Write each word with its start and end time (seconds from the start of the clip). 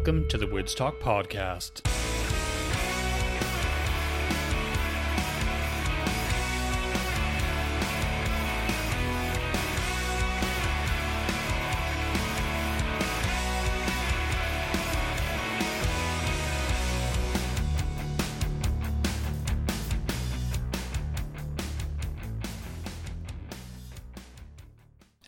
Welcome 0.00 0.28
to 0.28 0.38
the 0.38 0.46
Woodstock 0.46 0.98
Podcast. 0.98 1.82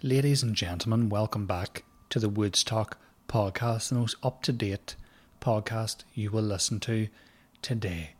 Ladies 0.02 0.42
and 0.42 0.54
gentlemen, 0.54 1.10
welcome 1.10 1.44
back 1.44 1.84
to 2.08 2.18
the 2.18 2.30
Woods 2.30 2.64
Woodstock 2.64 2.98
podcast, 3.32 3.88
the 3.88 3.94
most 3.94 4.16
up 4.22 4.42
to 4.42 4.52
date 4.52 4.94
podcast 5.40 6.04
you 6.14 6.30
will 6.30 6.42
listen 6.42 6.78
to 6.78 7.08
today. 7.62 8.10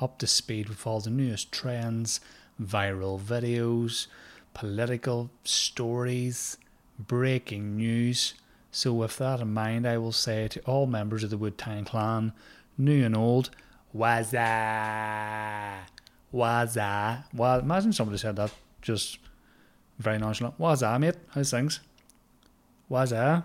Up 0.00 0.16
to 0.18 0.26
speed 0.26 0.70
with 0.70 0.86
all 0.86 1.00
the 1.00 1.10
newest 1.10 1.52
trends, 1.52 2.20
viral 2.60 3.20
videos, 3.20 4.06
political 4.54 5.30
stories, 5.44 6.56
breaking 6.98 7.76
news. 7.76 8.32
So, 8.70 8.94
with 8.94 9.18
that 9.18 9.40
in 9.40 9.52
mind, 9.52 9.86
I 9.86 9.98
will 9.98 10.12
say 10.12 10.48
to 10.48 10.60
all 10.60 10.86
members 10.86 11.22
of 11.22 11.28
the 11.28 11.36
Woodtown 11.36 11.84
clan, 11.84 12.32
new 12.78 13.04
and 13.04 13.14
old, 13.14 13.50
Wazza! 13.94 15.80
Wazza! 16.32 17.24
Well, 17.34 17.58
imagine 17.58 17.92
somebody 17.92 18.16
said 18.16 18.36
that 18.36 18.52
just 18.80 19.18
very 19.98 20.18
nonchalant. 20.18 20.58
Wazza, 20.58 20.98
mate? 20.98 21.16
How's 21.34 21.50
things? 21.50 21.80
Wazza? 22.90 23.44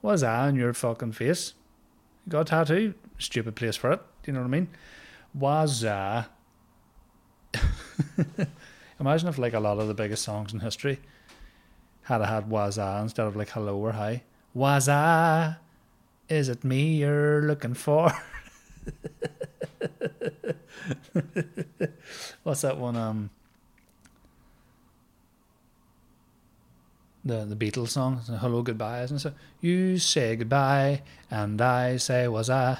What's 0.00 0.22
that 0.22 0.40
on 0.40 0.56
your 0.56 0.72
fucking 0.72 1.12
face? 1.12 1.54
You 2.26 2.32
got 2.32 2.46
tattoo? 2.46 2.94
Stupid 3.18 3.54
place 3.56 3.76
for 3.76 3.92
it. 3.92 4.00
Do 4.22 4.30
you 4.30 4.32
know 4.34 4.40
what 4.40 4.46
I 4.46 4.50
mean? 4.50 4.68
Was 5.34 5.84
uh 5.84 6.24
Imagine 9.00 9.28
if 9.28 9.38
like 9.38 9.54
a 9.54 9.60
lot 9.60 9.78
of 9.78 9.88
the 9.88 9.94
biggest 9.94 10.22
songs 10.24 10.52
in 10.52 10.60
history 10.60 11.00
had 12.02 12.20
a 12.20 12.26
had 12.26 12.48
was 12.48 12.78
instead 12.78 13.26
of 13.26 13.36
like 13.36 13.50
hello 13.50 13.76
or 13.76 13.92
hi. 13.92 14.22
Was 14.54 14.88
Is 16.28 16.48
it 16.48 16.64
me 16.64 16.96
you're 16.96 17.42
looking 17.42 17.74
for? 17.74 18.12
What's 22.42 22.62
that 22.62 22.78
one? 22.78 22.96
Um 22.96 23.30
the 27.24 27.44
the 27.44 27.56
Beatles 27.56 27.88
song, 27.90 28.20
"Hello, 28.26 28.62
Goodbye," 28.62 29.02
isn't 29.02 29.16
it? 29.16 29.20
So, 29.20 29.32
you 29.60 29.98
say 29.98 30.36
goodbye, 30.36 31.02
and 31.30 31.60
I 31.60 31.96
say, 31.96 32.28
"Was 32.28 32.48
I?" 32.48 32.78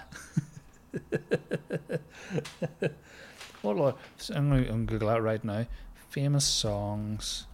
what? 3.62 3.76
Lord, 3.76 3.94
I'm 4.34 4.50
going 4.50 4.64
to 4.66 4.72
Google 4.92 5.08
that 5.08 5.22
right 5.22 5.44
now. 5.44 5.66
Famous 6.08 6.44
songs 6.44 7.46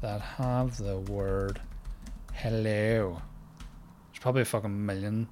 that 0.00 0.20
have 0.20 0.78
the 0.78 0.98
word 0.98 1.60
"hello." 2.32 3.22
There's 4.10 4.20
probably 4.20 4.42
a 4.42 4.46
fucking 4.46 4.84
million 4.84 5.28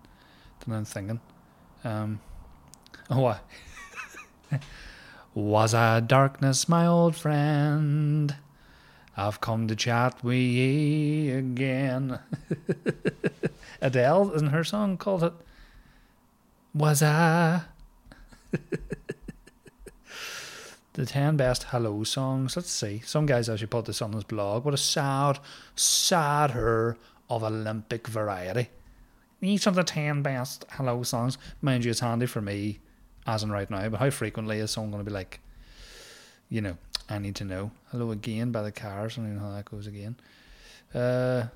that 0.61 0.75
I'm 0.75 0.85
thinking. 0.85 1.21
Um, 1.85 2.21
oh, 3.11 3.21
what? 3.21 3.45
Was 5.35 5.75
I 5.75 6.01
darkness, 6.01 6.69
my 6.69 6.87
old 6.87 7.15
friend? 7.15 8.35
I've 9.21 9.43
come 9.43 9.69
to 9.69 9.77
chat 9.77 10.25
with 10.25 10.39
ye 10.39 11.29
again. 11.31 12.21
Adele, 13.83 14.33
isn't 14.33 14.49
her 14.49 14.65
song 14.65 14.97
called 14.97 15.25
it? 15.25 15.35
Was 16.73 17.03
I? 17.03 17.65
the 20.95 21.05
10 21.05 21.37
best 21.37 21.65
hello 21.65 22.03
songs. 22.03 22.57
Let's 22.57 22.71
see. 22.71 23.03
Some 23.05 23.27
guys 23.27 23.51
actually 23.51 23.67
put 23.67 23.85
this 23.85 24.01
on 24.01 24.15
his 24.15 24.25
blog. 24.25 24.65
What 24.65 24.73
a 24.73 24.79
sad, 24.79 25.39
sad 25.77 26.53
her 26.53 26.97
of 27.29 27.45
Olympic 27.45 28.09
variety. 28.09 28.71
Each 29.43 29.67
of 29.67 29.75
the 29.75 29.85
10 29.85 30.23
best 30.23 30.65
hello 30.71 31.03
songs. 31.03 31.37
Mind 31.61 31.85
you, 31.85 31.91
it's 31.91 32.01
handy 32.01 32.25
for 32.25 32.41
me 32.41 32.79
as 33.27 33.43
in 33.43 33.53
right 33.53 33.71
now, 33.71 33.87
but 33.91 34.01
how 34.01 34.09
frequently 34.09 34.61
is 34.61 34.71
someone 34.71 34.93
going 34.93 35.05
to 35.05 35.11
be 35.11 35.15
like, 35.15 35.41
you 36.51 36.61
know, 36.61 36.77
I 37.09 37.19
need 37.19 37.37
to 37.37 37.45
know. 37.45 37.71
Hello 37.91 38.11
again 38.11 38.51
by 38.51 38.63
the 38.63 38.73
cars. 38.73 39.17
I 39.17 39.23
don't 39.23 39.37
know 39.37 39.41
how 39.41 39.53
that 39.53 39.71
goes 39.71 39.87
again. 39.87 40.17
Uh, 40.93 41.47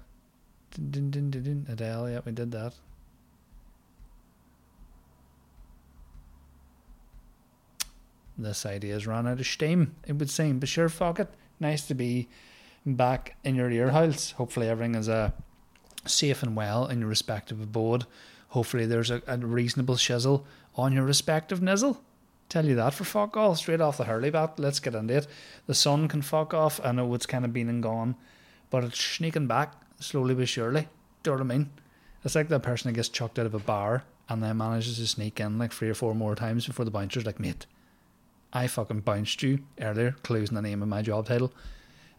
din, 0.91 1.11
din, 1.11 1.31
din, 1.31 1.67
Adele, 1.69 2.11
yeah, 2.11 2.21
we 2.25 2.33
did 2.33 2.53
that. 2.53 2.75
This 8.39 8.65
idea's 8.65 9.07
run 9.07 9.29
out 9.29 9.39
of 9.39 9.47
steam, 9.47 9.95
it 10.07 10.15
would 10.15 10.31
seem. 10.31 10.59
But 10.59 10.69
sure, 10.69 10.89
fuck 10.89 11.21
it. 11.21 11.29
Nice 11.61 11.87
to 11.87 11.95
be 11.95 12.29
back 12.85 13.37
in 13.45 13.55
your 13.55 13.71
ear 13.71 13.91
holes. 13.91 14.33
Hopefully, 14.33 14.69
everything 14.69 14.97
is 14.97 15.09
uh, 15.09 15.31
safe 16.05 16.43
and 16.43 16.57
well 16.57 16.87
in 16.87 17.01
your 17.01 17.09
respective 17.09 17.61
abode. 17.61 18.07
Hopefully, 18.49 18.87
there's 18.87 19.11
a, 19.11 19.23
a 19.27 19.39
reasonable 19.39 19.95
shizzle 19.95 20.45
on 20.75 20.93
your 20.93 21.05
respective 21.05 21.61
nizzle. 21.61 21.99
Tell 22.49 22.67
you 22.67 22.75
that 22.77 22.95
for 22.95 23.05
fuck 23.05 23.37
all, 23.37 23.55
straight 23.55 23.81
off 23.81 23.97
the 23.97 24.05
hurley 24.05 24.31
bat. 24.31 24.59
Let's 24.59 24.81
get 24.81 24.95
into 24.95 25.17
it. 25.17 25.27
The 25.67 25.75
sun 25.75 26.09
can 26.09 26.23
fuck 26.23 26.55
off. 26.55 26.81
I 26.85 26.93
know 26.93 27.13
it's 27.15 27.27
kind 27.27 27.45
of 27.45 27.53
been 27.53 27.69
and 27.69 27.83
gone, 27.83 28.17
but 28.71 28.85
it's 28.85 29.01
sneaking 29.01 29.47
back 29.47 29.73
slowly 29.99 30.35
but 30.35 30.49
surely. 30.49 30.89
Do 31.23 31.31
you 31.31 31.37
know 31.37 31.45
what 31.45 31.53
I 31.53 31.57
mean? 31.57 31.71
It's 32.25 32.35
like 32.35 32.49
that 32.49 32.63
person 32.63 32.89
that 32.89 32.97
gets 32.97 33.09
chucked 33.09 33.39
out 33.39 33.47
of 33.47 33.55
a 33.55 33.59
bar 33.59 34.05
and 34.29 34.43
then 34.43 34.57
manages 34.57 34.99
to 34.99 35.07
sneak 35.07 35.41
in 35.41 35.59
like 35.59 35.73
three 35.73 35.89
or 35.89 35.95
four 35.95 36.15
more 36.15 36.35
times 36.35 36.67
before 36.67 36.85
the 36.85 36.91
bouncer's 36.91 37.27
like, 37.27 37.41
mate, 37.41 37.67
I 38.53 38.67
fucking 38.67 39.01
bounced 39.01 39.43
you 39.43 39.61
earlier, 39.81 40.13
clues 40.23 40.49
in 40.49 40.55
the 40.55 40.63
name 40.63 40.83
of 40.83 40.89
my 40.89 41.03
job 41.03 41.27
title 41.27 41.53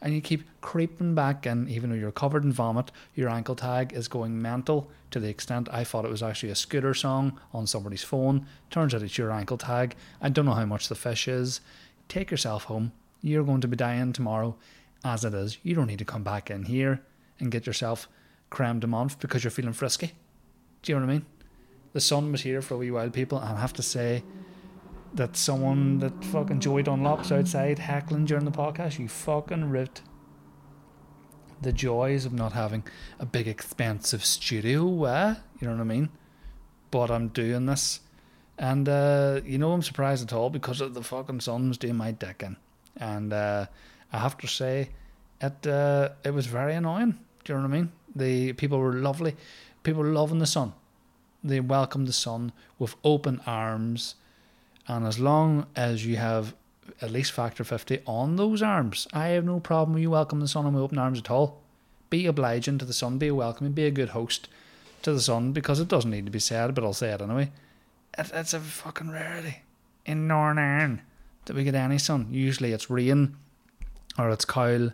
and 0.05 0.13
you 0.13 0.21
keep 0.21 0.43
creeping 0.61 1.15
back 1.15 1.47
in, 1.47 1.67
even 1.67 1.89
though 1.89 1.95
you're 1.95 2.11
covered 2.11 2.43
in 2.43 2.51
vomit. 2.53 2.91
Your 3.15 3.27
ankle 3.27 3.55
tag 3.55 3.91
is 3.91 4.07
going 4.07 4.39
mental 4.39 4.87
to 5.09 5.19
the 5.19 5.29
extent 5.29 5.67
I 5.71 5.83
thought 5.83 6.05
it 6.05 6.11
was 6.11 6.21
actually 6.21 6.51
a 6.51 6.55
scooter 6.55 6.93
song 6.93 7.39
on 7.51 7.65
somebody's 7.65 8.03
phone. 8.03 8.45
Turns 8.69 8.93
out 8.93 9.01
it's 9.01 9.17
your 9.17 9.31
ankle 9.31 9.57
tag. 9.57 9.95
I 10.21 10.29
don't 10.29 10.45
know 10.45 10.53
how 10.53 10.65
much 10.65 10.89
the 10.89 10.95
fish 10.95 11.27
is. 11.27 11.59
Take 12.07 12.29
yourself 12.29 12.65
home. 12.65 12.91
You're 13.23 13.43
going 13.43 13.61
to 13.61 13.67
be 13.67 13.75
dying 13.75 14.13
tomorrow 14.13 14.55
as 15.03 15.25
it 15.25 15.33
is. 15.33 15.57
You 15.63 15.73
don't 15.73 15.87
need 15.87 15.97
to 15.97 16.05
come 16.05 16.23
back 16.23 16.51
in 16.51 16.65
here 16.65 17.01
and 17.39 17.49
get 17.49 17.65
yourself 17.65 18.07
crammed 18.51 18.83
a 18.83 18.87
month 18.87 19.19
because 19.19 19.43
you're 19.43 19.49
feeling 19.49 19.73
frisky. 19.73 20.11
Do 20.83 20.91
you 20.91 20.99
know 20.99 21.07
what 21.07 21.13
I 21.13 21.15
mean? 21.15 21.25
The 21.93 21.99
sun 21.99 22.31
was 22.31 22.41
here 22.41 22.61
for 22.61 22.75
a 22.75 22.77
wee 22.77 22.91
while, 22.91 23.09
people, 23.09 23.39
and 23.39 23.57
I 23.57 23.61
have 23.61 23.73
to 23.73 23.81
say, 23.81 24.21
that 25.15 25.37
someone 25.37 25.99
that 25.99 26.23
fucking 26.25 26.59
Joey 26.59 26.83
Dunlop's 26.83 27.31
outside 27.31 27.79
heckling 27.79 28.25
during 28.25 28.45
the 28.45 28.51
podcast. 28.51 28.99
You 28.99 29.07
fucking 29.07 29.69
ripped 29.69 30.01
the 31.61 31.71
joys 31.71 32.25
of 32.25 32.33
not 32.33 32.51
having 32.51 32.83
a 33.19 33.25
big 33.25 33.47
expensive 33.47 34.25
studio. 34.25 34.85
where 34.85 35.37
you 35.59 35.67
know 35.67 35.73
what 35.73 35.81
I 35.81 35.85
mean? 35.85 36.09
But 36.91 37.09
I'm 37.09 37.29
doing 37.29 37.65
this. 37.65 38.01
And, 38.57 38.87
uh, 38.87 39.41
you 39.45 39.57
know, 39.57 39.71
I'm 39.71 39.81
surprised 39.81 40.23
at 40.23 40.33
all 40.33 40.49
because 40.49 40.79
of 40.79 40.93
the 40.93 41.03
fucking 41.03 41.41
sun's 41.41 41.77
doing 41.77 41.95
my 41.95 42.11
decking. 42.11 42.57
And 42.97 43.33
uh, 43.33 43.65
I 44.13 44.17
have 44.19 44.37
to 44.37 44.47
say, 44.47 44.89
it 45.41 45.67
uh, 45.67 46.09
it 46.23 46.33
was 46.33 46.45
very 46.45 46.75
annoying. 46.75 47.19
Do 47.43 47.53
you 47.53 47.59
know 47.59 47.67
what 47.67 47.73
I 47.73 47.77
mean? 47.77 47.91
The 48.15 48.53
people 48.53 48.79
were 48.79 48.93
lovely. 48.93 49.35
People 49.83 50.03
loving 50.03 50.39
the 50.39 50.45
sun. 50.45 50.73
They 51.43 51.59
welcomed 51.59 52.07
the 52.07 52.13
sun 52.13 52.53
with 52.79 52.95
open 53.03 53.41
arms 53.45 54.15
and 54.87 55.05
as 55.05 55.19
long 55.19 55.65
as 55.75 56.05
you 56.05 56.17
have 56.17 56.53
at 57.01 57.11
least 57.11 57.31
factor 57.31 57.63
50 57.63 57.99
on 58.05 58.35
those 58.35 58.61
arms, 58.61 59.07
I 59.13 59.29
have 59.29 59.43
no 59.43 59.59
problem 59.59 59.93
with 59.93 60.03
you 60.03 60.11
welcoming 60.11 60.41
the 60.41 60.47
sun 60.47 60.65
with 60.65 60.81
open 60.81 60.97
arms 60.97 61.19
at 61.19 61.31
all. 61.31 61.61
Be 62.09 62.25
obliging 62.27 62.77
to 62.77 62.85
the 62.85 62.93
sun, 62.93 63.17
be 63.17 63.31
welcoming, 63.31 63.73
be 63.73 63.85
a 63.85 63.91
good 63.91 64.09
host 64.09 64.47
to 65.01 65.11
the 65.11 65.21
sun 65.21 65.51
because 65.51 65.79
it 65.79 65.87
doesn't 65.87 66.11
need 66.11 66.25
to 66.25 66.31
be 66.31 66.39
said, 66.39 66.75
but 66.75 66.83
I'll 66.83 66.93
say 66.93 67.11
it 67.11 67.21
anyway. 67.21 67.51
It's 68.17 68.53
a 68.53 68.59
fucking 68.59 69.09
rarity 69.11 69.63
in 70.05 70.27
Northern 70.27 70.59
Ireland 70.59 71.01
that 71.45 71.55
we 71.55 71.63
get 71.63 71.75
any 71.75 71.97
sun. 71.97 72.27
Usually 72.31 72.71
it's 72.71 72.89
rain 72.89 73.35
or 74.17 74.29
it's 74.29 74.45
cowl 74.45 74.91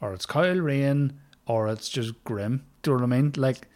or 0.00 0.12
it's 0.14 0.26
cowl 0.26 0.56
rain 0.56 1.18
or 1.46 1.68
it's 1.68 1.88
just 1.88 2.22
grim. 2.24 2.64
Do 2.82 2.90
you 2.90 2.96
know 2.96 3.06
what 3.06 3.12
I 3.12 3.20
mean? 3.20 3.32
Like, 3.36 3.68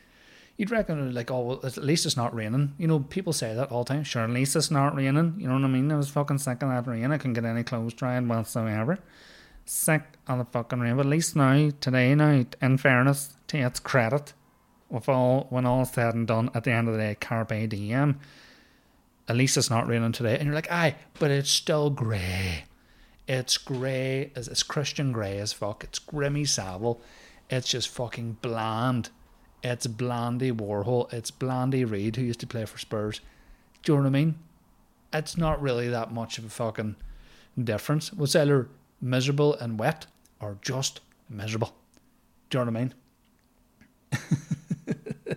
you'd 0.61 0.71
reckon 0.71 1.15
like 1.15 1.31
oh 1.31 1.41
well, 1.41 1.61
at 1.65 1.79
least 1.79 2.05
it's 2.05 2.19
not 2.19 2.35
raining. 2.35 2.75
You 2.77 2.87
know 2.87 3.01
people 3.01 3.33
say 3.33 3.55
that 3.55 3.73
all 3.73 3.83
the 3.83 3.95
time. 3.95 4.05
Sure 4.05 4.25
at 4.25 4.31
least 4.31 4.55
it's 4.55 4.71
not 4.71 4.95
raining. 4.95 5.37
You 5.39 5.49
know 5.49 5.55
what 5.55 5.65
I 5.65 5.69
mean? 5.69 5.91
I 5.91 5.97
was 5.97 6.11
fucking 6.11 6.37
sick 6.37 6.63
of 6.63 6.69
that 6.69 6.87
rain. 6.87 7.11
I 7.11 7.17
couldn't 7.17 7.33
get 7.33 7.47
any 7.47 7.63
clothes 7.63 7.95
drying 7.95 8.29
whatsoever. 8.29 8.99
Sick 9.65 10.03
of 10.29 10.37
the 10.37 10.45
fucking 10.45 10.79
rain. 10.79 10.97
But 10.97 11.07
at 11.07 11.11
least 11.11 11.35
now 11.35 11.71
today 11.81 12.15
now 12.15 12.45
in 12.61 12.77
fairness 12.77 13.33
to 13.49 13.59
its 13.59 13.81
credit 13.81 14.35
with 14.91 15.09
all 15.09 15.47
when 15.49 15.65
all 15.65 15.87
said 15.87 16.15
and 16.15 16.27
done 16.27 16.51
at 16.53 16.65
the 16.65 16.73
end 16.73 16.89
of 16.89 16.95
the 16.95 17.01
day 17.01 17.17
carpe 17.19 17.71
diem. 17.71 18.21
At 19.29 19.37
least 19.37 19.57
it's 19.57 19.71
not 19.71 19.89
raining 19.89 20.13
today. 20.13 20.35
And 20.35 20.45
you're 20.45 20.55
like 20.55 20.71
aye 20.71 20.97
but 21.19 21.31
it's 21.31 21.51
still 21.51 21.89
grey. 21.89 22.65
It's 23.27 23.57
grey 23.57 24.31
as 24.37 24.47
it's 24.47 24.63
Christian 24.63 25.11
grey 25.11 25.39
as 25.39 25.55
fuck. 25.55 25.85
It's 25.85 25.99
grimy 25.99 26.45
Savile. 26.45 27.01
It's 27.49 27.71
just 27.71 27.89
fucking 27.89 28.37
bland 28.43 29.09
It's 29.63 29.87
Blandy 29.87 30.53
Warhol. 30.53 31.13
It's 31.13 31.31
Blandy 31.31 31.85
Reid 31.85 32.17
who 32.17 32.23
used 32.23 32.41
to 32.41 32.47
play 32.47 32.65
for 32.65 32.79
Spurs. 32.79 33.21
Do 33.83 33.93
you 33.93 33.99
know 33.99 34.05
what 34.05 34.09
I 34.09 34.11
mean? 34.11 34.39
It's 35.13 35.37
not 35.37 35.61
really 35.61 35.89
that 35.89 36.13
much 36.13 36.39
of 36.39 36.45
a 36.45 36.49
fucking 36.49 36.97
difference. 37.63 38.13
Was 38.13 38.35
either 38.35 38.69
miserable 39.01 39.55
and 39.55 39.79
wet 39.79 40.07
or 40.41 40.59
just 40.63 41.01
miserable. 41.29 41.75
Do 42.49 42.59
you 42.59 42.65
know 42.65 42.71
what 42.71 42.77
I 42.77 42.81
mean? 42.81 42.95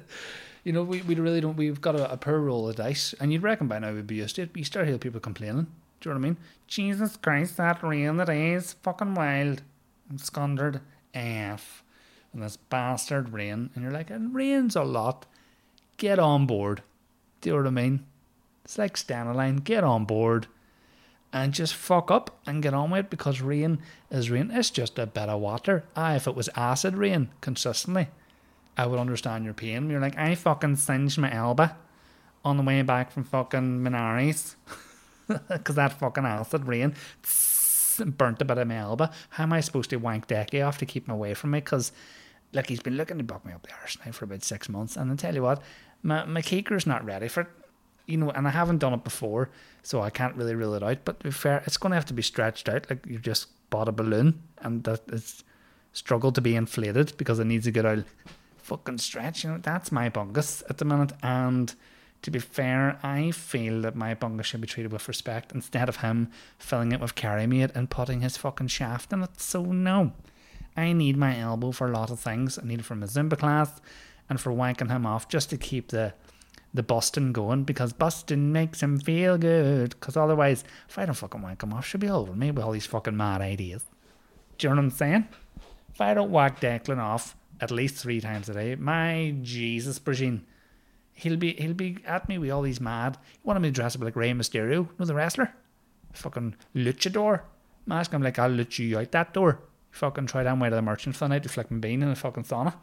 you 0.63 0.71
know, 0.71 0.83
we, 0.83 1.01
we 1.01 1.15
really 1.15 1.41
don't. 1.41 1.57
We've 1.57 1.81
got 1.81 1.95
a, 1.95 2.13
a 2.13 2.39
roll 2.39 2.69
of 2.69 2.77
dice, 2.77 3.13
and 3.19 3.33
you'd 3.33 3.43
reckon 3.43 3.67
by 3.67 3.79
now 3.79 3.93
we'd 3.93 4.07
be 4.07 4.15
used 4.15 4.37
to 4.37 4.43
it. 4.43 4.53
But 4.53 4.59
you 4.59 4.65
start 4.65 4.85
hearing 4.85 4.99
people 4.99 5.19
complaining. 5.19 5.67
Do 5.99 6.09
you 6.09 6.13
know 6.13 6.19
what 6.19 6.25
I 6.25 6.29
mean? 6.29 6.37
Jesus 6.67 7.17
Christ, 7.17 7.57
that 7.57 7.83
rain 7.83 8.17
today 8.17 8.53
is 8.53 8.73
fucking 8.73 9.15
wild. 9.15 9.63
I'm 10.09 10.17
scundered 10.17 10.81
AF. 11.13 11.82
And 12.33 12.41
this 12.41 12.57
bastard 12.57 13.31
rain. 13.31 13.69
And 13.73 13.83
you're 13.83 13.93
like, 13.93 14.09
it 14.09 14.21
rains 14.31 14.75
a 14.75 14.83
lot. 14.83 15.25
Get 15.97 16.19
on 16.19 16.45
board. 16.45 16.81
Do 17.41 17.49
you 17.49 17.55
know 17.55 17.61
what 17.61 17.67
I 17.67 17.71
mean? 17.71 18.05
It's 18.65 18.77
like 18.77 18.97
line. 19.09 19.57
Get 19.57 19.83
on 19.83 20.05
board 20.05 20.47
and 21.33 21.51
just 21.51 21.73
fuck 21.73 22.11
up 22.11 22.39
and 22.45 22.61
get 22.61 22.75
on 22.75 22.91
with 22.91 23.05
it 23.05 23.09
because 23.09 23.41
rain 23.41 23.79
is 24.11 24.29
rain. 24.29 24.51
It's 24.51 24.69
just 24.69 24.99
a 24.99 25.07
bit 25.07 25.29
of 25.29 25.41
water. 25.41 25.83
Ah, 25.95 26.15
if 26.15 26.27
it 26.27 26.35
was 26.35 26.47
acid 26.55 26.95
rain 26.95 27.29
consistently, 27.41 28.07
I 28.77 28.85
would 28.85 28.99
understand 28.99 29.43
your 29.43 29.55
pain. 29.55 29.89
You're 29.89 29.99
like, 29.99 30.17
I 30.17 30.35
fucking 30.35 30.75
singed 30.77 31.17
my 31.17 31.33
elbow 31.33 31.71
on 32.45 32.57
the 32.57 32.63
way 32.63 32.81
back 32.83 33.11
from 33.11 33.23
fucking 33.23 33.79
Minaris 33.79 34.55
because 35.27 35.75
that 35.75 35.99
fucking 35.99 36.25
acid 36.25 36.65
rain 36.65 36.93
burnt 37.99 38.41
a 38.41 38.45
bit 38.45 38.57
of 38.57 38.67
my 38.67 38.77
elbow. 38.77 39.09
How 39.29 39.43
am 39.43 39.53
I 39.53 39.61
supposed 39.61 39.89
to 39.89 39.97
wank 39.97 40.27
Decky 40.27 40.65
off 40.65 40.77
to 40.79 40.85
keep 40.85 41.07
him 41.07 41.13
away 41.13 41.33
from 41.33 41.51
me? 41.51 41.59
Because, 41.59 41.91
like, 42.53 42.67
he's 42.67 42.81
been 42.81 42.97
looking 42.97 43.17
to 43.17 43.23
buck 43.23 43.45
me 43.45 43.53
up 43.53 43.63
the 43.63 43.73
arse 43.81 43.97
now 44.05 44.11
for 44.11 44.25
about 44.25 44.43
six 44.43 44.69
months. 44.69 44.95
And 44.95 45.11
I 45.11 45.15
tell 45.15 45.35
you 45.35 45.43
what, 45.43 45.61
my, 46.01 46.25
my 46.25 46.41
keeker's 46.41 46.87
not 46.87 47.03
ready 47.03 47.27
for 47.27 47.41
it. 47.41 47.47
You 48.05 48.17
know, 48.17 48.31
and 48.31 48.47
I 48.47 48.51
haven't 48.51 48.79
done 48.79 48.93
it 48.93 49.05
before, 49.05 49.49
so 49.81 50.01
I 50.01 50.09
can't 50.09 50.35
really 50.35 50.55
rule 50.55 50.73
it 50.73 50.83
out. 50.83 51.05
But 51.05 51.19
to 51.21 51.23
be 51.25 51.31
fair, 51.31 51.63
it's 51.65 51.77
going 51.77 51.91
to 51.91 51.95
have 51.95 52.05
to 52.07 52.13
be 52.13 52.21
stretched 52.21 52.67
out. 52.67 52.89
Like, 52.89 53.05
you've 53.05 53.21
just 53.21 53.47
bought 53.69 53.87
a 53.87 53.93
balloon 53.93 54.43
and 54.59 54.83
that 54.83 55.01
it's 55.07 55.43
struggled 55.93 56.35
to 56.35 56.41
be 56.41 56.55
inflated 56.55 57.13
because 57.17 57.39
it 57.39 57.45
needs 57.45 57.65
to 57.65 57.71
get 57.71 57.85
out 57.85 58.03
fucking 58.57 58.97
stretch. 58.97 59.43
You 59.43 59.51
know, 59.51 59.57
that's 59.57 59.91
my 59.91 60.09
bungus 60.09 60.63
at 60.69 60.79
the 60.79 60.85
minute. 60.85 61.13
And 61.21 61.73
to 62.23 62.31
be 62.31 62.39
fair, 62.39 62.99
I 63.03 63.31
feel 63.31 63.81
that 63.81 63.95
my 63.95 64.15
bungus 64.15 64.45
should 64.45 64.61
be 64.61 64.67
treated 64.67 64.91
with 64.91 65.07
respect 65.07 65.51
instead 65.51 65.89
of 65.89 65.97
him 65.97 66.29
filling 66.57 66.91
it 66.91 66.99
with 66.99 67.15
carry 67.15 67.47
mate 67.47 67.71
and 67.75 67.89
putting 67.89 68.21
his 68.21 68.37
fucking 68.37 68.67
shaft 68.67 69.13
in 69.13 69.23
it. 69.23 69.39
So 69.39 69.63
no. 69.63 70.13
I 70.75 70.93
need 70.93 71.17
my 71.17 71.37
elbow 71.37 71.71
for 71.71 71.87
a 71.87 71.91
lot 71.91 72.11
of 72.11 72.19
things. 72.19 72.57
I 72.57 72.65
need 72.65 72.79
it 72.79 72.85
for 72.85 72.95
my 72.95 73.05
Zumba 73.05 73.37
class 73.37 73.79
and 74.29 74.39
for 74.39 74.51
wanking 74.51 74.89
him 74.89 75.05
off 75.05 75.27
just 75.27 75.49
to 75.51 75.57
keep 75.57 75.89
the 75.89 76.13
the 76.73 76.81
busting 76.83 77.31
going 77.33 77.63
because 77.63 77.93
busting 77.93 78.51
makes 78.51 78.81
him 78.81 78.99
feel 78.99 79.37
good. 79.37 79.91
Because 79.91 80.17
otherwise, 80.17 80.63
if 80.89 80.97
I 80.97 81.05
don't 81.05 81.13
fucking 81.13 81.41
wank 81.41 81.61
him 81.61 81.71
off, 81.71 81.85
she'll 81.85 82.01
be 82.01 82.09
over 82.09 82.33
me 82.33 82.49
with 82.49 82.65
all 82.65 82.71
these 82.71 82.87
fucking 82.87 83.15
mad 83.15 83.41
ideas. 83.41 83.83
Do 84.57 84.65
you 84.65 84.69
know 84.69 84.77
what 84.77 84.85
I'm 84.85 84.89
saying? 84.89 85.27
If 85.93 86.01
I 86.01 86.15
don't 86.15 86.31
whack 86.31 86.59
Declan 86.59 86.97
off, 86.97 87.35
at 87.61 87.69
least 87.69 87.95
three 87.95 88.19
times 88.19 88.49
a 88.49 88.53
day. 88.53 88.75
My 88.75 89.35
Jesus, 89.41 89.99
Brigitte. 89.99 90.41
He'll 91.15 91.37
be 91.37 91.53
he'll 91.53 91.75
be 91.75 91.99
at 92.07 92.27
me 92.27 92.39
with 92.39 92.49
all 92.49 92.63
these 92.63 92.81
mad. 92.81 93.19
You 93.35 93.41
want 93.43 93.61
me 93.61 93.69
to 93.69 93.71
dress 93.71 93.95
up 93.95 94.01
like 94.01 94.15
Rey 94.15 94.31
Mysterio, 94.31 94.89
know 94.97 95.05
the 95.05 95.13
wrestler? 95.13 95.53
Fucking 96.13 96.55
luchador. 96.75 97.41
Mask 97.85 98.11
him 98.11 98.17
I'm 98.17 98.23
like 98.23 98.39
I'll 98.39 98.49
luch 98.49 98.79
you 98.79 98.97
out 98.97 99.11
that 99.11 99.33
door. 99.33 99.59
Fucking 99.93 100.25
try 100.25 100.43
down 100.43 100.59
way 100.59 100.69
to 100.69 100.75
the 100.75 100.81
merchant 100.81 101.15
for 101.15 101.25
the 101.25 101.29
night 101.29 101.43
to 101.43 101.49
flick 101.49 101.71
my 101.71 101.77
bean 101.77 102.03
in 102.03 102.09
a 102.09 102.15
fucking 102.15 102.43
sauna. 102.43 102.73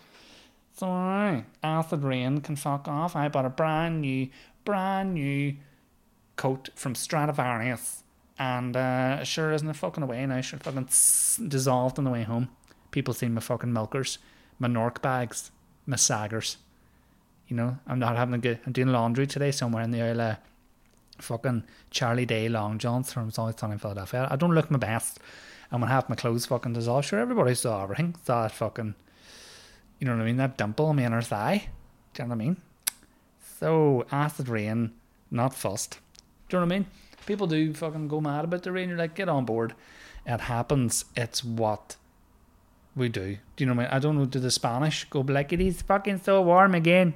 So 0.72 0.86
alright. 0.86 1.44
Acid 1.62 2.02
Rain 2.02 2.40
can 2.40 2.56
fuck 2.56 2.88
off. 2.88 3.14
I 3.14 3.28
bought 3.28 3.44
a 3.44 3.50
brand 3.50 4.00
new 4.00 4.28
brand 4.64 5.14
new 5.14 5.56
coat 6.36 6.70
from 6.74 6.94
Stradivarius. 6.94 8.04
And 8.38 8.76
uh, 8.76 9.24
sure 9.24 9.52
isn't 9.52 9.68
it 9.68 9.76
fucking 9.76 10.02
away 10.02 10.24
now? 10.24 10.40
Sure 10.40 10.58
fucking 10.58 10.88
dissolved 11.48 11.98
on 11.98 12.04
the 12.04 12.10
way 12.10 12.22
home. 12.22 12.48
People 12.90 13.12
see 13.12 13.28
my 13.28 13.40
fucking 13.40 13.72
milkers 13.72 14.18
my 14.60 14.68
Nork 14.68 15.02
bags, 15.02 15.50
my 15.86 15.96
saggers. 15.96 16.58
You 17.48 17.56
know, 17.56 17.78
I'm 17.88 17.98
not 17.98 18.16
having 18.16 18.34
a 18.34 18.38
good. 18.38 18.60
I'm 18.64 18.72
doing 18.72 18.88
laundry 18.88 19.26
today 19.26 19.50
somewhere 19.50 19.82
in 19.82 19.90
the 19.90 19.98
area. 19.98 20.38
Fucking 21.18 21.64
Charlie 21.90 22.26
Day 22.26 22.48
long 22.48 22.78
johns 22.78 23.12
from 23.12 23.30
Sunny 23.30 23.54
in 23.72 23.78
Philadelphia. 23.78 24.28
I 24.30 24.36
don't 24.36 24.54
look 24.54 24.70
my 24.70 24.78
best. 24.78 25.18
I'm 25.72 25.81
gonna 25.81 25.93
have 25.93 26.08
my 26.08 26.17
clothes 26.17 26.46
fucking 26.46 26.72
dissolved. 26.72 27.08
Sure, 27.08 27.20
everybody 27.20 27.55
saw 27.55 27.84
everything. 27.84 28.17
Saw 28.25 28.43
that 28.43 28.52
fucking, 28.52 28.94
you 29.99 30.06
know 30.06 30.17
what 30.17 30.22
I 30.22 30.26
mean? 30.26 30.37
That 30.37 30.56
dimple 30.56 30.87
on 30.87 30.96
my 30.96 31.05
inner 31.05 31.22
thigh. 31.22 31.69
Do 32.14 32.22
you 32.22 32.28
know 32.28 32.34
what 32.34 32.43
I 32.43 32.44
mean? 32.44 32.56
So 33.58 34.06
acid 34.11 34.49
rain, 34.49 34.93
not 35.31 35.55
fussed. 35.55 35.99
Do 36.49 36.56
you 36.56 36.61
know 36.61 36.67
what 36.67 36.75
I 36.75 36.78
mean? 36.78 36.87
People 37.26 37.46
do 37.46 37.72
fucking 37.75 38.08
go 38.08 38.20
mad 38.20 38.44
about 38.44 38.62
the 38.62 38.72
rain. 38.72 38.88
You're 38.88 38.99
like, 38.99 39.14
get 39.14 39.28
on 39.28 39.44
board. 39.44 39.75
It 40.26 40.40
happens. 40.40 41.05
It's 41.17 41.44
what 41.44 41.96
we 42.96 43.08
do. 43.08 43.37
Do 43.55 43.64
you 43.64 43.66
know 43.66 43.75
what 43.75 43.82
I 43.82 43.84
mean? 43.84 43.94
I 43.94 43.99
don't 44.00 44.19
know, 44.19 44.25
do 44.25 44.40
the 44.40 44.50
Spanish 44.50 45.05
go 45.05 45.20
like, 45.20 45.52
it 45.52 45.61
is 45.61 45.82
fucking 45.82 46.23
so 46.23 46.43
warm 46.43 46.75
again. 46.75 47.14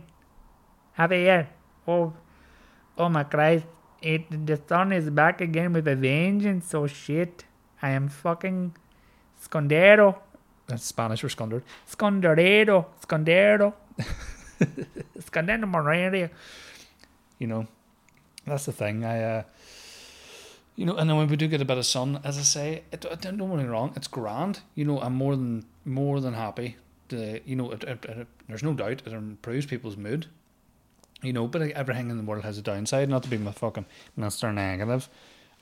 Have 0.93 1.11
a 1.11 1.17
year. 1.17 1.49
Oh, 1.89 2.13
oh 2.97 3.09
my 3.09 3.25
Christ. 3.25 3.67
It, 4.01 4.47
the 4.47 4.61
sun 4.69 4.93
is 4.93 5.11
back 5.11 5.41
again 5.41 5.73
with 5.73 5.89
a 5.89 5.97
vengeance. 5.97 6.69
So 6.69 6.87
shit. 6.87 7.45
I 7.85 7.91
am 7.91 8.09
fucking 8.09 8.75
scondero. 9.45 10.17
That's 10.67 10.87
Spanish 10.87 11.21
for 11.21 11.29
scundered. 11.29 11.65
Sconderedo. 11.87 12.87
Scondero. 13.07 13.75
Scondendo 15.19 15.69
Morelia. 15.69 16.31
You 17.39 17.47
know, 17.47 17.67
that's 18.47 18.65
the 18.65 18.73
thing. 18.73 19.05
I, 19.05 19.23
uh, 19.23 19.43
you 20.77 20.87
know, 20.87 20.97
and 20.97 21.11
then 21.11 21.19
when 21.19 21.29
we 21.29 21.37
do 21.37 21.47
get 21.47 21.61
a 21.61 21.67
bit 21.67 21.77
of 21.77 21.85
sun, 21.85 22.21
as 22.25 22.39
I 22.39 22.41
say, 22.41 22.85
it, 22.91 23.03
don't 23.03 23.21
get 23.21 23.37
me 23.37 23.65
wrong, 23.65 23.93
it's 23.97 24.09
grand. 24.09 24.61
You 24.75 24.87
know, 24.87 25.03
I'm 25.03 25.15
more 25.15 25.37
than 25.37 25.67
more 25.85 26.21
than 26.21 26.33
happy. 26.33 26.77
To, 27.11 27.39
you 27.45 27.55
know, 27.55 27.71
it, 27.71 27.85
it, 27.85 28.03
it, 28.07 28.27
there's 28.49 28.63
no 28.63 28.73
doubt 28.73 29.03
it 29.05 29.13
improves 29.13 29.67
people's 29.67 29.99
mood. 29.99 30.25
You 31.21 31.35
know, 31.35 31.47
but 31.47 31.61
everything 31.61 32.09
in 32.09 32.17
the 32.17 32.25
world 32.25 32.45
has 32.45 32.57
a 32.57 32.63
downside. 32.63 33.11
Not 33.11 33.25
to 33.25 33.29
be 33.29 33.37
my 33.37 33.53
fucking 33.53 33.85
Mister 34.17 34.51
Negative 34.55 35.07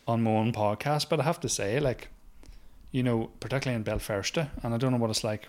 on 0.06 0.22
my 0.22 0.30
own 0.30 0.52
podcast, 0.52 1.08
but 1.08 1.20
I 1.20 1.24
have 1.24 1.40
to 1.40 1.48
say, 1.48 1.78
like, 1.80 2.08
you 2.90 3.02
know, 3.02 3.30
particularly 3.40 3.76
in 3.76 3.82
Belfast, 3.82 4.36
and 4.36 4.74
I 4.74 4.76
don't 4.76 4.92
know 4.92 4.98
what 4.98 5.10
it's 5.10 5.24
like 5.24 5.48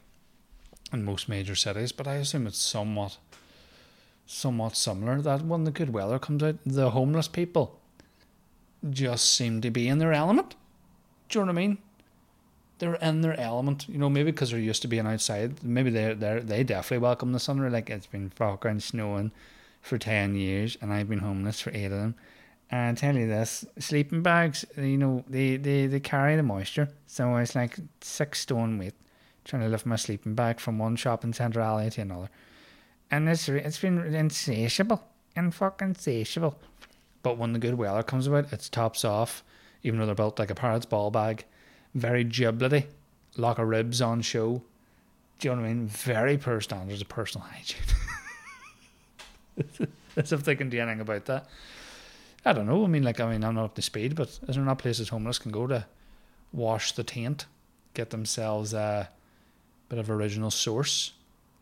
in 0.92 1.04
most 1.04 1.28
major 1.28 1.56
cities, 1.56 1.92
but 1.92 2.08
I 2.08 2.16
assume 2.16 2.48
it's 2.48 2.58
somewhat, 2.58 3.18
somewhat 4.26 4.76
similar. 4.76 5.22
That 5.22 5.46
when 5.46 5.64
the 5.64 5.72
good 5.72 5.92
weather 5.92 6.20
comes 6.20 6.44
out, 6.44 6.56
the 6.66 6.92
homeless 6.92 7.28
people 7.28 7.80
just 8.90 9.34
seem 9.34 9.62
to 9.62 9.72
be 9.72 9.88
in 9.88 9.98
their 9.98 10.14
element. 10.14 10.56
Do 11.30 11.40
you 11.40 11.46
know 11.46 11.52
what 11.52 11.58
I 11.58 11.62
mean? 11.68 11.78
They're 12.80 12.96
in 12.96 13.22
their 13.22 13.40
element, 13.40 13.88
you 13.88 13.98
know. 13.98 14.10
Maybe 14.10 14.32
because 14.32 14.52
they're 14.52 14.60
used 14.60 14.82
to 14.82 14.88
being 14.88 15.08
outside. 15.08 15.64
Maybe 15.64 15.90
they 15.90 16.14
they 16.14 16.40
they 16.40 16.64
definitely 16.64 17.00
welcome 17.00 17.32
the 17.32 17.40
sun. 17.40 17.72
Like 17.72 17.90
it's 17.90 18.08
been 18.08 18.30
fucking 18.30 18.82
snowing 18.82 19.32
for 19.82 19.98
ten 19.98 20.36
years, 20.36 20.78
and 20.82 20.92
I've 20.92 21.10
been 21.10 21.20
homeless 21.20 21.62
for 21.62 21.72
eight 21.72 21.86
of 21.86 21.92
them. 21.92 22.16
And 22.74 22.98
I 22.98 23.00
tell 23.00 23.16
you 23.16 23.28
this, 23.28 23.66
sleeping 23.78 24.24
bags, 24.24 24.66
you 24.76 24.98
know, 24.98 25.24
they, 25.30 25.58
they, 25.58 25.86
they 25.86 26.00
carry 26.00 26.36
the 26.36 26.42
moisture. 26.42 26.90
So 27.06 27.36
it's 27.36 27.54
like 27.54 27.78
six 28.02 28.40
stone 28.40 28.80
weight 28.80 28.96
trying 29.46 29.62
to 29.62 29.68
lift 29.68 29.86
my 29.86 29.96
sleeping 29.96 30.34
bag 30.34 30.60
from 30.60 30.80
one 30.80 30.96
shopping 30.96 31.34
centre 31.34 31.62
alley 31.62 31.92
to 31.92 32.02
another. 32.02 32.32
And 33.12 33.30
it's 33.30 33.48
it's 33.48 33.78
been 33.78 34.00
insatiable 34.16 35.04
and 35.36 35.54
fucking 35.54 35.90
insatiable. 35.90 36.58
But 37.22 37.38
when 37.38 37.54
the 37.54 37.60
good 37.60 37.76
weather 37.76 38.02
comes 38.02 38.26
about, 38.26 38.52
it's 38.52 38.70
tops 38.70 39.06
off, 39.06 39.44
even 39.84 40.00
though 40.00 40.08
they're 40.08 40.16
built 40.16 40.40
like 40.40 40.50
a 40.50 40.56
parrot's 40.56 40.88
ball 40.88 41.12
bag. 41.12 41.46
Very 41.94 42.26
giblety, 42.26 42.88
lock 43.38 43.60
of 43.60 43.68
ribs 43.68 44.02
on 44.02 44.24
show. 44.24 44.64
Do 45.38 45.48
you 45.48 45.56
know 45.56 45.62
what 45.62 45.68
I 45.68 45.74
mean? 45.74 45.86
Very 45.90 46.40
poor 46.40 46.60
standards 46.60 47.02
of 47.02 47.08
personal 47.08 47.48
hygiene. 47.52 47.78
As 50.18 50.34
if 50.34 50.44
they 50.44 50.56
can 50.56 50.72
do 50.72 50.80
anything 50.80 51.02
about 51.02 51.26
that. 51.26 51.48
I 52.46 52.54
don't 52.54 52.66
know. 52.66 52.84
I 52.84 52.88
mean, 52.88 53.04
like, 53.04 53.20
I 53.20 53.32
mean, 53.32 53.44
I'm 53.44 53.56
not 53.56 53.66
up 53.66 53.76
to 53.76 53.82
speed, 53.82 54.16
but 54.16 54.28
is 54.28 54.56
there 54.56 54.64
not 54.64 54.80
places 54.80 55.10
homeless 55.10 55.40
can 55.40 55.52
go 55.52 55.68
to 55.68 55.86
wash 56.52 56.92
the 56.92 57.04
taint, 57.04 57.46
get 57.94 58.10
themselves 58.10 58.74
a 58.74 59.10
bit 59.90 60.00
of 60.00 60.10
original 60.10 60.52
source 60.52 61.14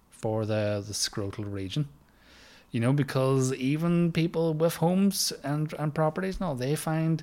for 0.09 0.45
the 0.45 0.83
the 0.85 0.93
scrotal 0.93 1.51
region? 1.51 1.87
you 2.71 2.79
know, 2.79 2.93
because 2.93 3.53
even 3.53 4.11
people 4.11 4.53
with 4.53 4.75
homes 4.77 5.33
and, 5.43 5.73
and 5.77 5.93
properties, 5.93 6.39
no, 6.39 6.55
they 6.55 6.75
find 6.75 7.21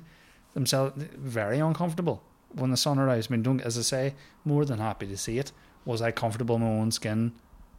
themselves 0.53 1.03
very 1.17 1.59
uncomfortable 1.59 2.21
when 2.53 2.71
the 2.71 2.77
sun 2.77 2.99
arrives. 2.99 3.27
I 3.29 3.31
mean, 3.33 3.43
don't, 3.43 3.61
as 3.61 3.77
I 3.77 3.81
say, 3.81 4.15
more 4.45 4.63
than 4.63 4.79
happy 4.79 5.07
to 5.07 5.17
see 5.17 5.39
it. 5.39 5.51
Was 5.85 6.01
I 6.01 6.11
comfortable 6.11 6.55
in 6.55 6.61
my 6.61 6.67
own 6.67 6.91
skin 6.91 7.33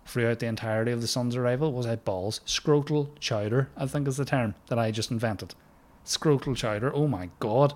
throughout 0.05 0.41
the 0.41 0.47
entirety 0.47 0.91
of 0.91 1.01
the 1.01 1.07
sun's 1.07 1.37
arrival? 1.37 1.73
Was 1.73 1.87
I 1.87 1.97
balls? 1.97 2.41
Scrotal 2.45 3.09
chowder, 3.21 3.69
I 3.77 3.87
think 3.87 4.09
is 4.09 4.17
the 4.17 4.25
term 4.25 4.57
that 4.69 4.79
I 4.79 4.91
just 4.91 5.13
invented. 5.13 5.55
Scrotal 6.11 6.57
chowder, 6.57 6.95
oh 6.95 7.07
my 7.07 7.31
god. 7.39 7.75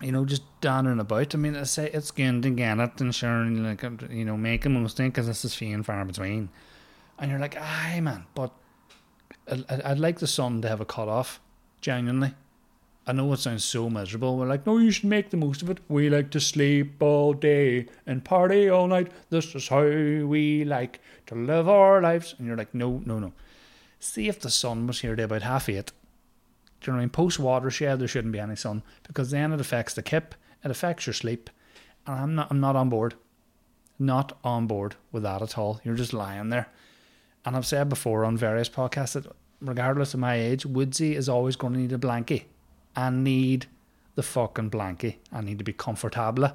You 0.00 0.10
know, 0.10 0.24
just 0.24 0.42
dawning 0.60 0.98
about. 0.98 1.34
I 1.34 1.38
mean, 1.38 1.54
I 1.54 1.62
say 1.62 1.90
it's 1.92 2.10
going 2.10 2.42
to 2.42 2.50
get 2.50 2.78
it 2.78 3.00
and 3.00 3.14
sure, 3.14 3.44
like, 3.44 3.84
um, 3.84 3.98
you 4.10 4.24
know, 4.24 4.36
making 4.36 4.74
a 4.74 4.80
mistake 4.80 5.12
because 5.12 5.28
this 5.28 5.44
is 5.44 5.54
few 5.54 5.72
and 5.74 5.86
far 5.86 6.04
between. 6.04 6.48
And 7.18 7.30
you're 7.30 7.38
like, 7.38 7.56
aye, 7.56 8.00
man, 8.00 8.24
but 8.34 8.52
I'd, 9.48 9.70
I'd 9.70 9.98
like 10.00 10.18
the 10.18 10.26
sun 10.26 10.60
to 10.62 10.68
have 10.68 10.80
a 10.80 10.84
cut 10.84 11.08
off, 11.08 11.40
genuinely. 11.80 12.34
I 13.06 13.12
know 13.12 13.32
it 13.32 13.40
sounds 13.40 13.64
so 13.64 13.90
miserable. 13.90 14.36
We're 14.36 14.46
like, 14.46 14.64
no, 14.64 14.78
you 14.78 14.92
should 14.92 15.08
make 15.08 15.30
the 15.30 15.36
most 15.36 15.60
of 15.60 15.70
it. 15.70 15.80
We 15.88 16.08
like 16.08 16.30
to 16.30 16.40
sleep 16.40 17.02
all 17.02 17.32
day 17.32 17.86
and 18.06 18.24
party 18.24 18.68
all 18.68 18.86
night. 18.86 19.10
This 19.28 19.54
is 19.54 19.68
how 19.68 19.82
we 19.82 20.64
like 20.64 21.00
to 21.26 21.34
live 21.34 21.68
our 21.68 22.00
lives. 22.00 22.36
And 22.38 22.46
you're 22.46 22.56
like, 22.56 22.74
no, 22.74 23.02
no, 23.04 23.18
no. 23.18 23.32
See 23.98 24.28
if 24.28 24.40
the 24.40 24.50
sun 24.50 24.86
was 24.86 25.00
here 25.00 25.16
to 25.16 25.24
about 25.24 25.42
half 25.42 25.68
eight. 25.68 25.90
Do 26.82 26.90
you 26.90 26.92
know 26.92 26.96
what 26.96 27.02
I 27.02 27.04
mean? 27.04 27.10
Post 27.10 27.38
watershed, 27.38 28.00
there 28.00 28.08
shouldn't 28.08 28.32
be 28.32 28.40
any 28.40 28.56
sun 28.56 28.82
because 29.04 29.30
then 29.30 29.52
it 29.52 29.60
affects 29.60 29.94
the 29.94 30.02
kip, 30.02 30.34
it 30.64 30.70
affects 30.70 31.06
your 31.06 31.14
sleep, 31.14 31.48
and 32.06 32.18
I'm 32.18 32.34
not, 32.34 32.48
I'm 32.50 32.60
not 32.60 32.76
on 32.76 32.88
board. 32.88 33.14
Not 33.98 34.36
on 34.42 34.66
board 34.66 34.96
with 35.12 35.22
that 35.22 35.42
at 35.42 35.56
all. 35.56 35.80
You're 35.84 35.94
just 35.94 36.12
lying 36.12 36.48
there. 36.48 36.68
And 37.44 37.54
I've 37.54 37.66
said 37.66 37.88
before 37.88 38.24
on 38.24 38.36
various 38.36 38.68
podcasts 38.68 39.12
that 39.12 39.26
regardless 39.60 40.12
of 40.12 40.20
my 40.20 40.34
age, 40.34 40.66
Woodsy 40.66 41.14
is 41.14 41.28
always 41.28 41.54
going 41.54 41.74
to 41.74 41.78
need 41.78 41.92
a 41.92 41.98
blankie. 41.98 42.44
I 42.96 43.10
need 43.10 43.66
the 44.16 44.22
fucking 44.22 44.70
blankie. 44.70 45.16
I 45.32 45.40
need 45.40 45.58
to 45.58 45.64
be 45.64 45.72
comfortable. 45.72 46.52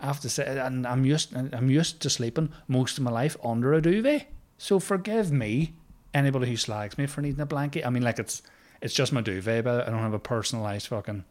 I 0.00 0.06
have 0.06 0.20
to 0.20 0.28
say, 0.28 0.58
and 0.58 0.86
I'm 0.86 1.04
used, 1.04 1.36
I'm 1.36 1.70
used 1.70 2.00
to 2.00 2.10
sleeping 2.10 2.50
most 2.66 2.98
of 2.98 3.04
my 3.04 3.10
life 3.10 3.36
under 3.44 3.74
a 3.74 3.80
duvet. 3.80 4.26
So 4.58 4.80
forgive 4.80 5.30
me, 5.30 5.74
anybody 6.12 6.48
who 6.48 6.56
slags 6.56 6.98
me 6.98 7.06
for 7.06 7.20
needing 7.20 7.40
a 7.40 7.46
blanket. 7.46 7.86
I 7.86 7.90
mean, 7.90 8.02
like 8.02 8.18
it's, 8.18 8.42
it's 8.80 8.94
just 8.94 9.12
my 9.12 9.20
duvet, 9.20 9.64
but 9.64 9.86
I 9.86 9.90
don't 9.90 10.00
have 10.00 10.14
a 10.14 10.20
personalised 10.20 10.88
fucking 10.88 11.24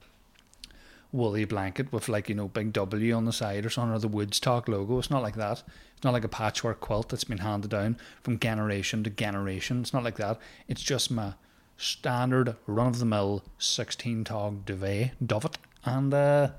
woolly 1.12 1.44
blanket 1.46 1.92
with 1.92 2.08
like 2.08 2.30
you 2.30 2.36
know 2.36 2.48
big 2.48 2.72
W 2.74 3.14
on 3.14 3.26
the 3.26 3.34
side 3.34 3.66
or 3.66 3.70
something 3.70 3.96
or 3.96 4.00
the 4.00 4.08
Woods 4.08 4.40
Talk 4.40 4.68
logo. 4.68 5.00
It's 5.00 5.10
not 5.10 5.24
like 5.24 5.36
that. 5.36 5.64
It's 5.96 6.04
not 6.04 6.14
like 6.14 6.24
a 6.24 6.30
patchwork 6.30 6.80
quilt 6.80 7.10
that's 7.10 7.24
been 7.24 7.40
handed 7.40 7.72
down 7.72 7.98
from 8.22 8.40
generation 8.40 9.04
to 9.04 9.10
generation. 9.10 9.82
It's 9.82 9.94
not 9.94 10.04
like 10.04 10.18
that. 10.18 10.40
It's 10.68 10.82
just 10.82 11.12
my 11.12 11.34
standard 11.78 12.56
run 12.68 12.88
of 12.88 13.00
the 13.00 13.06
mill 13.06 13.44
sixteen 13.58 14.24
tog 14.24 14.66
duvet 14.66 15.12
duvet, 15.26 15.58
and 15.86 16.14
uh, 16.14 16.50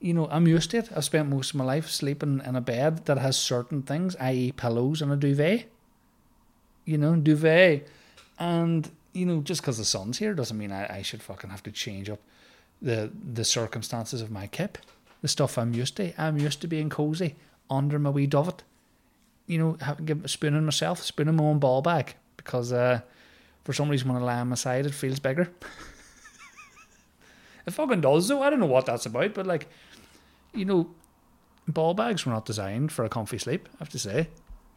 you 0.00 0.14
know 0.14 0.28
I'm 0.30 0.48
used 0.48 0.70
to 0.70 0.78
it. 0.78 0.90
I've 0.96 1.04
spent 1.04 1.28
most 1.28 1.50
of 1.50 1.56
my 1.56 1.64
life 1.64 1.88
sleeping 1.90 2.40
in 2.44 2.56
a 2.56 2.60
bed 2.60 3.04
that 3.06 3.18
has 3.18 3.36
certain 3.36 3.82
things, 3.82 4.16
i.e., 4.16 4.52
pillows 4.52 5.02
and 5.02 5.12
a 5.12 5.16
duvet. 5.16 5.66
You 6.86 6.96
know, 6.96 7.14
duvet, 7.14 7.86
and 8.38 8.90
you 9.12 9.26
know 9.26 9.40
just 9.40 9.60
because 9.60 9.78
the 9.78 9.84
sun's 9.84 10.18
here 10.18 10.34
doesn't 10.34 10.56
mean 10.56 10.72
I, 10.72 10.98
I 10.98 11.02
should 11.02 11.22
fucking 11.22 11.50
have 11.50 11.62
to 11.64 11.72
change 11.72 12.08
up 12.08 12.20
the 12.80 13.10
the 13.32 13.44
circumstances 13.44 14.22
of 14.22 14.30
my 14.30 14.46
kip, 14.46 14.78
the 15.22 15.28
stuff 15.28 15.58
I'm 15.58 15.74
used 15.74 15.96
to. 15.96 16.20
I'm 16.20 16.38
used 16.38 16.60
to 16.62 16.68
being 16.68 16.88
cozy 16.88 17.36
under 17.68 17.98
my 17.98 18.10
wee 18.10 18.26
dovet. 18.26 18.60
You 19.46 19.58
know, 19.58 19.76
have, 19.80 20.04
give, 20.06 20.30
spooning 20.30 20.64
myself, 20.64 21.02
spooning 21.02 21.36
my 21.36 21.44
own 21.44 21.58
ball 21.58 21.82
bag 21.82 22.14
because 22.36 22.72
uh, 22.72 23.00
for 23.64 23.72
some 23.72 23.88
reason 23.88 24.08
when 24.08 24.22
I 24.22 24.24
lie 24.24 24.40
on 24.40 24.48
my 24.48 24.54
side, 24.54 24.86
it 24.86 24.94
feels 24.94 25.18
bigger. 25.18 25.50
it 27.66 27.70
fucking 27.70 28.00
does 28.00 28.28
though. 28.28 28.42
I 28.42 28.50
don't 28.50 28.60
know 28.60 28.66
what 28.66 28.86
that's 28.86 29.06
about, 29.06 29.34
but 29.34 29.46
like, 29.46 29.68
you 30.54 30.64
know, 30.64 30.90
ball 31.68 31.94
bags 31.94 32.24
were 32.24 32.32
not 32.32 32.46
designed 32.46 32.92
for 32.92 33.04
a 33.04 33.08
comfy 33.08 33.38
sleep. 33.38 33.68
I 33.74 33.78
have 33.80 33.88
to 33.90 33.98
say, 33.98 34.28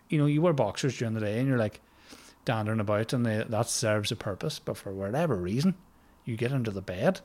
you 0.09 0.17
know, 0.17 0.25
you 0.25 0.41
wear 0.41 0.53
boxers 0.53 0.97
during 0.97 1.13
the 1.13 1.21
day 1.21 1.39
and 1.39 1.47
you're 1.47 1.57
like 1.57 1.79
dandering 2.45 2.79
about, 2.79 3.13
and 3.13 3.25
they, 3.25 3.43
that 3.47 3.69
serves 3.69 4.11
a 4.11 4.15
purpose. 4.15 4.59
But 4.59 4.77
for 4.77 4.91
whatever 4.91 5.35
reason, 5.35 5.75
you 6.25 6.35
get 6.37 6.51
into 6.51 6.71
the 6.71 6.81
bed 6.81 7.21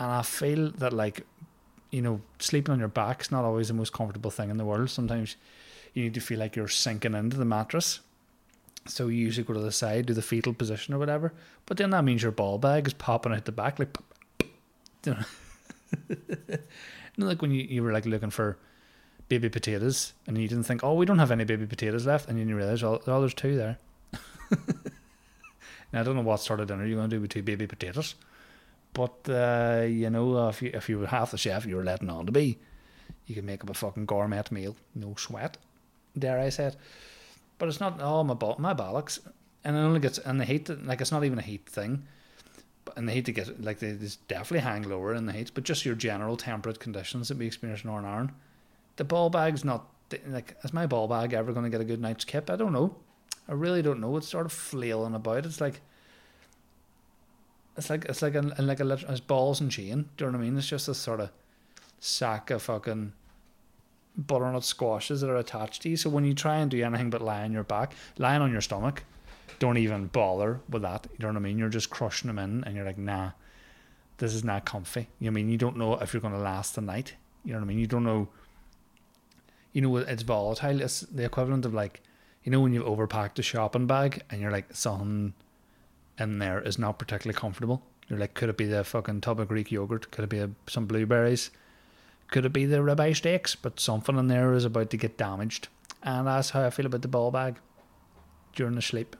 and 0.00 0.10
I 0.10 0.22
feel 0.22 0.70
that 0.78 0.92
like 0.92 1.26
you 1.90 2.02
know 2.02 2.22
sleeping 2.38 2.72
on 2.72 2.78
your 2.78 2.88
back 2.88 3.20
is 3.20 3.30
not 3.30 3.44
always 3.44 3.68
the 3.68 3.74
most 3.74 3.92
comfortable 3.92 4.30
thing 4.30 4.50
in 4.50 4.56
the 4.56 4.64
world. 4.64 4.90
Sometimes 4.90 5.36
you 5.92 6.02
need 6.02 6.14
to 6.14 6.20
feel 6.20 6.38
like 6.38 6.56
you're 6.56 6.68
sinking 6.68 7.14
into 7.14 7.36
the 7.36 7.44
mattress. 7.44 8.00
So 8.86 9.08
you 9.08 9.18
usually 9.18 9.44
go 9.44 9.52
to 9.52 9.60
the 9.60 9.70
side, 9.70 10.06
do 10.06 10.14
the 10.14 10.22
fetal 10.22 10.54
position 10.54 10.94
or 10.94 10.98
whatever. 10.98 11.34
But 11.66 11.76
then 11.76 11.90
that 11.90 12.02
means 12.02 12.22
your 12.22 12.32
ball 12.32 12.56
bag 12.56 12.86
is 12.86 12.94
popping 12.94 13.34
out 13.34 13.44
the 13.44 13.52
back, 13.52 13.78
like 13.78 13.96
you 15.04 15.12
know, 15.12 15.24
you 16.08 16.58
know 17.18 17.26
like 17.26 17.42
when 17.42 17.50
you, 17.50 17.62
you 17.62 17.82
were 17.82 17.92
like 17.92 18.06
looking 18.06 18.30
for 18.30 18.56
baby 19.28 19.50
potatoes 19.50 20.14
and 20.26 20.38
you 20.38 20.48
didn't 20.48 20.64
think, 20.64 20.82
oh, 20.82 20.94
we 20.94 21.04
don't 21.04 21.18
have 21.18 21.30
any 21.30 21.44
baby 21.44 21.66
potatoes 21.66 22.06
left, 22.06 22.28
and 22.28 22.38
then 22.38 22.48
you 22.48 22.56
realize, 22.56 22.82
oh 22.82 23.00
there's 23.06 23.34
two 23.34 23.54
there. 23.54 23.76
now 25.92 26.00
I 26.00 26.02
don't 26.02 26.16
know 26.16 26.22
what 26.22 26.40
sort 26.40 26.60
of 26.60 26.68
dinner 26.68 26.86
you're 26.86 26.96
going 26.96 27.10
to 27.10 27.16
do 27.16 27.20
with 27.20 27.30
two 27.30 27.42
baby 27.42 27.66
potatoes. 27.66 28.14
But 28.92 29.28
uh, 29.28 29.84
you 29.86 30.10
know, 30.10 30.48
if 30.48 30.62
you 30.62 30.70
if 30.74 30.88
you 30.88 30.98
were 30.98 31.06
half 31.06 31.30
the 31.30 31.38
chef 31.38 31.66
you 31.66 31.76
were 31.76 31.84
letting 31.84 32.10
on 32.10 32.26
to 32.26 32.32
be, 32.32 32.58
you 33.26 33.34
could 33.34 33.44
make 33.44 33.62
up 33.62 33.70
a 33.70 33.74
fucking 33.74 34.06
gourmet 34.06 34.42
meal, 34.50 34.76
no 34.94 35.14
sweat. 35.16 35.56
Dare 36.18 36.40
I 36.40 36.48
say 36.48 36.66
it? 36.66 36.76
But 37.58 37.68
it's 37.68 37.80
not. 37.80 38.00
Oh 38.00 38.24
my 38.24 38.34
my 38.58 38.74
bollocks! 38.74 39.20
And 39.64 39.76
it 39.76 39.80
only 39.80 40.00
gets 40.00 40.18
and 40.18 40.40
the 40.40 40.44
heat. 40.44 40.68
Like 40.84 41.00
it's 41.00 41.12
not 41.12 41.24
even 41.24 41.38
a 41.38 41.42
heat 41.42 41.68
thing. 41.68 42.04
But 42.84 42.96
and 42.96 43.06
the 43.06 43.12
heat 43.12 43.26
to 43.26 43.32
get 43.32 43.62
like 43.62 43.78
they 43.78 43.96
definitely 44.26 44.60
hang 44.60 44.88
lower 44.88 45.14
in 45.14 45.26
the 45.26 45.32
heat. 45.32 45.52
But 45.54 45.64
just 45.64 45.84
your 45.84 45.94
general 45.94 46.36
temperate 46.36 46.80
conditions 46.80 47.28
that 47.28 47.38
we 47.38 47.46
experience 47.46 47.84
in 47.84 47.90
Northern 47.90 48.10
Ireland, 48.10 48.32
the 48.96 49.04
ball 49.04 49.30
bag's 49.30 49.64
not 49.64 49.86
like 50.26 50.56
is 50.64 50.72
my 50.72 50.86
ball 50.86 51.06
bag 51.06 51.32
ever 51.32 51.52
going 51.52 51.64
to 51.64 51.70
get 51.70 51.80
a 51.80 51.84
good 51.84 52.00
night's 52.00 52.24
kip? 52.24 52.50
I 52.50 52.56
don't 52.56 52.72
know. 52.72 52.96
I 53.50 53.54
really 53.54 53.82
don't 53.82 54.00
know. 54.00 54.16
It's 54.16 54.28
sort 54.28 54.46
of 54.46 54.52
flailing 54.52 55.14
about. 55.14 55.44
It's 55.44 55.60
like 55.60 55.80
it's 57.76 57.90
like 57.90 58.04
it's 58.04 58.22
like 58.22 58.36
a 58.36 58.42
like 58.58 58.78
a 58.78 58.92
it's 58.92 59.20
balls 59.20 59.60
and 59.60 59.70
chain. 59.70 60.08
Do 60.16 60.24
you 60.24 60.30
know 60.30 60.38
what 60.38 60.44
I 60.44 60.48
mean? 60.48 60.56
It's 60.56 60.68
just 60.68 60.88
a 60.88 60.94
sort 60.94 61.20
of 61.20 61.30
sack 61.98 62.50
of 62.50 62.62
fucking 62.62 63.12
butternut 64.16 64.64
squashes 64.64 65.20
that 65.20 65.30
are 65.30 65.36
attached 65.36 65.82
to 65.82 65.88
you. 65.88 65.96
So 65.96 66.08
when 66.10 66.24
you 66.24 66.32
try 66.32 66.58
and 66.58 66.70
do 66.70 66.82
anything 66.82 67.10
but 67.10 67.22
lie 67.22 67.42
on 67.42 67.52
your 67.52 67.64
back, 67.64 67.94
lying 68.18 68.40
on 68.40 68.52
your 68.52 68.60
stomach, 68.60 69.02
don't 69.58 69.78
even 69.78 70.06
bother 70.06 70.60
with 70.68 70.82
that. 70.82 71.08
You 71.12 71.24
know 71.24 71.28
what 71.28 71.36
I 71.36 71.40
mean? 71.40 71.58
You're 71.58 71.68
just 71.68 71.90
crushing 71.90 72.28
them 72.28 72.38
in, 72.38 72.62
and 72.64 72.76
you're 72.76 72.86
like, 72.86 72.98
nah, 72.98 73.32
this 74.18 74.32
is 74.32 74.44
not 74.44 74.64
comfy. 74.64 75.08
You 75.18 75.30
know 75.30 75.32
I 75.32 75.34
mean 75.34 75.48
you 75.48 75.58
don't 75.58 75.76
know 75.76 75.94
if 75.94 76.12
you're 76.12 76.20
going 76.20 76.34
to 76.34 76.40
last 76.40 76.76
the 76.76 76.82
night. 76.82 77.16
You 77.44 77.52
know 77.52 77.58
what 77.58 77.64
I 77.64 77.68
mean? 77.68 77.78
You 77.80 77.88
don't 77.88 78.04
know. 78.04 78.28
You 79.72 79.82
know 79.82 79.96
it's 79.96 80.22
volatile. 80.22 80.80
It's 80.80 81.00
the 81.00 81.24
equivalent 81.24 81.64
of 81.64 81.74
like, 81.74 82.02
you 82.50 82.56
know, 82.56 82.62
when 82.62 82.72
you've 82.72 82.84
overpacked 82.84 83.38
a 83.38 83.42
shopping 83.42 83.86
bag 83.86 84.24
and 84.28 84.40
you're 84.40 84.50
like, 84.50 84.74
something 84.74 85.34
in 86.18 86.40
there 86.40 86.60
is 86.60 86.80
not 86.80 86.98
particularly 86.98 87.38
comfortable. 87.38 87.80
You're 88.08 88.18
like, 88.18 88.34
could 88.34 88.48
it 88.48 88.56
be 88.56 88.64
the 88.64 88.82
fucking 88.82 89.20
tub 89.20 89.38
of 89.38 89.46
Greek 89.46 89.70
yogurt? 89.70 90.10
Could 90.10 90.24
it 90.24 90.30
be 90.30 90.40
a, 90.40 90.50
some 90.66 90.86
blueberries? 90.86 91.52
Could 92.32 92.44
it 92.44 92.52
be 92.52 92.64
the 92.64 92.78
ribeye 92.78 93.14
steaks? 93.14 93.54
But 93.54 93.78
something 93.78 94.18
in 94.18 94.26
there 94.26 94.52
is 94.52 94.64
about 94.64 94.90
to 94.90 94.96
get 94.96 95.16
damaged. 95.16 95.68
And 96.02 96.26
that's 96.26 96.50
how 96.50 96.64
I 96.64 96.70
feel 96.70 96.86
about 96.86 97.02
the 97.02 97.08
ball 97.08 97.30
bag 97.30 97.54
during 98.56 98.74
the 98.74 98.82
sleep. 98.82 99.14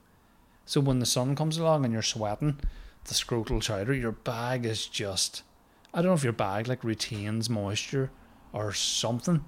So 0.66 0.80
when 0.80 0.99
the 0.99 1.06
sun 1.06 1.37
comes 1.37 1.56
along 1.56 1.84
and 1.84 1.92
you're 1.92 2.02
sweating, 2.02 2.58
the 3.04 3.14
scrotal 3.14 3.62
chowder, 3.62 3.94
your 3.94 4.10
bag 4.10 4.66
is 4.66 4.88
just. 4.88 5.44
I 5.94 5.99
don't 5.99 6.10
know 6.10 6.14
if 6.14 6.25
your 6.25 6.32
bag 6.32 6.66
like 6.66 6.82
retains 6.82 7.49
moisture 7.49 8.10
or 8.52 8.72
something. 8.72 9.44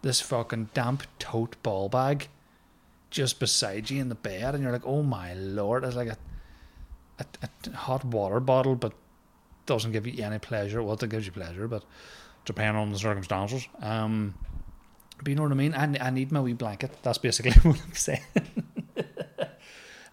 This 0.00 0.22
fucking 0.22 0.70
damp 0.72 1.02
tote 1.18 1.62
ball 1.62 1.90
bag 1.90 2.28
just 3.10 3.40
beside 3.40 3.90
you 3.90 4.00
in 4.00 4.08
the 4.08 4.14
bed, 4.14 4.54
and 4.54 4.62
you're 4.62 4.72
like, 4.72 4.86
oh 4.86 5.02
my 5.02 5.34
lord, 5.34 5.84
it's 5.84 5.96
like 5.96 6.08
a 6.08 6.16
a, 7.18 7.48
a 7.72 7.76
hot 7.76 8.04
water 8.04 8.40
bottle, 8.40 8.74
but 8.74 8.92
doesn't 9.66 9.92
give 9.92 10.06
you 10.06 10.24
any 10.24 10.38
pleasure. 10.38 10.82
Well, 10.82 10.94
it 10.94 11.08
gives 11.10 11.26
you 11.26 11.32
pleasure, 11.32 11.68
but 11.68 11.84
depending 12.44 12.80
on 12.80 12.90
the 12.90 12.98
circumstances. 12.98 13.66
Um, 13.80 14.34
but 15.18 15.28
you 15.28 15.34
know 15.34 15.42
what 15.42 15.52
I 15.52 15.54
mean? 15.54 15.74
I, 15.74 16.06
I 16.06 16.10
need 16.10 16.32
my 16.32 16.40
wee 16.40 16.54
blanket. 16.54 16.96
That's 17.02 17.18
basically 17.18 17.52
what 17.62 17.80
I'm 17.80 17.94
saying. 17.94 18.22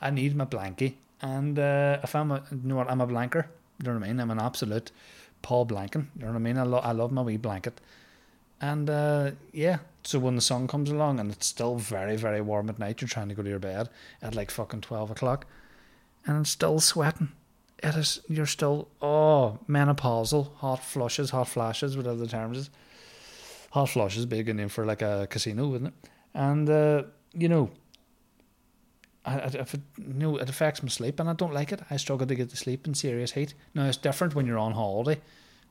I 0.01 0.09
need 0.11 0.35
my 0.35 0.45
blankie. 0.45 0.95
And 1.21 1.57
uh, 1.57 1.99
if 2.03 2.15
I'm 2.15 2.31
a, 2.31 2.43
you 2.51 2.59
know 2.63 2.75
what, 2.75 2.89
I'm 2.89 3.01
a 3.01 3.07
blanker. 3.07 3.49
You 3.79 3.87
know 3.87 3.97
what 3.97 4.03
I 4.03 4.07
mean? 4.07 4.19
I'm 4.19 4.31
an 4.31 4.39
absolute 4.39 4.91
Paul 5.41 5.65
Blanken. 5.65 6.07
You 6.15 6.25
know 6.25 6.27
what 6.27 6.35
I 6.35 6.39
mean? 6.39 6.57
I, 6.57 6.63
lo- 6.63 6.79
I 6.79 6.91
love 6.91 7.11
my 7.11 7.21
wee 7.21 7.37
blanket. 7.37 7.79
And 8.59 8.89
uh, 8.89 9.31
yeah, 9.51 9.79
so 10.03 10.19
when 10.19 10.35
the 10.35 10.41
sun 10.41 10.67
comes 10.67 10.89
along 10.89 11.19
and 11.19 11.31
it's 11.31 11.47
still 11.47 11.75
very, 11.75 12.15
very 12.15 12.41
warm 12.41 12.69
at 12.69 12.79
night, 12.79 13.01
you're 13.01 13.07
trying 13.07 13.29
to 13.29 13.35
go 13.35 13.43
to 13.43 13.49
your 13.49 13.59
bed 13.59 13.89
at 14.21 14.35
like 14.35 14.49
fucking 14.51 14.81
12 14.81 15.11
o'clock 15.11 15.45
and 16.27 16.41
it's 16.41 16.49
still 16.51 16.79
sweating. 16.79 17.29
It 17.81 17.95
is 17.95 18.19
you're 18.27 18.45
still 18.45 18.89
oh 19.01 19.59
menopausal, 19.67 20.53
hot 20.55 20.83
flushes, 20.83 21.29
hot 21.29 21.47
flashes, 21.47 21.95
whatever 21.95 22.17
the 22.17 22.27
term 22.27 22.53
is. 22.53 22.69
Hot 23.71 23.89
flushes, 23.89 24.25
big 24.25 24.53
name 24.53 24.69
for 24.69 24.85
like 24.85 25.01
a 25.01 25.27
casino, 25.29 25.73
isn't 25.75 25.87
it? 25.87 25.93
And 26.33 26.69
uh, 26.69 27.03
you 27.33 27.47
know, 27.47 27.71
I, 29.25 29.37
if 29.37 29.73
it, 29.73 29.81
you 29.97 30.13
know, 30.13 30.37
it 30.37 30.49
affects 30.49 30.81
my 30.81 30.89
sleep, 30.89 31.19
and 31.19 31.29
I 31.29 31.33
don't 31.33 31.53
like 31.53 31.71
it. 31.71 31.81
I 31.89 31.97
struggle 31.97 32.27
to 32.27 32.35
get 32.35 32.49
to 32.49 32.57
sleep 32.57 32.87
in 32.87 32.93
serious 32.93 33.31
heat. 33.33 33.53
Now 33.73 33.85
it's 33.85 33.97
different 33.97 34.35
when 34.35 34.45
you're 34.45 34.57
on 34.57 34.73
holiday, 34.73 35.21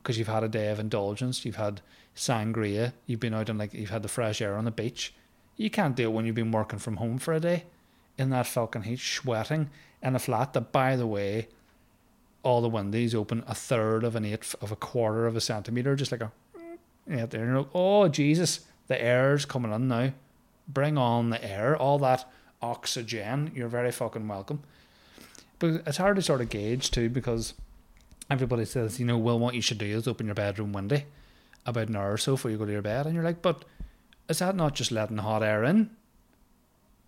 because 0.07 0.17
you've 0.17 0.29
had 0.29 0.45
a 0.45 0.47
day 0.47 0.69
of 0.69 0.79
indulgence, 0.79 1.43
you've 1.43 1.57
had 1.57 1.81
sangria, 2.15 2.93
you've 3.07 3.19
been 3.19 3.33
out 3.33 3.49
and 3.49 3.59
like 3.59 3.73
you've 3.73 3.89
had 3.89 4.03
the 4.03 4.07
fresh 4.07 4.41
air 4.41 4.55
on 4.55 4.63
the 4.63 4.71
beach. 4.71 5.13
You 5.57 5.69
can't 5.69 5.97
do 5.97 6.03
it 6.03 6.13
when 6.13 6.25
you've 6.25 6.33
been 6.33 6.53
working 6.53 6.79
from 6.79 6.95
home 6.95 7.17
for 7.17 7.33
a 7.33 7.41
day 7.41 7.65
in 8.17 8.29
that 8.29 8.47
fucking 8.47 8.83
heat, 8.83 9.01
sweating 9.01 9.69
in 10.01 10.15
a 10.15 10.19
flat 10.19 10.53
that, 10.53 10.71
by 10.71 10.95
the 10.95 11.05
way, 11.05 11.49
all 12.41 12.61
the 12.61 12.69
windows 12.69 13.13
open 13.13 13.43
a 13.47 13.53
third 13.53 14.05
of 14.05 14.15
an 14.15 14.23
eighth 14.23 14.55
of 14.61 14.71
a 14.71 14.77
quarter 14.77 15.27
of 15.27 15.35
a 15.35 15.41
centimeter, 15.41 15.93
just 15.97 16.13
like 16.13 16.21
a 16.21 16.31
yeah, 17.05 17.25
there. 17.25 17.43
You 17.43 17.51
know, 17.51 17.67
oh 17.73 18.07
Jesus, 18.07 18.61
the 18.87 19.01
air's 19.03 19.43
coming 19.43 19.73
in 19.73 19.89
now. 19.89 20.13
Bring 20.69 20.97
on 20.97 21.31
the 21.31 21.43
air. 21.43 21.75
All 21.75 21.99
that 21.99 22.31
oxygen, 22.61 23.51
you're 23.53 23.67
very 23.67 23.91
fucking 23.91 24.25
welcome. 24.25 24.63
But 25.59 25.81
it's 25.85 25.97
hard 25.97 26.15
to 26.15 26.21
sort 26.21 26.39
of 26.39 26.47
gauge 26.47 26.91
too 26.91 27.09
because 27.09 27.55
everybody 28.29 28.65
says, 28.65 28.99
you 28.99 29.05
know, 29.05 29.17
well, 29.17 29.39
what 29.39 29.55
you 29.55 29.61
should 29.61 29.77
do 29.77 29.85
is 29.85 30.07
open 30.07 30.25
your 30.25 30.35
bedroom 30.35 30.73
window 30.73 31.01
about 31.65 31.89
an 31.89 31.95
hour 31.95 32.13
or 32.13 32.17
so 32.17 32.33
before 32.33 32.51
you 32.51 32.57
go 32.57 32.65
to 32.65 32.71
your 32.71 32.81
bed, 32.81 33.05
and 33.05 33.15
you're 33.15 33.23
like, 33.23 33.41
but 33.41 33.65
is 34.29 34.39
that 34.39 34.55
not 34.55 34.75
just 34.75 34.91
letting 34.91 35.17
hot 35.17 35.43
air 35.43 35.63
in? 35.63 35.89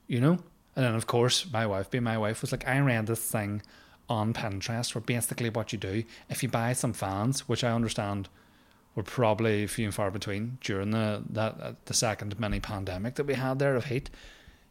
You 0.08 0.22
know? 0.22 0.40
And 0.76 0.86
then, 0.86 0.96
of 0.96 1.08
course, 1.08 1.46
my 1.52 1.66
wife, 1.66 1.90
being 1.90 2.04
my 2.04 2.18
wife, 2.18 2.42
was 2.42 2.52
like, 2.52 2.68
I 2.68 2.80
ran 2.80 3.06
this 3.06 3.20
thing 3.20 3.62
on 4.08 4.34
Pinterest 4.34 4.96
where 4.96 5.02
basically 5.02 5.50
what 5.50 5.72
you 5.72 5.80
do, 5.80 6.04
if 6.30 6.42
you 6.42 6.50
buy 6.50 6.74
some 6.74 6.94
fans, 6.94 7.48
which 7.48 7.64
I 7.64 7.72
understand 7.72 8.28
were 8.96 9.04
probably 9.04 9.68
few 9.68 9.86
and 9.86 9.94
far 9.94 10.10
between 10.12 10.58
during 10.62 10.92
the 10.92 11.24
that 11.30 11.86
the 11.86 11.94
second 11.94 12.40
mini 12.40 12.60
pandemic 12.60 13.16
that 13.16 13.28
we 13.28 13.36
had 13.36 13.60
there 13.60 13.76
of 13.76 13.86
heat, 13.86 14.10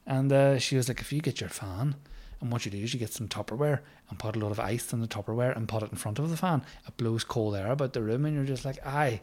and 0.07 0.33
uh, 0.33 0.59
she 0.59 0.77
was 0.77 0.89
like, 0.89 1.01
if 1.01 1.13
you 1.13 1.21
get 1.21 1.41
your 1.41 1.51
fan, 1.51 1.95
and 2.41 2.53
what 2.53 2.65
you 2.65 2.71
do 2.71 2.79
is 2.79 2.95
you 2.95 3.01
get 3.01 3.13
some 3.13 3.29
Tupperware 3.29 3.81
and 4.09 4.19
put 4.19 4.37
a 4.37 4.39
lot 4.39 4.53
of 4.53 4.61
ice 4.61 4.93
in 4.93 5.01
the 5.01 5.09
Tupperware 5.09 5.57
and 5.57 5.69
put 5.69 5.83
it 5.83 5.91
in 5.91 5.99
front 5.99 6.19
of 6.19 6.31
the 6.31 6.37
fan. 6.37 6.63
It 6.87 6.97
blows 6.97 7.25
cold 7.25 7.57
air 7.57 7.73
about 7.73 7.93
the 7.93 8.03
room, 8.03 8.25
and 8.25 8.35
you're 8.35 8.45
just 8.45 8.65
like, 8.65 8.85
aye, 8.87 9.21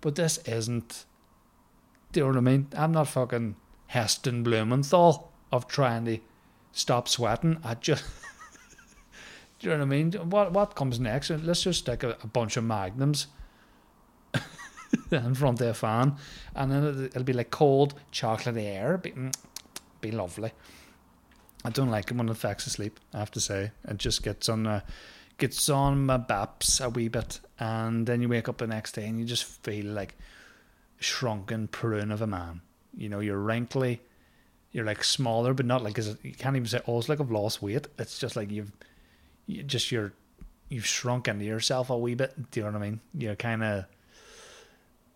but 0.00 0.16
this 0.16 0.38
isn't. 0.46 1.06
Do 2.12 2.20
you 2.20 2.26
know 2.26 2.32
what 2.32 2.38
I 2.38 2.40
mean? 2.40 2.68
I'm 2.76 2.92
not 2.92 3.08
fucking 3.08 3.56
Heston 3.88 4.42
Blumenthal 4.42 5.30
of 5.50 5.66
trying 5.66 6.04
to 6.06 6.18
stop 6.72 7.08
sweating. 7.08 7.58
I 7.64 7.74
just. 7.74 8.04
do 9.58 9.68
you 9.68 9.70
know 9.70 9.78
what 9.78 9.82
I 9.82 9.86
mean? 9.86 10.12
What 10.12 10.52
what 10.52 10.74
comes 10.74 11.00
next? 11.00 11.30
Let's 11.30 11.62
just 11.62 11.80
stick 11.80 12.02
a, 12.02 12.18
a 12.22 12.26
bunch 12.26 12.58
of 12.58 12.64
magnums 12.64 13.28
in 15.10 15.34
front 15.34 15.60
of 15.62 15.68
a 15.68 15.74
fan, 15.74 16.16
and 16.54 16.70
then 16.70 16.84
it'll, 16.84 17.04
it'll 17.06 17.24
be 17.24 17.32
like 17.32 17.50
cold 17.50 17.94
chocolate 18.10 18.58
air. 18.58 18.98
Be, 18.98 19.14
be 20.02 20.10
lovely. 20.10 20.52
I 21.64 21.70
don't 21.70 21.90
like 21.90 22.10
it 22.10 22.16
when 22.16 22.28
it 22.28 22.32
affects 22.32 22.64
the 22.64 22.70
sleep. 22.70 23.00
I 23.12 23.18
have 23.18 23.30
to 23.32 23.40
say, 23.40 23.72
it 23.88 23.98
just 23.98 24.22
gets 24.22 24.48
on 24.48 24.66
uh, 24.66 24.80
gets 25.38 25.68
on 25.68 26.06
my 26.06 26.16
baps 26.16 26.80
a 26.80 26.88
wee 26.88 27.08
bit, 27.08 27.40
and 27.58 28.06
then 28.06 28.22
you 28.22 28.28
wake 28.28 28.48
up 28.48 28.58
the 28.58 28.66
next 28.66 28.92
day 28.92 29.06
and 29.06 29.18
you 29.18 29.24
just 29.24 29.44
feel 29.44 29.86
like 29.86 30.16
shrunken 30.98 31.68
prune 31.68 32.10
of 32.10 32.22
a 32.22 32.26
man. 32.26 32.60
You 32.96 33.08
know, 33.08 33.20
you're 33.20 33.38
wrinkly, 33.38 34.00
you're 34.72 34.84
like 34.84 35.04
smaller, 35.04 35.54
but 35.54 35.66
not 35.66 35.82
like 35.82 35.98
you 35.98 36.34
can't 36.34 36.56
even 36.56 36.66
say, 36.66 36.80
oh, 36.86 36.98
it's 36.98 37.08
like 37.08 37.20
I've 37.20 37.30
lost 37.30 37.62
weight. 37.62 37.86
It's 37.98 38.18
just 38.18 38.36
like 38.36 38.50
you've 38.50 38.72
you 39.46 39.62
just 39.62 39.90
you're 39.90 40.12
you've 40.68 40.86
shrunk 40.86 41.28
into 41.28 41.44
yourself 41.44 41.90
a 41.90 41.98
wee 41.98 42.14
bit. 42.14 42.50
Do 42.50 42.60
you 42.60 42.66
know 42.66 42.72
what 42.72 42.82
I 42.82 42.90
mean? 42.90 43.00
You're 43.14 43.36
kind 43.36 43.64
of 43.64 43.84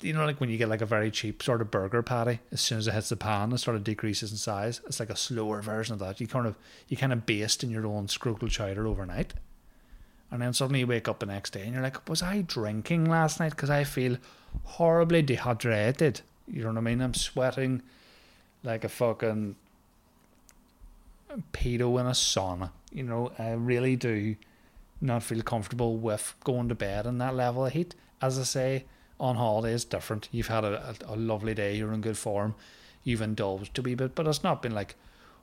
you 0.02 0.12
know, 0.12 0.25
like 0.25 0.40
when 0.40 0.50
you 0.50 0.59
get 0.59 0.68
like 0.68 0.80
a 0.80 0.87
very 0.87 1.11
cheap 1.11 1.42
sort 1.42 1.61
of 1.61 1.71
burger 1.71 2.02
patty, 2.02 2.40
as 2.50 2.61
soon 2.61 2.78
as 2.78 2.87
it 2.87 2.94
hits 2.94 3.09
the 3.09 3.16
pan, 3.16 3.52
it 3.52 3.59
sort 3.59 3.76
of 3.76 3.85
decreases 3.85 4.30
in 4.30 4.37
size. 4.37 4.80
It's 4.87 5.00
like 5.00 5.11
a 5.11 5.16
slower 5.16 5.62
version 5.62 5.94
of 5.94 5.99
that. 6.00 6.21
You 6.21 6.26
kind 6.26 6.47
of 6.47 6.56
you 6.88 6.97
kind 6.97 7.12
of 7.12 7.26
baste 7.26 7.62
in 7.62 7.71
your 7.71 7.87
own 7.87 8.06
scrotal 8.06 8.50
chowder 8.50 8.87
overnight, 8.87 9.35
and 10.30 10.42
then 10.42 10.52
suddenly 10.52 10.80
you 10.80 10.87
wake 10.87 11.09
up 11.09 11.21
the 11.21 11.26
next 11.26 11.50
day 11.50 11.62
and 11.62 11.73
you're 11.73 11.82
like, 11.82 12.09
was 12.09 12.23
I 12.23 12.42
drinking 12.42 13.04
last 13.04 13.38
night? 13.40 13.50
Because 13.50 13.71
I 13.71 13.85
feel 13.85 14.16
horribly 14.64 15.23
dehydrated. 15.23 16.23
You 16.49 16.62
know 16.62 16.71
what 16.71 16.78
I 16.78 16.80
mean? 16.80 17.00
I'm 17.00 17.14
sweating 17.14 17.82
like 18.64 18.85
a 18.85 18.88
fucking 18.88 19.56
pedo 21.52 22.00
in 22.00 22.06
a 22.06 22.11
sauna. 22.11 22.71
You 22.92 23.04
know, 23.04 23.32
I 23.38 23.52
really 23.52 23.97
do 23.97 24.37
not 25.00 25.23
feel 25.23 25.42
comfortable 25.42 25.97
with 25.97 26.35
going 26.44 26.68
to 26.68 26.75
bed 26.75 27.06
in 27.06 27.18
that 27.18 27.35
level 27.35 27.66
of 27.66 27.73
heat. 27.73 27.94
As 28.21 28.38
I 28.38 28.44
say, 28.44 28.85
on 29.21 29.37
holiday 29.37 29.73
is 29.73 29.85
different. 29.85 30.28
You've 30.33 30.49
had 30.49 30.64
a, 30.64 30.95
a, 31.09 31.14
a, 31.14 31.16
lovely 31.16 31.54
day, 31.54 31.76
you're 31.76 31.92
in 31.92 32.00
good 32.00 32.19
form, 32.19 32.54
you've 33.04 33.23
indulged 33.23 33.78
a 33.78 33.83
wee 33.83 33.95
bit, 33.95 34.14
but 34.14 34.26
it's 34.26 34.42
not 34.42 34.62
been 34.62 34.75
like, 34.75 34.97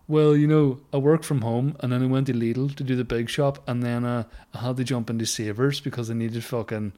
well, 0.08 0.36
you 0.36 0.48
know, 0.48 0.80
I 0.92 0.98
work 0.98 1.24
from 1.24 1.42
home 1.42 1.78
and 1.80 1.92
then 1.92 2.02
I 2.02 2.08
went 2.08 2.28
to 2.28 2.34
Lidl 2.34 2.76
to 2.76 2.84
do 2.84 2.96
the 2.96 3.04
big 3.04 3.30
shop 3.30 3.62
and 3.68 3.84
then 3.84 4.06
uh, 4.06 4.24
I 4.54 4.58
had 4.60 4.78
to 4.78 4.84
jump 4.84 5.10
into 5.10 5.26
Savers 5.26 5.80
because 5.80 6.10
I 6.10 6.16
needed 6.16 6.44
fucking 6.44 6.94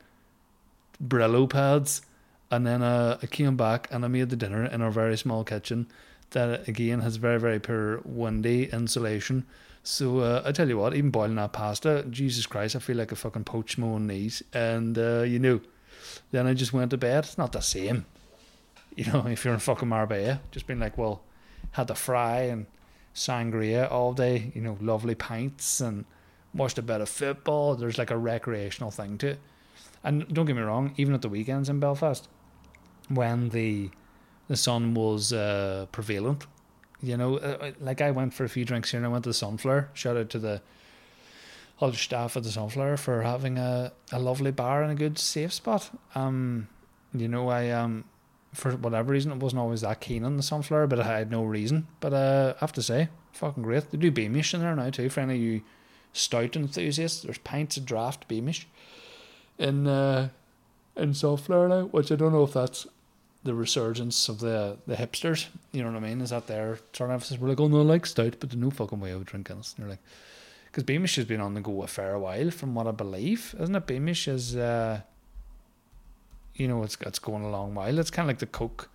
Brillo 1.06 1.50
pads. 1.50 2.02
And 2.50 2.66
then 2.66 2.82
uh, 2.82 3.18
I 3.22 3.26
came 3.28 3.58
back 3.58 3.88
and 3.92 4.04
I 4.04 4.08
made 4.08 4.30
the 4.30 4.36
dinner 4.36 4.66
in 4.66 4.82
our 4.82 4.92
very 4.92 5.18
small 5.18 5.44
kitchen 5.44 5.88
that 6.32 6.68
again 6.68 7.02
has 7.02 7.18
very, 7.18 7.40
very 7.40 7.60
poor 7.60 8.02
windy 8.06 8.70
insulation. 8.72 9.46
So 9.84 10.20
uh, 10.20 10.44
I 10.46 10.52
tell 10.52 10.70
you 10.70 10.78
what, 10.78 10.94
even 10.94 11.12
boiling 11.12 11.36
that 11.36 11.54
pasta, 11.54 12.06
Jesus 12.10 12.46
Christ, 12.46 12.76
I 12.76 12.80
feel 12.80 12.98
like 12.98 13.12
a 13.12 13.16
fucking 13.16 13.46
poached 13.46 13.78
my 13.78 13.88
own 13.88 14.08
knees. 14.08 14.44
And 14.54 14.98
uh, 14.98 15.22
you 15.22 15.40
know, 15.40 15.62
then 16.32 16.48
I 16.48 16.54
just 16.54 16.74
went 16.74 16.92
to 16.92 16.98
bed. 16.98 17.26
It's 17.26 17.38
not 17.38 17.52
the 17.52 17.62
same. 17.62 18.06
You 18.96 19.06
know, 19.12 19.26
if 19.28 19.46
you're 19.46 19.54
in 19.54 19.60
fucking 19.60 19.88
Marbella, 19.88 20.42
just 20.52 20.68
being 20.68 20.80
like, 20.80 20.98
well, 20.98 21.22
had 21.72 21.88
the 21.88 21.96
fry 21.96 22.42
and 22.42 22.66
sangria 23.14 23.92
all 23.92 24.14
day, 24.14 24.52
you 24.56 24.62
know, 24.62 24.78
lovely 24.82 25.16
pints 25.16 25.82
and 25.82 26.06
watched 26.54 26.78
a 26.78 26.82
bit 26.82 27.02
of 27.02 27.10
football. 27.10 27.76
There's 27.76 27.98
like 27.98 28.12
a 28.12 28.18
recreational 28.18 28.92
thing 28.92 29.18
to 29.20 29.28
it. 29.28 29.40
And 30.04 30.28
don't 30.34 30.46
get 30.46 30.56
me 30.56 30.62
wrong, 30.62 30.94
even 30.98 31.14
at 31.14 31.22
the 31.22 31.30
weekends 31.30 31.70
in 31.70 31.80
Belfast, 31.80 32.28
when 33.10 33.50
the 33.50 33.92
the 34.48 34.58
sun 34.58 34.94
was 34.94 35.32
uh, 35.32 35.86
prevalent, 35.94 36.46
you 37.02 37.16
know, 37.16 37.38
uh, 37.38 37.72
like 37.80 38.02
I 38.02 38.12
went 38.12 38.34
for 38.34 38.44
a 38.44 38.50
few 38.50 38.66
drinks 38.66 38.92
here 38.92 38.98
and 39.00 39.06
I 39.06 39.10
went 39.10 39.24
to 39.24 39.30
the 39.30 39.34
Sunflower. 39.34 39.90
Shout 39.94 40.18
out 40.18 40.30
to 40.32 40.40
the 40.40 40.62
all 41.82 41.92
the 41.92 41.98
staff 41.98 42.38
at 42.38 42.44
the 42.44 42.52
Sunflower 42.52 42.98
for 42.98 43.24
having 43.24 43.58
a, 43.58 43.92
a 44.12 44.20
lovely 44.20 44.52
bar 44.52 44.84
and 44.84 44.92
a 44.92 44.96
good 44.96 45.18
safe 45.18 45.52
spot. 45.52 45.90
Um, 46.14 46.68
you 47.14 47.28
know, 47.28 47.50
I 47.50 47.70
um, 47.70 48.06
for 48.54 48.72
whatever 48.74 49.12
reason, 49.12 49.32
it 49.32 49.40
wasn't 49.40 49.62
always 49.62 49.82
that 49.82 50.00
keen 50.00 50.24
on 50.24 50.38
the 50.38 50.44
Sunflower, 50.44 50.88
but 50.88 51.00
I 51.00 51.18
had 51.20 51.32
no 51.32 51.44
reason. 51.44 51.88
But 52.00 52.14
uh, 52.14 52.54
I 52.58 52.60
have 52.60 52.74
to 52.74 52.84
say, 52.84 53.10
fucking 53.34 53.64
great. 53.64 53.90
They 53.90 53.98
do 53.98 54.12
Beamish 54.12 54.54
in 54.54 54.62
there 54.62 54.76
now 54.76 54.92
too. 54.92 55.10
For 55.10 55.22
any 55.22 55.36
of 55.36 55.42
you 55.42 55.62
stout 56.14 56.56
enthusiasts, 56.56 57.24
there's 57.24 57.40
pints 57.40 57.78
of 57.78 57.86
draft 57.86 58.28
Beamish 58.28 58.68
in 59.58 59.88
uh, 59.88 60.30
in 60.96 61.14
Sunflower 61.14 61.68
now, 61.68 61.84
which 61.86 62.12
I 62.12 62.16
don't 62.16 62.34
know 62.34 62.44
if 62.44 62.54
that's 62.54 62.86
the 63.44 63.56
resurgence 63.56 64.30
of 64.30 64.40
the 64.40 64.78
the 64.86 64.96
hipsters. 64.96 65.48
You 65.72 65.84
know 65.84 65.92
what 65.92 66.04
I 66.04 66.08
mean? 66.08 66.22
Is 66.22 66.30
that 66.30 66.46
their 66.46 66.74
of 67.00 67.10
emphasis? 67.10 67.40
We're 67.40 67.50
like, 67.50 67.60
oh 67.60 67.68
no, 67.68 67.80
I 67.80 67.84
like 67.84 68.06
stout, 68.06 68.36
but 68.40 68.52
there's 68.52 68.62
no 68.62 68.70
fucking 68.70 69.00
way 69.00 69.12
of 69.12 69.26
drinking 69.26 69.58
it. 69.58 69.74
And 69.76 69.80
you're 69.80 69.90
like, 69.90 70.04
because 70.72 70.84
Beamish 70.86 71.18
has 71.18 71.26
been 71.26 71.42
on 71.42 71.54
the 71.54 71.60
go 71.60 71.84
a 71.84 71.88
fair 71.88 72.18
while, 72.18 72.50
from 72.50 72.74
what 72.74 72.88
I 72.88 72.92
believe, 72.92 73.54
isn't 73.60 73.76
it? 73.76 73.86
Beamish 73.86 74.30
is, 74.30 74.56
uh, 74.56 75.02
you 76.56 76.68
know, 76.68 76.84
it's 76.84 76.98
it's 77.02 77.20
going 77.20 77.44
a 77.44 77.50
long 77.50 77.76
while. 77.76 78.00
It's 78.00 78.10
kind 78.10 78.26
of 78.26 78.30
like 78.30 78.40
the 78.40 78.46
Coke, 78.46 78.90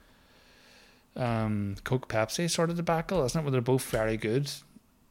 um, 1.17 1.77
Coke 1.85 2.09
Pepsi 2.09 2.51
sort 2.51 2.71
of 2.71 2.77
debacle, 2.77 3.25
isn't 3.27 3.39
it? 3.39 3.45
Where 3.45 3.51
they're 3.51 3.61
both 3.61 3.85
very 3.91 4.17
good, 4.17 4.51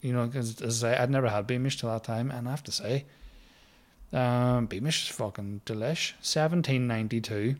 you 0.02 0.12
know. 0.12 0.26
Because 0.26 0.60
as 0.62 0.84
I, 0.84 1.04
I'd 1.04 1.12
never 1.12 1.30
had 1.30 1.46
Beamish 1.46 1.80
till 1.80 1.90
that 1.90 2.04
time, 2.04 2.32
and 2.32 2.48
I 2.48 2.52
have 2.52 2.64
to 2.64 2.72
say, 2.72 3.06
um, 4.12 4.66
Beamish 4.66 5.10
is 5.10 5.16
fucking 5.16 5.62
delish. 5.68 6.14
Seventeen 6.20 6.88
ninety 6.88 7.22
two, 7.22 7.58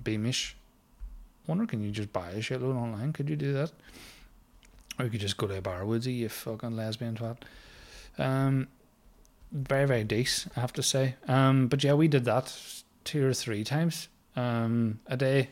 Beamish. 0.00 0.54
Wonder 1.46 1.64
can 1.64 1.82
you 1.82 1.90
just 1.90 2.12
buy 2.12 2.28
a 2.32 2.40
shitload 2.40 2.76
online? 2.76 3.14
Could 3.14 3.30
you 3.30 3.36
do 3.36 3.54
that? 3.54 3.72
Or 4.98 5.06
you 5.06 5.10
could 5.10 5.20
just 5.20 5.38
go 5.38 5.46
to 5.46 5.56
a 5.56 5.62
bar, 5.62 5.86
Woodsy, 5.86 6.12
you 6.12 6.28
fucking 6.28 6.76
lesbian 6.76 7.14
twat. 7.14 7.38
Um, 8.18 8.68
very 9.52 9.86
very 9.86 10.04
decent, 10.04 10.56
I 10.56 10.60
have 10.60 10.72
to 10.74 10.82
say. 10.82 11.14
Um, 11.26 11.68
but 11.68 11.82
yeah, 11.82 11.94
we 11.94 12.08
did 12.08 12.24
that 12.26 12.54
two 13.04 13.26
or 13.26 13.32
three 13.32 13.64
times 13.64 14.08
um, 14.36 15.00
a 15.06 15.16
day 15.16 15.50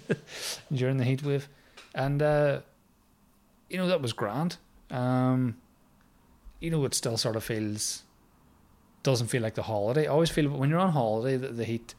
during 0.72 0.96
the 0.96 1.04
heat 1.04 1.22
wave, 1.22 1.48
and 1.94 2.22
uh, 2.22 2.60
you 3.68 3.78
know 3.78 3.86
that 3.86 4.02
was 4.02 4.12
grand. 4.12 4.56
Um, 4.90 5.56
you 6.60 6.70
know, 6.70 6.84
it 6.84 6.94
still 6.94 7.16
sort 7.16 7.36
of 7.36 7.44
feels 7.44 8.02
doesn't 9.02 9.28
feel 9.28 9.42
like 9.42 9.54
the 9.54 9.62
holiday. 9.62 10.06
I 10.06 10.10
always 10.10 10.30
feel 10.30 10.50
when 10.50 10.68
you're 10.68 10.78
on 10.78 10.92
holiday, 10.92 11.36
the, 11.36 11.48
the 11.48 11.64
heat 11.64 11.94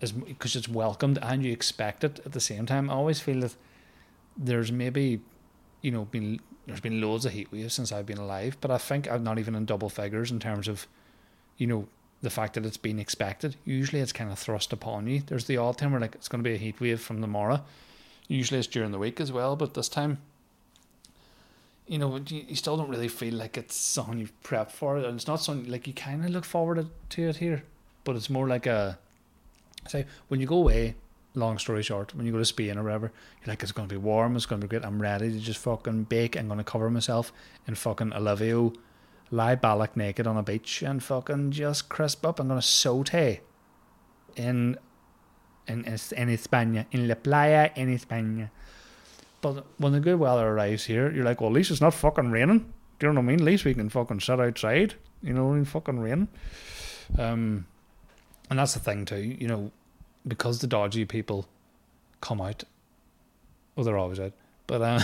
is 0.00 0.12
because 0.12 0.56
it's 0.56 0.68
welcomed 0.68 1.18
and 1.22 1.44
you 1.44 1.52
expect 1.52 2.02
it 2.02 2.20
at 2.26 2.32
the 2.32 2.40
same 2.40 2.66
time. 2.66 2.90
I 2.90 2.94
always 2.94 3.20
feel 3.20 3.40
that 3.40 3.54
there's 4.36 4.72
maybe 4.72 5.20
you 5.82 5.90
know 5.90 6.06
been 6.06 6.40
there's 6.66 6.80
been 6.80 7.00
loads 7.00 7.24
of 7.26 7.32
heat 7.32 7.50
waves 7.50 7.74
since 7.74 7.90
I've 7.92 8.06
been 8.06 8.18
alive, 8.18 8.56
but 8.60 8.70
I 8.70 8.78
think 8.78 9.10
I'm 9.10 9.24
not 9.24 9.38
even 9.38 9.54
in 9.54 9.64
double 9.64 9.88
figures 9.88 10.30
in 10.30 10.38
terms 10.38 10.68
of, 10.68 10.86
you 11.56 11.66
know, 11.66 11.88
the 12.22 12.30
fact 12.30 12.54
that 12.54 12.64
it's 12.64 12.76
been 12.76 13.00
expected. 13.00 13.56
Usually 13.64 14.00
it's 14.00 14.12
kind 14.12 14.30
of 14.30 14.38
thrust 14.38 14.72
upon 14.72 15.08
you. 15.08 15.22
There's 15.26 15.46
the 15.46 15.56
odd 15.56 15.76
time 15.76 15.90
where 15.90 16.00
like 16.00 16.14
it's 16.14 16.28
going 16.28 16.42
to 16.42 16.48
be 16.48 16.54
a 16.54 16.58
heat 16.58 16.80
wave 16.80 17.00
from 17.00 17.20
tomorrow. 17.20 17.64
Usually 18.28 18.60
it's 18.60 18.68
during 18.68 18.92
the 18.92 18.98
week 18.98 19.20
as 19.20 19.32
well, 19.32 19.56
but 19.56 19.74
this 19.74 19.88
time, 19.88 20.18
you 21.88 21.98
know, 21.98 22.22
you 22.28 22.54
still 22.54 22.76
don't 22.76 22.88
really 22.88 23.08
feel 23.08 23.34
like 23.34 23.58
it's 23.58 23.74
something 23.74 24.18
you've 24.18 24.42
prepped 24.42 24.70
for. 24.70 24.96
And 24.96 25.16
it's 25.16 25.26
not 25.26 25.40
something 25.40 25.70
like 25.70 25.88
you 25.88 25.92
kind 25.92 26.24
of 26.24 26.30
look 26.30 26.44
forward 26.44 26.86
to 27.10 27.22
it 27.22 27.36
here, 27.36 27.64
but 28.04 28.14
it's 28.14 28.30
more 28.30 28.46
like 28.46 28.66
a, 28.66 28.98
say, 29.88 30.06
when 30.28 30.40
you 30.40 30.46
go 30.46 30.58
away 30.58 30.94
long 31.34 31.58
story 31.58 31.82
short, 31.82 32.14
when 32.14 32.26
you 32.26 32.32
go 32.32 32.38
to 32.38 32.44
Spain 32.44 32.78
or 32.78 32.82
wherever, 32.82 33.12
you're 33.40 33.48
like, 33.48 33.62
it's 33.62 33.72
going 33.72 33.88
to 33.88 33.92
be 33.92 33.98
warm, 33.98 34.36
it's 34.36 34.46
going 34.46 34.60
to 34.60 34.66
be 34.66 34.70
great. 34.70 34.84
I'm 34.84 35.00
ready 35.00 35.32
to 35.32 35.38
just 35.38 35.60
fucking 35.60 36.04
bake. 36.04 36.36
I'm 36.36 36.46
going 36.46 36.58
to 36.58 36.64
cover 36.64 36.90
myself 36.90 37.32
in 37.66 37.74
fucking 37.74 38.10
Olivio, 38.10 38.74
lie 39.30 39.56
ballack 39.56 39.96
naked 39.96 40.26
on 40.26 40.36
a 40.36 40.42
beach 40.42 40.82
and 40.82 41.02
fucking 41.02 41.52
just 41.52 41.88
crisp 41.88 42.26
up. 42.26 42.38
I'm 42.38 42.48
going 42.48 42.60
to 42.60 42.66
saute 42.66 43.40
in, 44.36 44.76
in, 45.66 45.84
in 45.84 46.28
España, 46.28 46.86
in 46.90 47.08
La 47.08 47.14
Playa, 47.14 47.70
in 47.74 47.94
España. 47.96 48.50
But 49.40 49.66
when 49.78 49.92
the 49.92 50.00
good 50.00 50.18
weather 50.18 50.46
arrives 50.46 50.84
here, 50.84 51.10
you're 51.10 51.24
like, 51.24 51.40
well, 51.40 51.50
at 51.50 51.54
least 51.54 51.70
it's 51.70 51.80
not 51.80 51.94
fucking 51.94 52.30
raining. 52.30 52.72
Do 52.98 53.06
you 53.06 53.12
know 53.12 53.20
what 53.20 53.24
I 53.24 53.28
mean? 53.28 53.40
At 53.40 53.44
least 53.46 53.64
we 53.64 53.74
can 53.74 53.88
fucking 53.88 54.20
sit 54.20 54.38
outside. 54.38 54.94
You 55.22 55.32
know, 55.32 55.52
in 55.52 55.64
fucking 55.64 56.00
rain. 56.00 56.28
Um, 57.18 57.66
and 58.50 58.58
that's 58.58 58.74
the 58.74 58.80
thing 58.80 59.04
too. 59.04 59.16
You 59.16 59.48
know, 59.48 59.72
because 60.26 60.60
the 60.60 60.66
dodgy 60.66 61.04
people 61.04 61.46
come 62.20 62.40
out. 62.40 62.64
Well, 63.74 63.84
they're 63.84 63.98
always 63.98 64.20
out. 64.20 64.32
But 64.66 64.82
uh, 64.82 65.00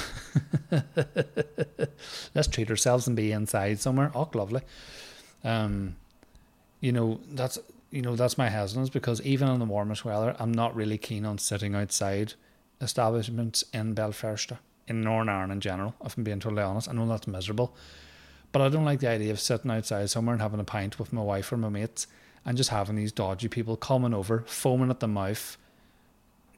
let's 2.35 2.49
treat 2.49 2.71
ourselves 2.71 3.07
and 3.07 3.17
be 3.17 3.33
inside 3.33 3.81
somewhere. 3.81 4.11
Oh, 4.15 4.29
lovely. 4.33 4.63
Um, 5.45 5.97
you 6.81 6.93
know 6.93 7.21
that's 7.33 7.59
you 7.91 8.03
know 8.03 8.17
that's 8.17 8.39
my 8.39 8.49
hesitance 8.49 8.89
because 8.89 9.21
even 9.23 9.49
in 9.49 9.59
the 9.59 9.65
warmest 9.65 10.05
weather, 10.05 10.37
I'm 10.39 10.53
not 10.53 10.77
really 10.77 10.99
keen 10.99 11.25
on 11.25 11.39
sitting 11.39 11.75
outside 11.75 12.35
establishments 12.81 13.65
in 13.73 13.95
Belfast, 13.95 14.53
in 14.87 15.01
Northern 15.01 15.29
Ireland 15.29 15.53
in 15.53 15.61
general. 15.61 15.95
If 16.05 16.17
I'm 16.17 16.25
being 16.25 16.41
totally 16.41 16.63
honest, 16.63 16.89
I 16.89 16.93
know 16.93 17.09
that's 17.09 17.27
miserable, 17.27 17.75
but 18.53 18.63
I 18.63 18.69
don't 18.69 18.85
like 18.85 19.01
the 19.01 19.09
idea 19.09 19.33
of 19.33 19.41
sitting 19.41 19.71
outside 19.71 20.11
somewhere 20.11 20.35
and 20.35 20.43
having 20.43 20.61
a 20.61 20.65
pint 20.65 20.99
with 20.99 21.13
my 21.13 21.23
wife 21.23 21.51
or 21.51 21.57
my 21.57 21.69
mates 21.69 22.07
and 22.49 22.57
just 22.57 22.71
having 22.71 22.97
these 22.97 23.13
dodgy 23.13 23.47
people 23.47 23.77
coming 23.77 24.15
over, 24.15 24.43
foaming 24.47 24.89
at 24.89 25.01
the 25.01 25.07
mouth. 25.07 25.59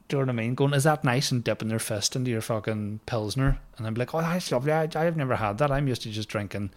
Do 0.07 0.15
you 0.15 0.21
know 0.21 0.27
what 0.27 0.33
I 0.33 0.41
mean? 0.41 0.55
Going, 0.55 0.73
is 0.73 0.85
that 0.85 1.03
nice? 1.03 1.33
And 1.33 1.43
dipping 1.43 1.67
their 1.67 1.79
fist 1.79 2.15
into 2.15 2.31
your 2.31 2.39
fucking 2.39 3.01
pilsner, 3.05 3.59
and 3.77 3.85
I'm 3.85 3.95
like, 3.95 4.15
oh, 4.15 4.21
that's 4.21 4.53
lovely. 4.53 4.71
I, 4.71 4.87
I've 4.95 5.17
never 5.17 5.35
had 5.35 5.57
that. 5.57 5.69
I'm 5.69 5.89
used 5.89 6.03
to 6.03 6.09
just 6.09 6.29
drinking, 6.29 6.69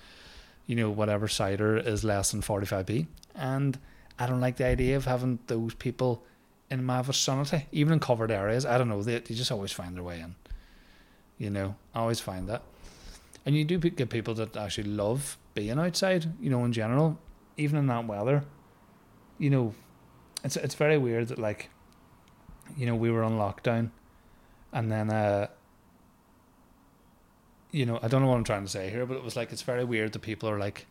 you 0.66 0.74
know, 0.74 0.90
whatever 0.90 1.28
cider 1.28 1.76
is 1.76 2.02
less 2.02 2.32
than 2.32 2.42
45p, 2.42 3.06
and 3.36 3.78
I 4.18 4.26
don't 4.26 4.40
like 4.40 4.56
the 4.56 4.66
idea 4.66 4.96
of 4.96 5.04
having 5.04 5.38
those 5.46 5.74
people 5.74 6.24
in 6.68 6.82
my 6.82 7.00
vicinity, 7.00 7.68
even 7.70 7.92
in 7.92 8.00
covered 8.00 8.32
areas. 8.32 8.66
I 8.66 8.78
don't 8.78 8.88
know. 8.88 9.00
They, 9.00 9.20
they 9.20 9.34
just 9.36 9.52
always 9.52 9.70
find 9.70 9.94
their 9.94 10.02
way 10.02 10.18
in. 10.18 10.34
You 11.38 11.50
know, 11.50 11.76
I 11.94 12.00
always 12.00 12.18
find 12.18 12.48
that. 12.48 12.62
And 13.46 13.54
you 13.54 13.64
do 13.64 13.78
get 13.78 14.10
people 14.10 14.34
that 14.34 14.56
actually 14.56 14.88
love 14.90 15.38
being 15.54 15.78
outside, 15.78 16.26
you 16.40 16.50
know, 16.50 16.64
in 16.64 16.72
general, 16.72 17.20
even 17.56 17.78
in 17.78 17.86
that 17.86 18.08
weather. 18.08 18.42
You 19.38 19.50
know, 19.50 19.74
it's 20.42 20.56
it's 20.56 20.74
very 20.74 20.98
weird 20.98 21.28
that 21.28 21.38
like, 21.38 21.70
you 22.76 22.86
know, 22.86 22.94
we 22.94 23.10
were 23.10 23.22
on 23.22 23.32
lockdown, 23.32 23.90
and 24.72 24.90
then 24.90 25.10
uh, 25.10 25.48
you 27.70 27.84
know, 27.84 27.98
I 28.02 28.08
don't 28.08 28.22
know 28.22 28.28
what 28.28 28.36
I'm 28.36 28.44
trying 28.44 28.64
to 28.64 28.70
say 28.70 28.90
here, 28.90 29.04
but 29.06 29.16
it 29.16 29.24
was 29.24 29.36
like 29.36 29.52
it's 29.52 29.62
very 29.62 29.84
weird 29.84 30.12
that 30.12 30.20
people 30.20 30.48
are 30.48 30.58
like, 30.58 30.86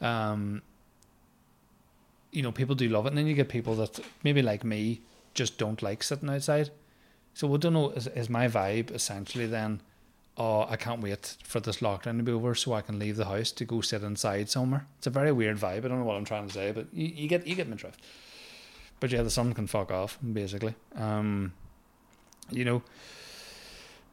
um, 0.00 0.62
you 2.32 2.42
know, 2.42 2.50
people 2.50 2.74
do 2.74 2.88
love 2.88 3.06
it, 3.06 3.10
and 3.10 3.18
then 3.18 3.26
you 3.26 3.34
get 3.34 3.48
people 3.48 3.76
that 3.76 4.00
maybe 4.24 4.42
like 4.42 4.64
me 4.64 5.02
just 5.34 5.58
don't 5.58 5.82
like 5.82 6.02
sitting 6.02 6.28
outside. 6.28 6.70
So 7.34 7.52
I 7.54 7.56
don't 7.58 7.74
know. 7.74 7.90
Is, 7.90 8.08
is 8.08 8.28
my 8.28 8.48
vibe 8.48 8.90
essentially 8.90 9.46
then? 9.46 9.82
Oh, 10.42 10.66
I 10.70 10.76
can't 10.76 11.02
wait 11.02 11.36
for 11.44 11.60
this 11.60 11.80
lockdown 11.80 12.16
to 12.16 12.22
be 12.22 12.32
over 12.32 12.54
so 12.54 12.72
I 12.72 12.80
can 12.80 12.98
leave 12.98 13.16
the 13.16 13.26
house 13.26 13.52
to 13.52 13.66
go 13.66 13.82
sit 13.82 14.02
inside 14.02 14.48
somewhere. 14.48 14.86
It's 14.96 15.06
a 15.06 15.10
very 15.10 15.32
weird 15.32 15.58
vibe. 15.58 15.84
I 15.84 15.88
don't 15.88 15.98
know 15.98 16.06
what 16.06 16.16
I'm 16.16 16.24
trying 16.24 16.46
to 16.46 16.54
say, 16.54 16.72
but 16.72 16.86
you, 16.94 17.08
you 17.08 17.28
get 17.28 17.46
you 17.46 17.54
get 17.54 17.68
my 17.68 17.76
drift. 17.76 18.00
But 19.00 19.12
yeah, 19.12 19.20
the 19.22 19.28
sun 19.28 19.52
can 19.52 19.66
fuck 19.66 19.90
off 19.92 20.18
basically. 20.22 20.76
Um, 20.96 21.52
you 22.50 22.64
know, 22.64 22.82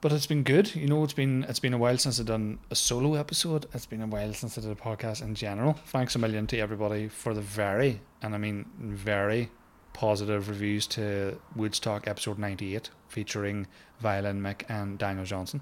but 0.02 0.12
it's 0.12 0.28
been 0.28 0.44
good. 0.44 0.76
You 0.76 0.88
know, 0.88 1.02
it's 1.06 1.14
been 1.14 1.46
it's 1.48 1.62
been 1.62 1.74
a 1.74 1.78
while 1.78 1.98
since 1.98 2.20
I've 2.20 2.26
done 2.26 2.60
a 2.70 2.76
solo 2.76 3.14
episode. 3.14 3.66
It's 3.74 3.86
been 3.86 4.02
a 4.02 4.08
while 4.08 4.34
since 4.34 4.58
I 4.58 4.62
did 4.62 4.72
a 4.72 4.76
podcast 4.76 5.22
in 5.22 5.34
general. 5.34 5.80
Thanks 5.86 6.14
a 6.16 6.20
million 6.20 6.46
to 6.48 6.60
everybody 6.60 7.08
for 7.08 7.34
the 7.34 7.40
very 7.40 8.02
and 8.22 8.36
I 8.36 8.38
mean 8.38 8.66
very 8.82 9.50
positive 9.94 10.50
reviews 10.50 10.88
to 10.88 11.40
Woodstock 11.56 12.06
episode 12.06 12.38
ninety 12.38 12.76
eight 12.76 12.90
featuring 13.08 13.66
Violin 14.02 14.42
Mick 14.42 14.64
and 14.68 14.98
Daniel 14.98 15.24
Johnson. 15.24 15.62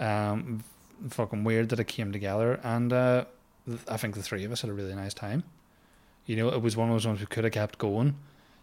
Um, 0.00 0.64
fucking 1.08 1.44
weird 1.44 1.68
that 1.68 1.78
it 1.78 1.86
came 1.86 2.12
together, 2.12 2.58
and 2.64 2.92
uh, 2.92 3.24
I 3.86 3.96
think 3.96 4.16
the 4.16 4.22
three 4.22 4.44
of 4.44 4.50
us 4.50 4.62
had 4.62 4.70
a 4.70 4.72
really 4.72 4.94
nice 4.94 5.14
time. 5.14 5.44
You 6.26 6.36
know, 6.36 6.48
it 6.48 6.60
was 6.60 6.76
one 6.76 6.88
of 6.88 6.94
those 6.94 7.06
ones 7.06 7.20
we 7.20 7.26
could 7.26 7.44
have 7.44 7.52
kept 7.52 7.78
going 7.78 8.16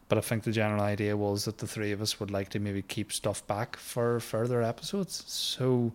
but 0.09 0.17
I 0.17 0.21
think 0.21 0.43
the 0.43 0.51
general 0.51 0.81
idea 0.81 1.17
was 1.17 1.45
that 1.45 1.57
the 1.57 1.67
three 1.67 1.91
of 1.91 2.01
us 2.01 2.19
would 2.19 2.31
like 2.31 2.49
to 2.49 2.59
maybe 2.59 2.81
keep 2.81 3.11
stuff 3.11 3.45
back 3.45 3.75
for 3.75 4.19
further 4.19 4.61
episodes. 4.61 5.23
So 5.27 5.91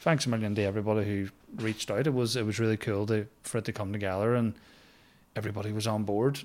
thanks 0.00 0.26
a 0.26 0.28
million 0.28 0.54
to 0.54 0.62
everybody 0.62 1.04
who 1.04 1.28
reached 1.56 1.90
out. 1.90 2.06
It 2.06 2.14
was 2.14 2.36
it 2.36 2.46
was 2.46 2.60
really 2.60 2.76
cool 2.76 3.06
to 3.06 3.26
for 3.42 3.58
it 3.58 3.64
to 3.64 3.72
come 3.72 3.92
together 3.92 4.34
and 4.34 4.54
everybody 5.34 5.72
was 5.72 5.86
on 5.86 6.04
board 6.04 6.40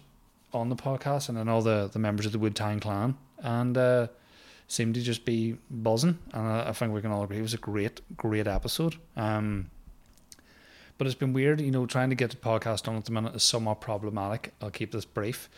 on 0.53 0.69
the 0.69 0.75
podcast 0.75 1.29
and 1.29 1.37
then 1.37 1.49
all 1.49 1.61
the, 1.61 1.89
the 1.91 1.99
members 1.99 2.25
of 2.25 2.31
the 2.31 2.39
Wood 2.39 2.55
Town 2.55 2.79
clan 2.79 3.15
and 3.39 3.77
uh, 3.77 4.07
seemed 4.67 4.95
to 4.95 5.01
just 5.01 5.25
be 5.25 5.57
buzzing 5.69 6.17
and 6.33 6.47
I, 6.47 6.69
I, 6.69 6.71
think 6.71 6.93
we 6.93 7.01
can 7.01 7.11
all 7.11 7.23
agree 7.23 7.37
it 7.37 7.41
was 7.41 7.53
a 7.53 7.57
great 7.57 8.01
great 8.17 8.47
episode. 8.47 8.95
Um, 9.15 9.69
but 10.97 11.07
it's 11.07 11.15
been 11.15 11.33
weird, 11.33 11.59
you 11.59 11.71
know, 11.71 11.85
trying 11.85 12.09
to 12.09 12.15
get 12.15 12.31
the 12.31 12.37
podcast 12.37 12.87
on 12.87 12.95
at 12.95 13.05
the 13.05 13.11
minute 13.11 13.35
is 13.35 13.43
somewhat 13.43 13.81
problematic. 13.81 14.53
I'll 14.61 14.69
keep 14.69 14.91
this 14.91 15.05
brief. 15.05 15.49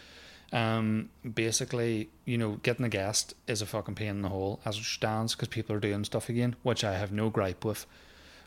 Um, 0.53 1.09
basically, 1.33 2.09
you 2.23 2.37
know, 2.37 2.53
getting 2.63 2.85
a 2.85 2.89
guest 2.89 3.33
is 3.47 3.61
a 3.61 3.65
fucking 3.65 3.95
pain 3.95 4.09
in 4.09 4.21
the 4.21 4.29
hole 4.29 4.61
as 4.63 4.77
it 4.77 4.85
stands 4.85 5.35
because 5.35 5.49
people 5.49 5.75
are 5.75 5.79
doing 5.79 6.03
stuff 6.03 6.29
again, 6.29 6.55
which 6.63 6.83
I 6.83 6.97
have 6.97 7.11
no 7.11 7.29
gripe 7.29 7.65
with 7.65 7.85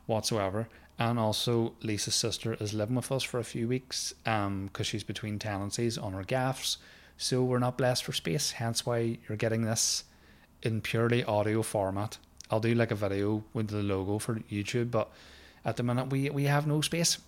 whatsoever. 0.07 0.69
And 0.99 1.19
also, 1.19 1.75
Lisa's 1.83 2.15
sister 2.15 2.55
is 2.55 2.75
living 2.75 2.97
with 2.97 3.13
us 3.13 3.23
for 3.23 3.39
a 3.39 3.45
few 3.45 3.69
weeks 3.69 4.13
because 4.25 4.47
um, 4.47 4.71
she's 4.83 5.05
between 5.05 5.39
tenancies 5.39 5.97
on 5.99 6.13
her 6.13 6.25
gaffs. 6.25 6.79
So 7.17 7.43
we're 7.43 7.59
not 7.59 7.79
blessed 7.79 8.05
for 8.05 8.13
space, 8.13 8.53
hence 8.53 8.87
why 8.87 9.19
you're 9.29 9.37
getting 9.37 9.63
this 9.63 10.05
in 10.63 10.81
purely 10.81 11.25
audio 11.25 11.63
format. 11.63 12.19
I'll 12.51 12.61
do 12.61 12.75
like 12.75 12.91
a 12.91 12.95
video 12.95 13.45
with 13.53 13.69
the 13.69 13.83
logo 13.83 14.19
for 14.19 14.37
YouTube, 14.51 14.91
but 14.91 15.11
at 15.65 15.77
the 15.77 15.83
minute 15.83 16.11
we, 16.11 16.31
we 16.31 16.45
have 16.45 16.67
no 16.67 16.81
space 16.81 17.19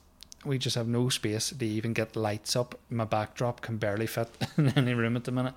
we 0.45 0.59
just 0.59 0.77
have 0.77 0.89
no 0.89 1.09
space 1.09 1.51
to 1.51 1.67
even 1.67 1.93
get 1.93 2.17
lights 2.17 2.57
up. 2.57 2.79
My 2.89 3.05
backdrop 3.05 3.61
can 3.61 3.77
barely 3.77 4.07
fit 4.07 4.29
in 4.57 4.69
any 4.71 4.95
room 4.95 5.17
at 5.17 5.25
the 5.25 5.33
minute. 5.33 5.55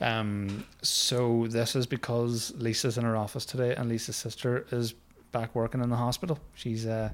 Um, 0.00 0.64
so 0.82 1.46
this 1.48 1.74
is 1.74 1.86
because 1.86 2.52
Lisa's 2.56 2.98
in 2.98 3.04
her 3.04 3.16
office 3.16 3.44
today, 3.44 3.74
and 3.74 3.88
Lisa's 3.88 4.16
sister 4.16 4.66
is 4.70 4.94
back 5.32 5.54
working 5.54 5.82
in 5.82 5.90
the 5.90 5.96
hospital. 5.96 6.38
She's 6.54 6.86
uh, 6.86 7.10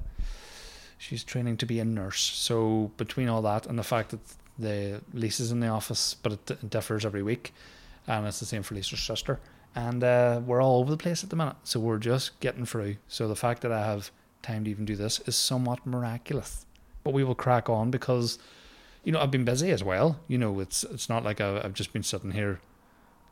she's 0.97 1.23
training 1.23 1.57
to 1.57 1.65
be 1.65 1.79
a 1.79 1.85
nurse. 1.85 2.21
So 2.21 2.91
between 2.97 3.29
all 3.29 3.41
that 3.43 3.65
and 3.65 3.77
the 3.77 3.83
fact 3.83 4.11
that 4.11 4.19
the 4.59 5.01
Lisa's 5.13 5.51
in 5.51 5.59
the 5.59 5.67
office, 5.67 6.13
but 6.13 6.33
it, 6.33 6.51
it 6.51 6.69
differs 6.69 7.05
every 7.05 7.23
week, 7.23 7.53
and 8.07 8.27
it's 8.27 8.39
the 8.39 8.45
same 8.45 8.63
for 8.63 8.75
Lisa's 8.75 8.99
sister, 9.01 9.39
and 9.75 10.03
uh, 10.03 10.41
we're 10.45 10.61
all 10.61 10.79
over 10.79 10.91
the 10.91 10.97
place 10.97 11.23
at 11.23 11.29
the 11.29 11.35
minute. 11.35 11.55
So 11.63 11.79
we're 11.79 11.97
just 11.97 12.39
getting 12.39 12.65
through. 12.65 12.97
So 13.07 13.27
the 13.27 13.35
fact 13.35 13.61
that 13.61 13.71
I 13.71 13.85
have 13.85 14.11
time 14.41 14.65
to 14.65 14.69
even 14.69 14.85
do 14.85 14.95
this 14.95 15.19
is 15.21 15.35
somewhat 15.35 15.85
miraculous 15.85 16.65
but 17.03 17.13
we 17.13 17.23
will 17.23 17.35
crack 17.35 17.69
on 17.69 17.91
because 17.91 18.39
you 19.03 19.11
know 19.11 19.19
I've 19.19 19.31
been 19.31 19.45
busy 19.45 19.71
as 19.71 19.83
well. 19.83 20.19
You 20.27 20.37
know, 20.37 20.59
it's 20.59 20.83
it's 20.85 21.09
not 21.09 21.23
like 21.23 21.41
I, 21.41 21.61
have 21.61 21.73
just 21.73 21.93
been 21.93 22.03
sitting 22.03 22.31
here 22.31 22.59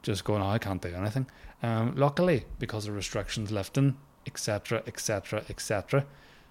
just 0.04 0.24
going, 0.24 0.42
oh, 0.42 0.50
I 0.50 0.58
can't 0.58 0.82
do 0.82 0.94
anything. 0.94 1.28
Um, 1.64 1.96
luckily, 1.96 2.46
because 2.60 2.88
of 2.88 2.96
restrictions 2.96 3.52
lifting, 3.52 3.98
etc., 4.26 4.82
etc., 4.88 5.44
etc., 5.50 6.06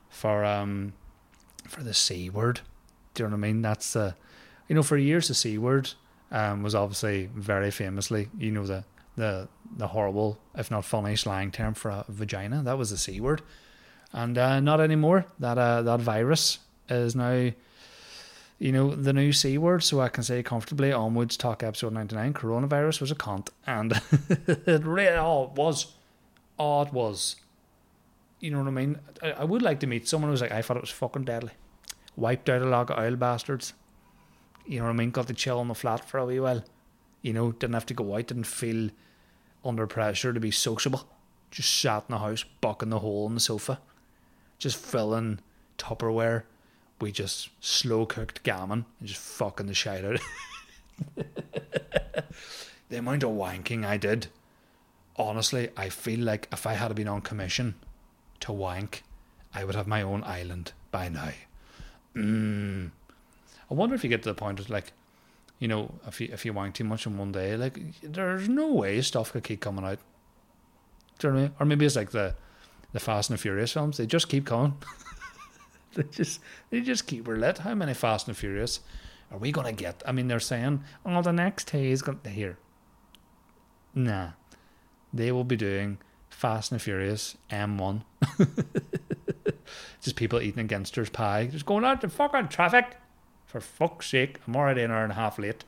for 0.09 0.45
um 0.45 0.95
for 1.69 1.83
the 1.83 1.95
c 1.95 2.31
word. 2.31 2.61
Do 3.15 3.25
you 3.25 3.29
know 3.29 3.37
what 3.37 3.45
I 3.47 3.49
mean? 3.49 3.63
That's 3.63 3.95
uh, 3.97 4.13
you 4.69 4.75
know, 4.75 4.83
for 4.83 4.97
years 4.97 5.29
the 5.29 5.35
c 5.35 5.59
word 5.59 5.91
um 6.33 6.63
was 6.63 6.75
obviously 6.75 7.29
very 7.35 7.71
famously, 7.71 8.29
you 8.39 8.51
know, 8.51 8.67
the 8.67 8.85
the 9.17 9.49
the 9.77 9.89
horrible, 9.89 10.39
if 10.55 10.71
not 10.71 10.85
funny, 10.85 11.17
slang 11.17 11.51
term 11.51 11.75
for 11.75 11.91
a 11.91 12.05
vagina. 12.09 12.63
That 12.63 12.79
was 12.79 12.91
the 12.91 12.99
c 12.99 13.21
word, 13.21 13.43
and 14.13 14.37
uh, 14.37 14.61
not 14.61 14.81
anymore. 14.81 15.27
That 15.39 15.59
uh, 15.59 15.83
that 15.83 16.01
virus 16.01 16.59
is 16.91 17.15
now, 17.15 17.51
you 18.59 18.73
know, 18.73 18.95
the 18.95 19.13
new 19.13 19.33
C 19.33 19.57
word, 19.57 19.83
so 19.83 20.01
I 20.01 20.09
can 20.09 20.23
say 20.23 20.43
comfortably 20.43 20.93
onwards 20.93 21.37
talk 21.37 21.63
episode 21.63 21.93
99, 21.93 22.35
coronavirus 22.35 23.01
was 23.01 23.11
a 23.11 23.15
cunt. 23.15 23.49
And 23.67 23.93
it 24.67 24.85
really, 24.85 25.17
oh, 25.17 25.53
was. 25.55 25.95
Oh, 26.59 26.83
it 26.83 26.93
was. 26.93 27.37
You 28.41 28.51
know 28.51 28.59
what 28.59 28.69
I 28.69 28.73
mean? 28.73 28.99
I, 29.23 29.33
I 29.33 29.45
would 29.45 29.63
like 29.63 29.81
to 29.81 29.87
meet 29.87 30.09
someone 30.09 30.31
who's 30.31 30.43
like, 30.43 30.53
I 30.53 30.63
thought 30.63 30.77
it 30.77 30.83
was 30.83 30.91
fucking 30.91 31.25
deadly. 31.25 31.53
Wiped 32.17 32.51
out 32.51 32.63
a 32.63 32.67
lot 32.67 32.91
of 32.91 32.99
oil 32.99 33.17
bastards. 33.17 33.73
You 34.67 34.81
know 34.81 34.87
what 34.87 34.93
I 34.93 34.97
mean? 34.97 35.11
Got 35.11 35.27
the 35.27 35.35
chill 35.35 35.59
on 35.59 35.69
the 35.69 35.75
flat 35.75 36.09
for 36.09 36.19
a 36.19 36.27
wee 36.27 36.41
while. 36.41 36.65
You 37.23 37.33
know, 37.33 37.53
didn't 37.53 37.75
have 37.75 37.87
to 37.87 37.95
go 37.95 38.17
out, 38.17 38.29
didn't 38.29 38.45
feel 38.45 38.91
under 39.65 39.87
pressure 39.87 40.33
to 40.33 40.41
be 40.41 40.51
sociable. 40.51 41.09
Just 41.51 41.81
sat 41.81 42.05
in 42.09 42.13
the 42.15 42.19
house, 42.19 42.45
bucking 42.61 42.91
the 42.91 43.01
hole 43.01 43.27
in 43.27 43.35
the 43.35 43.41
sofa, 43.41 43.81
just 44.59 44.77
filling 44.77 45.41
Tupperware 45.79 46.45
we 47.01 47.11
just 47.11 47.49
slow 47.61 48.07
cooked 48.07 48.43
gammon 48.43 48.85
and 48.99 49.09
just 49.09 49.21
fucking 49.21 49.67
the 49.67 49.75
shit 49.75 50.05
out. 50.05 50.21
the 52.89 52.99
amount 52.99 53.23
of 53.23 53.31
wanking 53.31 53.87
I 53.87 53.97
did, 53.97 54.29
honestly, 55.17 55.71
I 55.77 55.89
feel 55.89 56.21
like 56.21 56.49
if 56.53 56.67
I 56.67 56.75
had 56.75 56.95
been 56.95 57.09
on 57.09 57.23
commission 57.23 57.75
to 58.41 58.53
wank, 58.53 59.03
I 59.55 59.65
would 59.65 59.75
have 59.75 59.87
my 59.87 60.03
own 60.03 60.23
island 60.25 60.73
by 60.91 61.09
now. 61.09 61.33
Mm. 62.15 62.91
I 63.71 63.75
wonder 63.75 63.95
if 63.95 64.05
you 64.05 64.11
get 64.11 64.23
to 64.25 64.29
the 64.29 64.35
point 64.35 64.61
of 64.61 64.69
like, 64.69 64.93
you 65.61 65.69
know, 65.69 65.95
if 66.07 66.21
you 66.21 66.29
if 66.33 66.45
you 66.45 66.53
wank 66.53 66.75
too 66.75 66.85
much 66.85 67.07
in 67.07 67.17
one 67.17 67.33
day, 67.33 67.57
like 67.57 67.79
there's 68.03 68.49
no 68.49 68.73
way 68.73 69.01
stuff 69.03 69.31
could 69.33 69.45
keep 69.45 69.61
coming 69.61 69.85
out. 69.85 69.99
Do 71.19 71.29
you 71.29 71.35
know 71.35 71.39
what 71.39 71.45
I 71.45 71.49
mean? 71.49 71.57
Or 71.61 71.67
maybe 71.67 71.87
it's 71.87 71.97
like 71.97 72.11
the 72.11 72.35
the 72.93 72.99
Fast 72.99 73.31
and 73.31 73.39
the 73.39 73.43
Furious 73.43 73.75
films. 73.75 73.99
They 73.99 74.07
just 74.07 74.29
keep 74.31 74.47
coming. 74.47 74.75
they 75.95 76.03
just 76.05 76.41
they 76.71 76.81
just 76.81 77.07
keep 77.07 77.29
we're. 77.29 77.59
How 77.59 77.75
many 77.75 77.93
Fast 77.93 78.27
and 78.27 78.37
Furious 78.37 78.81
are 79.31 79.37
we 79.37 79.53
gonna 79.53 79.73
get? 79.73 80.03
I 80.07 80.13
mean, 80.13 80.29
they're 80.29 80.41
saying, 80.41 80.83
oh, 81.05 81.21
the 81.21 81.33
next 81.33 81.71
day 81.73 81.91
is 81.91 82.01
to 82.25 82.31
here. 82.31 82.59
Nah, 83.95 84.31
they 85.13 85.31
will 85.31 85.45
be 85.45 85.57
doing 85.57 85.99
Fast 86.31 86.73
and 86.73 86.81
Furious 86.81 87.37
M1. 87.51 88.03
just 90.01 90.17
people 90.17 90.41
eating 90.41 90.61
a 90.61 90.65
gangster's 90.65 91.11
pie, 91.11 91.49
just 91.53 91.67
going 91.67 91.85
out 91.85 92.01
the 92.01 92.09
fucking 92.09 92.49
traffic. 92.49 92.97
For 93.51 93.61
fuck's 93.61 94.09
sake, 94.09 94.39
I'm 94.47 94.55
already 94.55 94.83
an 94.83 94.93
hour 94.93 95.03
and 95.03 95.11
a 95.11 95.17
half 95.17 95.37
late 95.37 95.65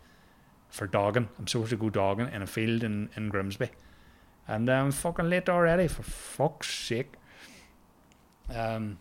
for 0.69 0.87
dogging. 0.87 1.29
I'm 1.37 1.49
supposed 1.49 1.71
to 1.71 1.77
go 1.77 1.91
dogging 1.91 2.31
in 2.33 2.41
a 2.41 2.47
field 2.47 2.85
in, 2.85 3.11
in 3.17 3.29
Grimsby. 3.29 3.71
And 4.47 4.71
I'm 4.71 4.93
fucking 4.93 5.29
late 5.29 5.49
already, 5.49 5.89
for 5.89 6.05
fuck's 6.05 6.73
sake. 6.73 7.15
Um, 8.55 9.01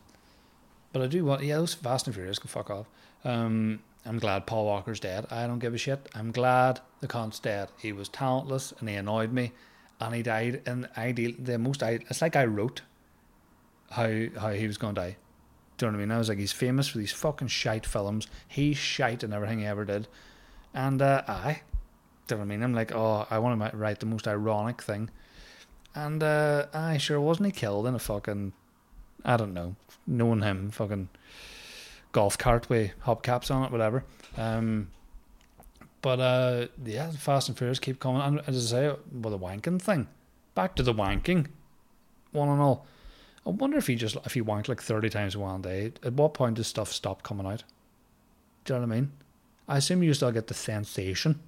but 0.92 1.04
I 1.04 1.08
do 1.08 1.24
want, 1.24 1.44
yeah, 1.44 1.58
those 1.58 1.76
Fast 1.76 2.08
and 2.08 2.16
Furious 2.16 2.40
can 2.40 2.48
fuck 2.48 2.72
off. 2.72 2.88
Um, 3.24 3.82
I'm 4.04 4.18
glad 4.18 4.48
Paul 4.48 4.66
Walker's 4.66 5.00
dead. 5.00 5.28
I 5.30 5.46
don't 5.46 5.60
give 5.60 5.76
a 5.76 5.78
shit. 5.78 6.10
I'm 6.16 6.32
glad 6.32 6.80
the 7.02 7.08
cunt's 7.08 7.38
dead. 7.38 7.70
He 7.78 7.92
was 7.92 8.10
talentless 8.10 8.74
and 8.80 8.90
he 8.90 8.96
annoyed 8.96 9.32
me, 9.32 9.52
and 10.00 10.16
he 10.16 10.24
died. 10.24 10.64
And 10.66 10.90
I 10.98 11.12
the 11.12 11.60
most. 11.60 11.84
It's 11.84 12.22
like 12.22 12.36
I 12.36 12.46
wrote 12.46 12.82
how 13.92 14.10
how 14.40 14.50
he 14.50 14.66
was 14.66 14.80
going 14.80 14.96
to 14.96 15.02
die. 15.02 15.18
Do 15.82 15.88
you 15.88 15.92
know 15.94 15.98
what 15.98 16.04
I 16.04 16.06
mean? 16.06 16.12
I 16.12 16.20
was 16.20 16.30
like, 16.30 16.38
he's 16.38 16.52
famous 16.52 16.88
for 16.88 17.00
these 17.00 17.12
fucking 17.12 17.48
shite 17.48 17.88
films. 17.88 18.28
He's 18.48 18.78
shite 18.78 19.24
in 19.24 19.34
everything 19.34 19.58
he 19.58 19.66
ever 19.66 19.84
did. 19.84 20.08
And 20.76 21.02
uh, 21.02 21.24
I, 21.28 21.64
do 22.28 22.36
you 22.36 22.38
know 22.38 22.38
what 22.38 22.44
I 22.44 22.46
mean? 22.46 22.62
I'm 22.62 22.74
like, 22.76 22.94
oh, 22.94 23.26
I 23.32 23.40
want 23.40 23.60
to 23.60 23.76
write 23.76 24.00
the 24.00 24.06
most 24.06 24.28
ironic 24.28 24.84
thing. 24.84 25.10
And 25.96 26.22
uh, 26.22 26.68
I 26.72 27.00
sure 27.00 27.20
wasn't 27.20 27.48
he 27.48 27.52
killed 27.52 27.88
in 27.88 27.96
a 27.96 28.00
fucking, 28.00 28.54
I 29.26 29.38
don't 29.38 29.56
know, 29.56 29.76
knowing 30.06 30.44
him, 30.44 30.70
fucking 30.70 31.10
golf 32.12 32.38
cart 32.38 32.70
with 32.70 32.92
hubcaps 33.08 33.50
on 33.50 33.64
it, 33.64 33.72
whatever. 33.72 34.04
Um, 34.38 34.90
but 36.04 36.20
uh, 36.20 36.68
yeah, 36.86 37.10
Fast 37.10 37.50
and 37.50 37.58
Furious 37.58 37.80
keep 37.80 38.00
coming. 38.00 38.22
And 38.22 38.40
as 38.46 38.72
I 38.72 38.78
say, 38.78 38.96
well, 39.12 39.36
the 39.36 39.40
wanking 39.40 39.82
thing. 39.82 40.10
Back 40.54 40.76
to 40.76 40.84
the 40.84 40.94
wanking, 40.94 41.48
one 42.34 42.50
and 42.50 42.62
all. 42.62 42.86
I 43.46 43.50
wonder 43.50 43.78
if 43.78 43.88
he 43.88 43.96
just 43.96 44.18
if 44.26 44.34
he 44.34 44.42
wanked 44.42 44.68
like 44.68 44.82
thirty 44.82 45.10
times 45.10 45.36
in 45.36 45.42
one 45.42 45.62
day. 45.62 45.94
At 46.04 46.14
what 46.14 46.34
point 46.34 46.56
does 46.56 46.68
stuff 46.68 46.92
stop 46.92 47.24
coming 47.24 47.48
out? 47.48 47.64
Do 48.66 48.74
you 48.74 48.80
know 48.80 48.88
what 48.88 48.94
I 48.94 49.00
mean? 49.00 49.12
I 49.68 49.78
assume 49.78 50.04
you 50.04 50.14
still 50.14 50.32
get 50.32 50.48
the 50.48 50.54
sensation 50.54 51.40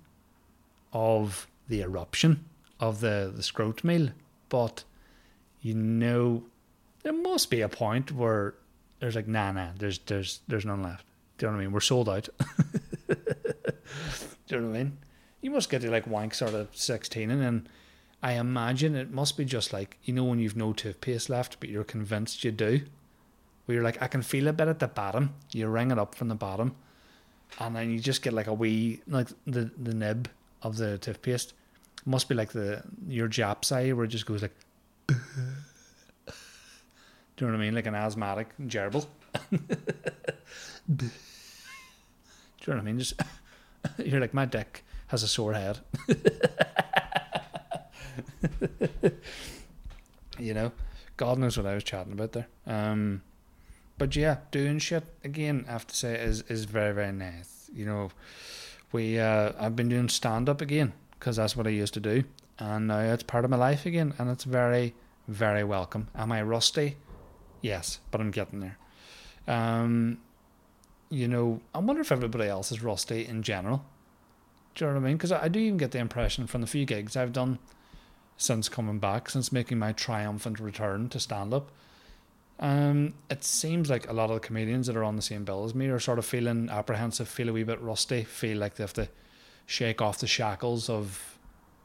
of 0.92 1.48
the 1.68 1.82
eruption 1.82 2.46
of 2.80 3.00
the 3.00 3.32
the 3.36 3.44
scrot 3.44 3.84
meal, 3.84 4.10
but 4.50 4.84
you 5.62 5.76
know 5.76 6.44
there 7.04 7.14
must 7.14 7.50
be 7.50 7.62
a 7.62 7.70
point 7.70 8.12
where 8.12 8.56
there's 9.00 9.16
like 9.16 9.28
nah 9.28 9.52
nah 9.52 9.70
there's 9.78 10.00
there's 10.00 10.40
there's 10.48 10.66
none 10.66 10.82
left. 10.82 11.06
Do 11.38 11.46
you 11.46 11.52
know 11.52 11.58
what 11.58 11.62
I 11.62 11.66
mean? 11.66 11.74
We're 11.74 11.80
sold 11.80 12.10
out. 12.10 12.30
Do 13.08 14.56
you 14.56 14.62
know 14.62 14.68
what 14.68 14.76
I 14.76 14.84
mean? 14.84 14.98
You 15.42 15.52
must 15.52 15.70
get 15.70 15.82
to 15.82 15.92
like 15.92 16.08
wank 16.08 16.34
sort 16.34 16.54
of 16.54 16.70
sixteen 16.76 17.30
and 17.30 17.42
then 17.42 17.68
I 18.24 18.34
imagine 18.34 18.96
it 18.96 19.12
must 19.12 19.36
be 19.36 19.44
just 19.44 19.74
like 19.74 19.98
you 20.06 20.14
know 20.14 20.24
when 20.24 20.40
you've 20.40 20.56
no 20.56 20.72
toothpaste 20.72 21.30
left, 21.30 21.60
but 21.60 21.68
you're 21.68 21.84
convinced 21.84 22.46
you 22.46 22.52
do. 22.52 22.82
Where 23.66 23.76
you're 23.76 23.84
like, 23.84 24.02
I 24.02 24.08
can 24.08 24.22
feel 24.22 24.48
a 24.48 24.54
bit 24.54 24.70
at 24.70 24.80
the 24.80 24.88
bottom. 24.88 25.34
You 25.52 25.68
ring 25.68 25.92
it 25.92 26.00
up 26.00 26.16
from 26.16 26.30
the 26.30 26.36
bottom, 26.36 26.74
and 27.60 27.76
then 27.76 27.92
you 27.92 28.00
just 28.00 28.22
get 28.22 28.32
like 28.32 28.48
a 28.48 28.54
wee 28.54 29.02
like 29.08 29.28
the 29.46 29.70
the 29.78 29.94
nib 29.94 30.30
of 30.62 30.78
the 30.78 30.98
toothpaste. 30.98 31.54
It 31.98 32.08
must 32.08 32.30
be 32.30 32.36
like 32.36 32.54
the 32.54 32.82
your 33.08 33.28
Japs 33.28 33.74
eye 33.74 33.92
where 33.92 34.06
it 34.06 34.10
just 34.10 34.26
goes 34.26 34.42
like. 34.42 34.56
do 35.08 35.16
you 37.40 37.48
know 37.48 37.54
what 37.54 37.60
I 37.60 37.66
mean? 37.66 37.76
Like 37.76 37.88
an 37.88 37.96
asthmatic 37.96 38.48
gerbil. 38.58 39.06
do 39.52 41.06
you 41.06 41.10
know 42.68 42.74
what 42.74 42.78
I 42.78 42.82
mean? 42.82 43.00
Just 43.00 43.22
you're 43.98 44.22
like 44.22 44.34
my 44.34 44.46
dick 44.46 44.86
has 45.08 45.24
a 45.24 45.28
sore 45.28 45.54
head. 45.54 45.80
you 50.40 50.54
know, 50.54 50.72
God 51.18 51.38
knows 51.40 51.58
what 51.58 51.66
I 51.66 51.76
was 51.76 51.84
chatting 51.84 52.14
about 52.14 52.32
there. 52.34 52.48
Um, 52.66 53.22
but 53.98 54.16
yeah, 54.16 54.38
doing 54.52 54.80
shit 54.80 55.04
again, 55.24 55.66
I 55.68 55.72
have 55.74 55.88
to 55.88 55.96
say, 55.96 56.20
is 56.20 56.42
is 56.44 56.66
very 56.66 56.94
very 56.94 57.12
nice. 57.12 57.70
You 57.74 57.86
know, 57.86 58.12
we 58.92 59.20
uh, 59.20 59.54
I've 59.60 59.76
been 59.76 59.90
doing 59.90 60.10
stand 60.10 60.50
up 60.50 60.62
again 60.62 60.94
because 61.20 61.38
that's 61.38 61.56
what 61.56 61.68
I 61.68 61.72
used 61.72 61.94
to 61.96 62.00
do, 62.00 62.24
and 62.60 62.88
now 62.88 63.00
it's 63.00 63.24
part 63.24 63.46
of 63.46 63.52
my 63.52 63.58
life 63.58 63.86
again, 63.86 64.14
and 64.18 64.30
it's 64.30 64.44
very 64.44 64.94
very 65.28 65.64
welcome. 65.64 66.08
Am 66.16 66.32
I 66.32 66.42
rusty? 66.42 66.98
Yes, 67.62 68.00
but 68.12 68.20
I'm 68.20 68.32
getting 68.32 68.60
there. 68.60 68.78
Um, 69.48 70.20
you 71.10 71.28
know, 71.28 71.62
I 71.74 71.80
wonder 71.80 72.02
if 72.02 72.12
everybody 72.12 72.50
else 72.50 72.72
is 72.72 72.82
rusty 72.82 73.26
in 73.26 73.44
general. 73.44 73.86
Do 74.76 74.86
you 74.86 74.90
know 74.90 74.98
what 74.98 75.06
I 75.06 75.08
mean? 75.08 75.18
Because 75.18 75.32
I, 75.32 75.44
I 75.44 75.48
do 75.48 75.60
even 75.60 75.78
get 75.78 75.92
the 75.92 76.00
impression 76.00 76.48
from 76.48 76.62
the 76.62 76.68
few 76.68 76.86
gigs 76.86 77.16
I've 77.16 77.32
done 77.32 77.60
since 78.44 78.68
coming 78.68 79.00
back, 79.00 79.30
since 79.30 79.52
making 79.52 79.80
my 79.80 79.94
triumphant 79.94 80.60
return 80.60 81.08
to 81.10 81.20
stand 81.20 81.54
up. 81.54 81.72
Um, 82.60 83.14
it 83.30 83.44
seems 83.44 83.90
like 83.90 84.10
a 84.10 84.14
lot 84.14 84.30
of 84.30 84.36
the 84.36 84.46
comedians 84.46 84.88
that 84.88 84.98
are 84.98 85.04
on 85.04 85.16
the 85.16 85.22
same 85.22 85.44
bill 85.46 85.64
as 85.64 85.74
me 85.74 85.88
are 85.88 86.00
sort 86.00 86.20
of 86.20 86.26
feeling 86.26 86.70
apprehensive, 86.70 87.28
feel 87.28 87.50
a 87.50 87.54
wee 87.54 87.64
bit 87.64 87.82
rusty, 87.82 88.24
feel 88.24 88.58
like 88.58 88.76
they 88.76 88.84
have 88.84 88.94
to 88.94 89.08
shake 89.66 90.02
off 90.02 90.20
the 90.20 90.28
shackles 90.28 90.90
of 90.90 91.38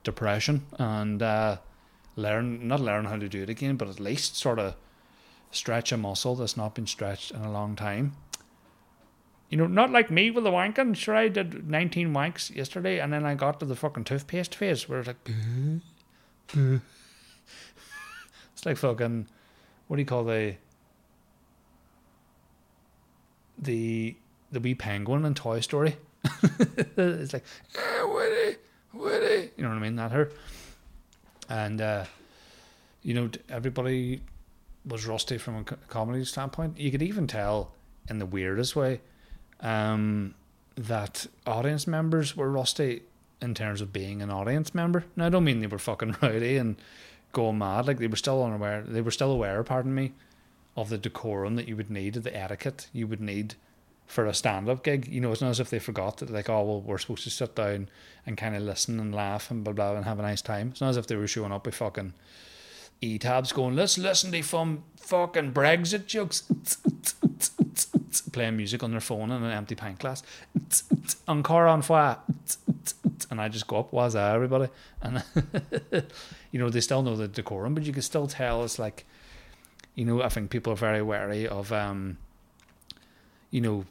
depression 0.02 0.66
and 0.78 1.22
uh, 1.22 1.58
learn, 2.16 2.66
not 2.66 2.80
learn 2.80 3.04
how 3.04 3.16
to 3.16 3.28
do 3.28 3.42
it 3.42 3.48
again, 3.48 3.76
but 3.76 3.88
at 3.88 4.00
least 4.00 4.36
sort 4.36 4.58
of 4.58 4.74
stretch 5.50 5.92
a 5.92 5.96
muscle 5.96 6.34
that's 6.34 6.56
not 6.56 6.74
been 6.74 6.86
stretched 6.86 7.30
in 7.30 7.40
a 7.40 7.52
long 7.52 7.76
time. 7.76 8.12
You 9.48 9.56
know, 9.58 9.66
not 9.66 9.90
like 9.90 10.10
me 10.10 10.30
with 10.30 10.44
the 10.44 10.50
wanking. 10.50 10.94
Sure, 10.94 11.14
I 11.14 11.28
did 11.28 11.70
19 11.70 12.12
wanks 12.12 12.54
yesterday 12.54 12.98
and 12.98 13.12
then 13.12 13.24
I 13.24 13.34
got 13.34 13.60
to 13.60 13.66
the 13.66 13.76
fucking 13.76 14.04
toothpaste 14.04 14.54
phase 14.54 14.88
where 14.88 14.98
it's 14.98 15.08
like, 15.08 15.30
it's 18.52 18.66
like 18.66 18.76
fucking 18.76 19.26
what 19.86 19.96
do 19.96 20.02
you 20.02 20.06
call 20.06 20.24
the 20.24 20.54
the 23.58 24.16
the 24.52 24.60
wee 24.60 24.74
penguin 24.74 25.24
in 25.24 25.34
Toy 25.34 25.60
Story? 25.60 25.96
it's 26.96 27.32
like 27.32 27.44
eh, 27.76 28.02
Woody, 28.04 28.56
Woody. 28.92 29.50
You 29.56 29.64
know 29.64 29.70
what 29.70 29.76
I 29.76 29.80
mean? 29.80 29.96
That 29.96 30.12
her. 30.12 30.30
And 31.48 31.80
uh, 31.80 32.04
you 33.02 33.14
know, 33.14 33.30
everybody 33.48 34.20
was 34.86 35.06
rusty 35.06 35.38
from 35.38 35.56
a 35.56 35.64
comedy 35.64 36.24
standpoint. 36.24 36.78
You 36.78 36.90
could 36.90 37.02
even 37.02 37.26
tell 37.26 37.72
in 38.08 38.18
the 38.18 38.26
weirdest 38.26 38.76
way 38.76 39.00
um, 39.60 40.34
that 40.76 41.26
audience 41.46 41.86
members 41.86 42.36
were 42.36 42.50
rusty 42.50 43.02
in 43.40 43.54
terms 43.54 43.80
of 43.80 43.92
being 43.92 44.22
an 44.22 44.30
audience 44.30 44.74
member. 44.74 45.04
Now, 45.16 45.26
I 45.26 45.28
don't 45.28 45.44
mean 45.44 45.60
they 45.60 45.66
were 45.66 45.78
fucking 45.78 46.16
rowdy 46.22 46.56
and 46.56 46.76
going 47.32 47.58
mad. 47.58 47.86
Like 47.86 47.98
they 47.98 48.06
were 48.06 48.16
still 48.16 48.42
unaware. 48.42 48.82
They 48.82 49.00
were 49.00 49.10
still 49.10 49.30
aware, 49.30 49.62
pardon 49.62 49.94
me, 49.94 50.12
of 50.76 50.88
the 50.88 50.98
decorum 50.98 51.56
that 51.56 51.68
you 51.68 51.76
would 51.76 51.90
need, 51.90 52.14
the 52.14 52.36
etiquette 52.36 52.88
you 52.92 53.06
would 53.06 53.20
need 53.20 53.54
for 54.06 54.26
a 54.26 54.34
stand-up 54.34 54.82
gig. 54.82 55.06
You 55.06 55.20
know, 55.20 55.32
it's 55.32 55.42
not 55.42 55.50
as 55.50 55.60
if 55.60 55.70
they 55.70 55.78
forgot 55.78 56.16
that, 56.18 56.30
like, 56.30 56.48
oh 56.48 56.62
well, 56.62 56.80
we're 56.80 56.98
supposed 56.98 57.24
to 57.24 57.30
sit 57.30 57.54
down 57.54 57.88
and 58.26 58.36
kind 58.36 58.56
of 58.56 58.62
listen 58.62 58.98
and 58.98 59.14
laugh 59.14 59.50
and 59.50 59.62
blah 59.62 59.72
blah 59.72 59.94
and 59.94 60.04
have 60.04 60.18
a 60.18 60.22
nice 60.22 60.42
time. 60.42 60.68
It's 60.68 60.80
not 60.80 60.90
as 60.90 60.96
if 60.96 61.06
they 61.06 61.16
were 61.16 61.26
showing 61.26 61.52
up 61.52 61.66
with 61.66 61.74
fucking 61.74 62.14
e-tabs 63.00 63.52
going, 63.52 63.76
let's 63.76 63.98
listen 63.98 64.32
to 64.32 64.42
some 64.42 64.82
fucking 64.96 65.52
Brexit 65.52 66.06
jokes. 66.06 66.50
Playing 68.32 68.56
music 68.56 68.82
on 68.82 68.90
their 68.90 69.00
phone 69.00 69.30
in 69.30 69.42
an 69.42 69.50
empty 69.50 69.74
pint 69.74 69.98
glass. 69.98 70.22
Encore 71.28 71.66
on 71.66 71.82
fire 71.82 72.18
and 73.30 73.40
I 73.40 73.48
just 73.48 73.66
go 73.66 73.78
up, 73.78 73.92
was 73.92 74.14
that 74.14 74.34
everybody? 74.34 74.70
And 75.02 75.22
you 76.52 76.58
know, 76.58 76.70
they 76.70 76.80
still 76.80 77.02
know 77.02 77.16
the 77.16 77.28
decorum, 77.28 77.74
but 77.74 77.84
you 77.84 77.92
can 77.92 78.02
still 78.02 78.26
tell 78.26 78.64
it's 78.64 78.78
like 78.78 79.06
you 79.94 80.04
know, 80.04 80.22
I 80.22 80.28
think 80.28 80.50
people 80.50 80.72
are 80.72 80.76
very 80.76 81.02
wary 81.02 81.46
of 81.48 81.72
um 81.72 82.18
you 83.50 83.60
know, 83.60 83.84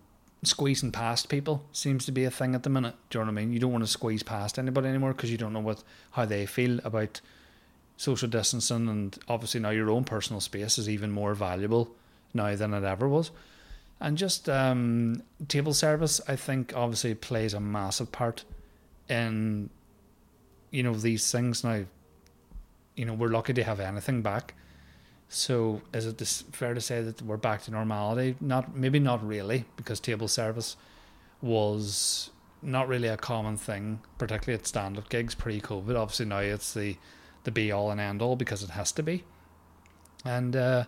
squeezing 0.43 0.91
past 0.91 1.29
people 1.29 1.65
seems 1.71 2.05
to 2.05 2.11
be 2.11 2.23
a 2.23 2.31
thing 2.31 2.55
at 2.55 2.63
the 2.63 2.69
minute. 2.69 2.95
Do 3.09 3.17
you 3.17 3.25
know 3.25 3.31
what 3.31 3.39
I 3.39 3.43
mean? 3.43 3.53
You 3.53 3.59
don't 3.59 3.71
want 3.71 3.83
to 3.83 3.91
squeeze 3.91 4.23
past 4.23 4.59
anybody 4.59 4.87
anymore 4.87 5.13
because 5.13 5.31
you 5.31 5.37
don't 5.37 5.53
know 5.53 5.59
what 5.59 5.83
how 6.11 6.25
they 6.25 6.45
feel 6.45 6.79
about 6.83 7.21
social 7.97 8.29
distancing 8.29 8.87
and 8.87 9.17
obviously 9.27 9.59
now 9.59 9.71
your 9.71 9.89
own 9.89 10.03
personal 10.03 10.39
space 10.39 10.77
is 10.77 10.87
even 10.87 11.11
more 11.11 11.33
valuable 11.33 11.95
now 12.33 12.55
than 12.55 12.73
it 12.73 12.83
ever 12.83 13.07
was. 13.07 13.31
And 13.99 14.17
just 14.17 14.47
um, 14.47 15.23
table 15.47 15.73
service, 15.73 16.21
I 16.27 16.35
think, 16.35 16.73
obviously 16.75 17.15
plays 17.15 17.53
a 17.53 17.59
massive 17.59 18.11
part 18.11 18.43
in 19.09 19.69
you 20.71 20.83
know 20.83 20.93
these 20.93 21.31
things. 21.31 21.63
Now 21.63 21.85
you 22.95 23.05
know 23.05 23.13
we're 23.13 23.29
lucky 23.29 23.53
to 23.53 23.63
have 23.63 23.79
anything 23.79 24.21
back. 24.21 24.53
So 25.29 25.81
is 25.93 26.05
it 26.05 26.17
this 26.17 26.43
fair 26.51 26.73
to 26.73 26.81
say 26.81 27.01
that 27.01 27.21
we're 27.21 27.37
back 27.37 27.63
to 27.63 27.71
normality? 27.71 28.35
Not 28.39 28.75
maybe 28.75 28.99
not 28.99 29.25
really 29.25 29.65
because 29.75 29.99
table 29.99 30.27
service 30.27 30.77
was 31.41 32.29
not 32.61 32.87
really 32.87 33.07
a 33.07 33.17
common 33.17 33.55
thing 33.55 33.99
particularly 34.17 34.59
at 34.59 34.65
stand-up 34.65 35.09
gigs 35.09 35.35
pre-covid. 35.35 35.95
Obviously 35.95 36.25
now 36.25 36.39
it's 36.39 36.73
the 36.73 36.97
the 37.43 37.51
be 37.51 37.71
all 37.71 37.91
and 37.91 38.01
end 38.01 38.21
all 38.21 38.35
because 38.35 38.63
it 38.63 38.71
has 38.71 38.91
to 38.93 39.03
be. 39.03 39.23
And 40.25 40.55
uh, 40.55 40.85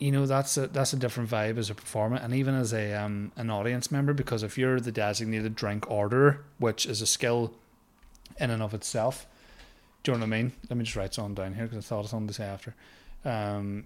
you 0.00 0.10
know 0.10 0.24
that's 0.24 0.56
a 0.56 0.66
that's 0.66 0.92
a 0.94 0.96
different 0.96 1.30
vibe 1.30 1.58
as 1.58 1.68
a 1.68 1.74
performer 1.74 2.16
and 2.16 2.34
even 2.34 2.54
as 2.54 2.72
a 2.72 2.94
um, 2.94 3.30
an 3.36 3.50
audience 3.50 3.92
member 3.92 4.14
because 4.14 4.42
if 4.42 4.56
you're 4.56 4.80
the 4.80 4.90
designated 4.90 5.54
drink 5.54 5.88
orderer, 5.90 6.42
which 6.58 6.86
is 6.86 7.02
a 7.02 7.06
skill 7.06 7.52
in 8.38 8.50
and 8.50 8.62
of 8.62 8.72
itself, 8.72 9.26
do 10.02 10.10
you 10.10 10.18
know 10.18 10.22
what 10.22 10.34
I 10.34 10.42
mean? 10.42 10.52
Let 10.70 10.78
me 10.78 10.84
just 10.84 10.96
write 10.96 11.12
something 11.12 11.34
down 11.34 11.54
here 11.54 11.66
because 11.66 11.84
I 11.84 11.86
thought 11.86 12.04
of 12.04 12.10
something 12.10 12.28
to 12.28 12.34
say 12.34 12.44
after. 12.44 12.74
Um, 13.26 13.84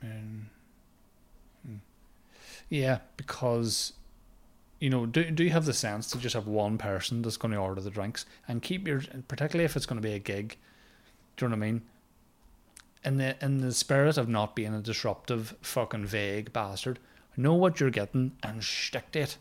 and, 0.00 0.46
hmm. 1.66 1.76
yeah, 2.70 3.00
because 3.18 3.92
you 4.80 4.88
know, 4.88 5.04
do 5.04 5.30
do 5.30 5.44
you 5.44 5.50
have 5.50 5.66
the 5.66 5.74
sense 5.74 6.10
to 6.10 6.18
just 6.18 6.34
have 6.34 6.46
one 6.46 6.78
person 6.78 7.20
that's 7.20 7.36
going 7.36 7.52
to 7.52 7.58
order 7.58 7.82
the 7.82 7.90
drinks 7.90 8.24
and 8.48 8.62
keep 8.62 8.88
your, 8.88 9.02
particularly 9.28 9.66
if 9.66 9.76
it's 9.76 9.86
going 9.86 10.00
to 10.00 10.06
be 10.06 10.14
a 10.14 10.18
gig, 10.18 10.56
do 11.36 11.44
you 11.44 11.50
know 11.50 11.56
what 11.56 11.62
I 11.62 11.70
mean? 11.72 11.82
In 13.06 13.18
the 13.18 13.36
in 13.40 13.58
the 13.58 13.72
spirit 13.72 14.18
of 14.18 14.28
not 14.28 14.56
being 14.56 14.74
a 14.74 14.80
disruptive, 14.80 15.54
fucking 15.62 16.06
vague 16.06 16.52
bastard, 16.52 16.98
know 17.36 17.54
what 17.54 17.78
you're 17.78 17.90
getting 17.90 18.32
and 18.42 18.62
stick 18.64 19.12
to 19.12 19.20
it. 19.20 19.38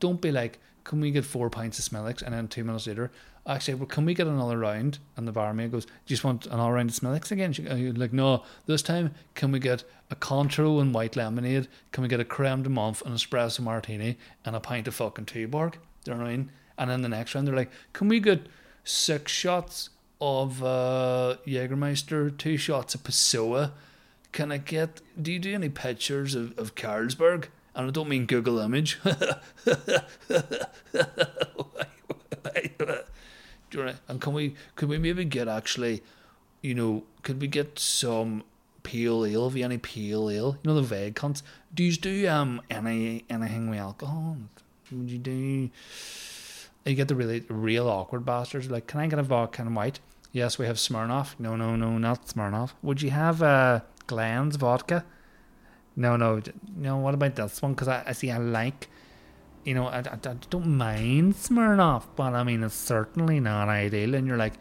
Don't 0.00 0.20
be 0.20 0.32
like, 0.32 0.58
can 0.82 1.00
we 1.00 1.12
get 1.12 1.24
four 1.24 1.48
pints 1.48 1.78
of 1.78 1.84
Smithwick's? 1.84 2.22
And 2.22 2.34
then 2.34 2.48
two 2.48 2.64
minutes 2.64 2.86
later, 2.86 3.12
actually, 3.46 3.74
well, 3.74 3.86
can 3.86 4.04
we 4.04 4.14
get 4.14 4.26
another 4.26 4.58
round? 4.58 4.98
And 5.16 5.26
the 5.26 5.32
barmaid 5.32 5.72
goes, 5.72 5.84
do 5.84 5.92
you 6.06 6.16
just 6.16 6.24
want 6.24 6.46
another 6.46 6.72
round 6.72 6.90
of 6.90 7.30
again? 7.30 7.52
She, 7.52 7.62
you're 7.62 7.92
like, 7.92 8.12
no, 8.12 8.42
this 8.66 8.82
time, 8.82 9.14
can 9.34 9.52
we 9.52 9.60
get 9.60 9.84
a 10.10 10.16
Cointreau 10.16 10.80
and 10.80 10.92
white 10.92 11.16
lemonade? 11.16 11.68
Can 11.92 12.02
we 12.02 12.08
get 12.08 12.20
a 12.20 12.24
creme 12.24 12.62
de 12.62 12.70
menthe, 12.70 13.02
an 13.02 13.12
espresso 13.12 13.60
martini, 13.60 14.18
and 14.44 14.56
a 14.56 14.60
pint 14.60 14.88
of 14.88 14.94
fucking 14.94 15.26
Tuborg? 15.26 15.72
Do 16.04 16.10
you 16.10 16.16
know 16.16 16.22
what 16.22 16.28
I 16.28 16.36
mean? 16.36 16.50
And 16.78 16.90
then 16.90 17.02
the 17.02 17.08
next 17.08 17.34
round, 17.34 17.46
they're 17.46 17.54
like, 17.54 17.70
can 17.92 18.08
we 18.08 18.20
get 18.20 18.46
six 18.84 19.32
shots 19.32 19.90
of 20.20 20.62
uh, 20.62 21.36
Jägermeister, 21.46 22.36
two 22.36 22.56
shots 22.56 22.94
of 22.94 23.02
Passoa? 23.02 23.72
Can 24.32 24.52
I 24.52 24.58
get, 24.58 25.00
do 25.20 25.32
you 25.32 25.38
do 25.38 25.54
any 25.54 25.68
pictures 25.68 26.34
of, 26.34 26.58
of 26.58 26.74
Carlsberg? 26.74 27.46
And 27.74 27.88
I 27.88 27.90
don't 27.90 28.08
mean 28.08 28.26
Google 28.26 28.58
image. 28.58 28.98
and 34.08 34.20
can 34.20 34.32
we 34.32 34.54
could 34.74 34.88
we 34.88 34.98
maybe 34.98 35.24
get 35.24 35.48
actually, 35.48 36.02
you 36.62 36.74
know, 36.74 37.04
could 37.22 37.40
we 37.40 37.46
get 37.46 37.78
some 37.78 38.44
pale 38.82 39.24
ale? 39.26 39.48
Have 39.48 39.56
you 39.56 39.64
any 39.64 39.78
pale 39.78 40.30
ale? 40.30 40.58
You 40.62 40.68
know 40.70 40.74
the 40.74 40.82
vague 40.82 41.14
cunts. 41.14 41.42
Do 41.74 41.84
you 41.84 41.92
do 41.92 42.28
um 42.28 42.62
any 42.70 43.24
anything 43.28 43.68
with 43.68 43.78
alcohol? 43.78 44.38
Would 44.90 45.10
you 45.10 45.18
do? 45.18 45.70
You 46.86 46.94
get 46.94 47.08
the 47.08 47.14
really 47.14 47.40
real 47.48 47.88
awkward 47.88 48.24
bastards. 48.24 48.70
Like, 48.70 48.86
can 48.86 49.00
I 49.00 49.08
get 49.08 49.18
a 49.18 49.22
vodka 49.22 49.62
and 49.62 49.74
white? 49.74 50.00
Yes, 50.32 50.58
we 50.58 50.66
have 50.66 50.76
Smirnoff. 50.76 51.34
No, 51.38 51.56
no, 51.56 51.76
no, 51.76 51.98
not 51.98 52.26
Smirnoff. 52.26 52.72
Would 52.82 53.02
you 53.02 53.10
have 53.10 53.42
uh, 53.42 53.80
Glen's 54.06 54.56
vodka? 54.56 55.04
No, 55.96 56.16
no, 56.16 56.40
no. 56.76 56.96
What 56.98 57.14
about 57.14 57.34
this 57.34 57.60
one? 57.60 57.72
Because 57.72 57.88
I, 57.88 58.04
I 58.06 58.12
see 58.12 58.30
I 58.30 58.38
like 58.38 58.88
you 59.66 59.74
know, 59.74 59.88
I, 59.88 59.98
I, 59.98 60.14
I 60.14 60.34
don't 60.48 60.78
mind 60.78 61.34
Smirnoff, 61.34 62.04
but 62.14 62.34
I 62.34 62.44
mean, 62.44 62.62
it's 62.62 62.74
certainly 62.74 63.40
not 63.40 63.68
ideal. 63.68 64.14
And 64.14 64.26
you're 64.26 64.36
like, 64.36 64.54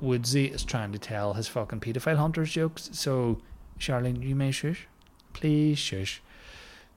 Woodsy 0.00 0.46
is 0.46 0.64
trying 0.64 0.92
to 0.92 0.98
tell 0.98 1.34
his 1.34 1.48
fucking 1.48 1.80
paedophile 1.80 2.16
hunters 2.16 2.52
jokes. 2.52 2.88
So, 2.92 3.40
Charlene, 3.80 4.22
you 4.22 4.36
may 4.36 4.52
shush. 4.52 4.86
Please 5.32 5.78
shush. 5.78 6.22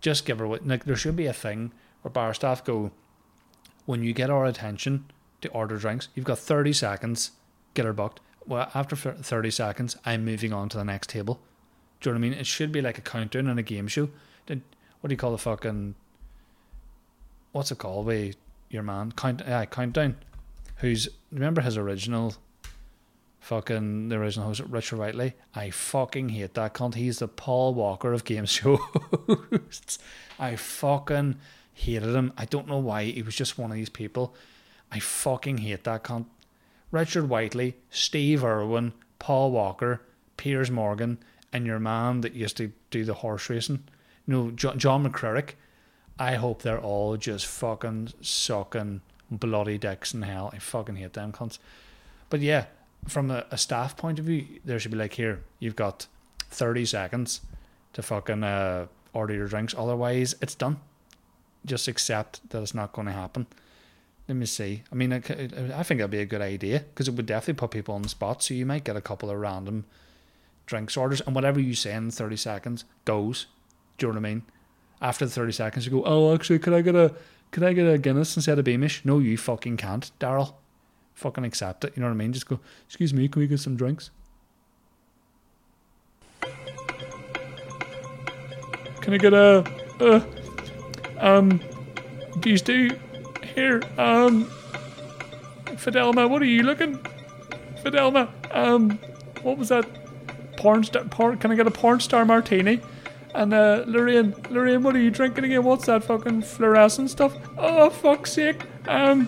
Just 0.02 0.26
give 0.26 0.38
her 0.38 0.48
what. 0.48 0.68
Like, 0.68 0.86
there 0.86 0.96
should 0.96 1.15
be 1.15 1.26
a 1.26 1.34
thing 1.34 1.72
where 2.04 2.12
bar 2.12 2.34
staff 2.36 2.63
go, 2.63 2.92
when 3.89 4.04
you 4.04 4.13
get 4.13 4.30
our 4.30 4.45
attention 4.45 5.04
to 5.41 5.49
order 5.49 5.75
drinks, 5.75 6.10
you've 6.13 6.23
got 6.23 6.38
30 6.38 6.73
seconds, 6.73 7.32
get 7.73 7.86
her 7.86 7.91
booked. 7.91 8.19
Well, 8.45 8.69
after 8.75 8.95
30 8.95 9.49
seconds, 9.49 9.97
I'm 10.06 10.23
moving 10.23 10.54
on 10.54 10.69
to 10.69 10.78
the 10.78 10.86
next 10.86 11.10
table. 11.10 11.41
Do 11.99 12.12
you 12.12 12.13
know 12.13 12.19
what 12.19 12.25
I 12.28 12.30
mean? 12.30 12.39
It 12.39 12.45
should 12.45 12.71
be 12.71 12.84
like 12.84 12.99
a 12.99 13.02
countdown 13.02 13.47
in 13.47 13.58
a 13.58 13.63
game 13.63 13.88
show. 13.88 14.12
What 14.45 15.08
do 15.08 15.10
you 15.10 15.17
call 15.17 15.32
the 15.32 15.39
fucking 15.39 15.95
what's 17.52 17.71
it 17.71 17.80
called? 17.80 18.06
With 18.06 18.36
your 18.69 18.84
man 18.84 19.12
count 19.13 19.41
uh, 19.41 19.65
countdown, 19.65 20.17
who's 20.75 21.10
remember 21.32 21.62
his 21.62 21.75
original 21.75 22.36
fucking 23.39 24.10
the 24.10 24.17
original 24.17 24.45
host 24.45 24.62
Richard 24.69 24.99
Whiteley. 24.99 25.34
I 25.56 25.71
fucking 25.71 26.30
hate 26.30 26.54
that 26.54 26.75
cunt. 26.75 26.93
He's 26.93 27.19
the 27.19 27.28
Paul 27.28 27.73
Walker 27.73 28.13
of 28.13 28.23
game 28.23 28.45
shows. 28.45 28.80
I 30.38 30.58
fucking 30.58 31.38
hated 31.80 32.15
him. 32.15 32.34
I 32.38 32.46
don't 32.46 32.68
know 32.68 32.78
why. 32.78 33.06
He 33.06 33.22
was 33.22 33.36
just 33.36 33.58
one 33.58 33.72
of 33.72 33.78
these 33.78 33.89
people. 33.89 34.36
I 34.92 35.00
fucking 35.00 35.60
hate 35.60 35.84
that 35.86 36.04
cunt. 36.04 36.26
Richard 36.92 37.30
Whiteley, 37.30 37.76
Steve 37.89 38.44
Irwin, 38.44 38.94
Paul 39.20 39.52
Walker, 39.52 40.02
Piers 40.38 40.72
Morgan, 40.72 41.20
and 41.54 41.65
your 41.65 41.80
man 41.80 42.22
that 42.22 42.34
used 42.34 42.58
to 42.58 42.72
do 42.89 43.06
the 43.06 43.15
horse 43.15 43.50
racing. 43.50 43.84
no, 44.28 44.52
John, 44.52 44.80
John. 44.80 45.13
I 46.18 46.36
hope 46.36 46.62
they're 46.62 46.82
all 46.82 47.15
just 47.15 47.46
fucking 47.46 48.10
sucking 48.22 49.02
bloody 49.32 49.78
dicks 49.78 50.13
in 50.13 50.24
hell. 50.24 50.52
I 50.54 50.60
fucking 50.60 50.98
hate 50.98 51.13
them 51.13 51.32
cunts. 51.32 51.60
But 52.30 52.42
yeah, 52.42 52.65
from 53.08 53.32
a, 53.32 53.46
a 53.52 53.58
staff 53.58 53.96
point 53.96 54.20
of 54.20 54.26
view, 54.26 54.46
there 54.65 54.80
should 54.80 54.92
be 54.92 54.98
like 54.98 55.13
here, 55.13 55.44
you've 55.60 55.76
got 55.76 56.08
thirty 56.50 56.86
seconds 56.86 57.42
to 57.94 58.02
fucking 58.02 58.44
uh, 58.44 58.88
order 59.13 59.34
your 59.34 59.48
drinks. 59.48 59.74
Otherwise, 59.78 60.36
it's 60.42 60.56
done. 60.56 60.78
Just 61.65 61.88
accept 61.88 62.48
that 62.50 62.62
it's 62.62 62.74
not 62.74 62.93
going 62.93 63.08
to 63.08 63.13
happen. 63.13 63.48
Let 64.28 64.36
me 64.36 64.45
see. 64.45 64.84
I 64.91 64.95
mean, 64.95 65.12
I, 65.12 65.19
think 65.19 66.00
that'd 66.00 66.12
be 66.12 66.19
a 66.19 66.26
good 66.26 66.41
idea 66.41 66.80
because 66.80 67.08
it 67.08 67.15
would 67.15 67.26
definitely 67.26 67.56
put 67.56 67.72
people 67.72 67.95
on 67.95 68.04
the 68.04 68.10
spot. 68.10 68.43
So 68.43 68.54
you 68.54 68.65
might 68.65 68.84
get 68.84 68.95
a 68.95 69.02
couple 69.02 69.30
of 69.30 69.39
random 69.39 69.86
drinks 70.67 70.95
orders, 70.95 71.19
and 71.22 71.34
whatever 71.34 71.60
you 71.60 71.74
say 71.74 71.95
in 71.95 72.12
thirty 72.12 72.38
seconds 72.38 72.86
goes. 73.06 73.48
Do 73.98 74.06
you 74.06 74.13
know 74.13 74.19
what 74.19 74.28
I 74.28 74.30
mean? 74.34 74.43
after 75.02 75.26
the 75.26 75.32
30 75.32 75.52
seconds 75.52 75.86
you 75.86 75.91
go, 75.91 76.04
oh, 76.06 76.34
actually, 76.34 76.60
could 76.60 76.74
I 76.74 76.82
get 76.82 76.95
a, 76.95 77.13
could 77.52 77.63
I 77.63 77.74
get 77.74 77.88
a 77.88 77.98
Guinness 77.98 78.36
instead 78.36 78.60
of 78.60 78.65
Beamish? 78.65 79.06
No, 79.06 79.19
you 79.19 79.38
fucking 79.38 79.78
can't, 79.78 80.12
Daryl. 80.19 80.54
Fucking 81.15 81.43
accept 81.43 81.84
it. 81.84 81.93
You 81.95 82.02
know 82.02 82.08
what 82.08 82.13
I 82.13 82.17
mean? 82.17 82.34
Just 82.34 82.48
go, 82.48 82.60
excuse 82.86 83.13
me, 83.13 83.28
can 83.28 83.41
we 83.41 83.48
get 83.48 83.60
some 83.60 83.76
drinks? 83.76 84.12
Can 89.02 89.13
I 89.13 89.17
get 89.17 89.34
a, 89.34 89.65
uh, 90.00 90.19
um, 91.19 91.62
do 92.39 92.49
you 92.49 92.58
do 92.58 92.97
here, 93.55 93.82
um, 93.97 94.45
Fidelma, 95.65 96.29
what 96.29 96.41
are 96.41 96.45
you 96.45 96.63
looking? 96.63 96.99
Fidelma, 97.84 98.29
um, 98.55 98.99
what 99.41 99.58
was 99.58 99.69
that? 99.69 99.88
Porn 100.58 100.84
star, 100.84 101.05
porn, 101.05 101.38
can 101.38 101.51
I 101.51 101.55
get 101.55 101.67
a 101.67 101.71
porn 101.71 101.99
star 101.99 102.25
martini? 102.25 102.82
And 103.34 103.53
uh, 103.53 103.84
Lorraine, 103.88 104.36
Lorraine, 104.49 104.84
what 104.84 104.95
are 104.95 104.99
you 104.99 105.12
drinking 105.12 105.45
again? 105.45 105.63
What's 105.63 105.86
that 105.86 106.03
fucking 106.03 106.41
fluorescent 106.41 107.12
stuff? 107.12 107.36
Oh, 107.58 107.89
fuck's 107.89 108.34
sake. 108.34 108.62
Um, 108.88 109.27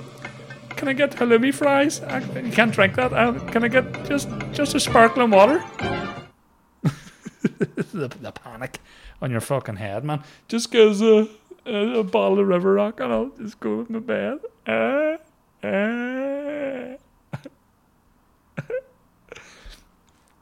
can 0.69 0.87
I 0.87 0.93
get 0.93 1.11
halloumi 1.11 1.53
fries? 1.53 2.01
I, 2.01 2.19
you 2.39 2.51
can't 2.51 2.73
drink 2.73 2.95
that. 2.95 3.13
Uh, 3.13 3.33
can 3.51 3.63
I 3.63 3.67
get 3.67 4.05
just 4.05 4.27
just 4.51 4.73
a 4.73 4.79
sparkling 4.79 5.29
water? 5.29 5.63
the, 6.81 8.07
the 8.19 8.31
panic 8.31 8.79
on 9.21 9.29
your 9.29 9.41
fucking 9.41 9.75
head, 9.75 10.03
man. 10.03 10.23
Just 10.47 10.71
goes 10.71 11.01
a, 11.01 11.29
a, 11.65 11.99
a 11.99 12.03
bottle 12.03 12.39
of 12.39 12.47
River 12.47 12.73
Rock 12.73 12.99
and 12.99 13.11
I'll 13.11 13.31
just 13.37 13.59
go 13.59 13.83
to 13.83 13.91
my 13.91 13.99
bed. 13.99 14.39
Uh, 14.67 15.17
uh. 15.65 16.97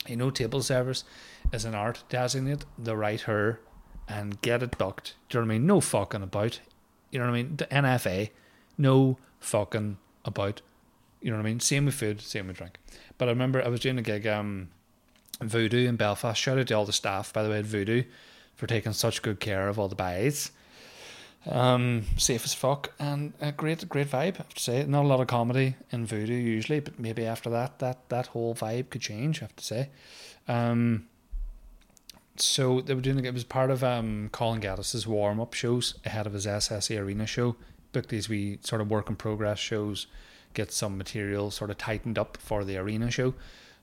you 0.07 0.15
know, 0.15 0.29
table 0.29 0.61
service 0.61 1.03
is 1.51 1.65
an 1.65 1.75
art, 1.75 2.03
designate 2.09 2.65
the 2.77 2.95
right 2.95 3.21
her 3.21 3.59
and 4.07 4.41
get 4.41 4.63
it 4.63 4.77
booked. 4.77 5.15
Do 5.29 5.37
you 5.37 5.41
know 5.41 5.47
what 5.47 5.53
I 5.53 5.57
mean? 5.57 5.67
No 5.67 5.81
fucking 5.81 6.23
about. 6.23 6.59
You 7.11 7.19
know 7.19 7.25
what 7.25 7.31
I 7.31 7.43
mean? 7.43 7.55
The 7.57 7.65
NFA, 7.65 8.29
no 8.77 9.17
fucking 9.39 9.97
about. 10.25 10.61
You 11.21 11.31
know 11.31 11.37
what 11.37 11.45
I 11.45 11.49
mean? 11.49 11.59
Same 11.59 11.85
with 11.85 11.95
food, 11.95 12.21
same 12.21 12.47
with 12.47 12.57
drink. 12.57 12.79
But 13.17 13.27
I 13.27 13.31
remember 13.31 13.63
I 13.63 13.67
was 13.67 13.81
doing 13.81 13.97
a 13.97 14.01
gig, 14.01 14.25
um, 14.25 14.69
Voodoo 15.41 15.87
in 15.87 15.95
Belfast. 15.95 16.39
Shout 16.39 16.57
out 16.57 16.67
to 16.67 16.73
all 16.73 16.85
the 16.85 16.93
staff, 16.93 17.31
by 17.31 17.43
the 17.43 17.49
way, 17.49 17.59
at 17.59 17.65
Voodoo 17.65 18.03
for 18.55 18.67
taking 18.67 18.93
such 18.93 19.21
good 19.21 19.39
care 19.39 19.67
of 19.67 19.79
all 19.79 19.87
the 19.87 19.95
bays. 19.95 20.51
Um, 21.45 22.03
safe 22.17 22.43
as 22.43 22.53
fuck 22.53 22.91
and 22.99 23.33
a 23.39 23.51
great, 23.51 23.87
great 23.87 24.07
vibe. 24.07 24.35
I 24.35 24.37
have 24.37 24.53
to 24.53 24.61
say, 24.61 24.85
not 24.85 25.05
a 25.05 25.07
lot 25.07 25.21
of 25.21 25.27
comedy 25.27 25.75
in 25.89 26.05
Voodoo 26.05 26.33
usually, 26.33 26.81
but 26.81 26.99
maybe 26.99 27.25
after 27.25 27.49
that, 27.49 27.79
that 27.79 28.09
that 28.09 28.27
whole 28.27 28.53
vibe 28.53 28.89
could 28.89 29.01
change. 29.01 29.41
I 29.41 29.45
have 29.45 29.55
to 29.55 29.63
say. 29.63 29.89
Um, 30.47 31.07
so 32.35 32.81
they 32.81 32.93
were 32.93 33.01
doing 33.01 33.23
it 33.23 33.33
was 33.33 33.43
part 33.43 33.71
of 33.71 33.83
um, 33.83 34.29
Colin 34.31 34.61
Geddis's 34.61 35.07
warm 35.07 35.39
up 35.39 35.53
shows 35.53 35.95
ahead 36.05 36.27
of 36.27 36.33
his 36.33 36.45
SSE 36.45 36.99
Arena 36.99 37.25
show. 37.25 37.55
Booked 37.91 38.09
these 38.09 38.29
wee 38.29 38.59
sort 38.61 38.81
of 38.81 38.91
work 38.91 39.09
in 39.09 39.15
progress 39.15 39.59
shows, 39.59 40.07
get 40.53 40.71
some 40.71 40.97
material 40.97 41.51
sort 41.51 41.69
of 41.69 41.77
tightened 41.77 42.19
up 42.19 42.37
for 42.37 42.63
the 42.63 42.77
arena 42.77 43.09
show. 43.09 43.33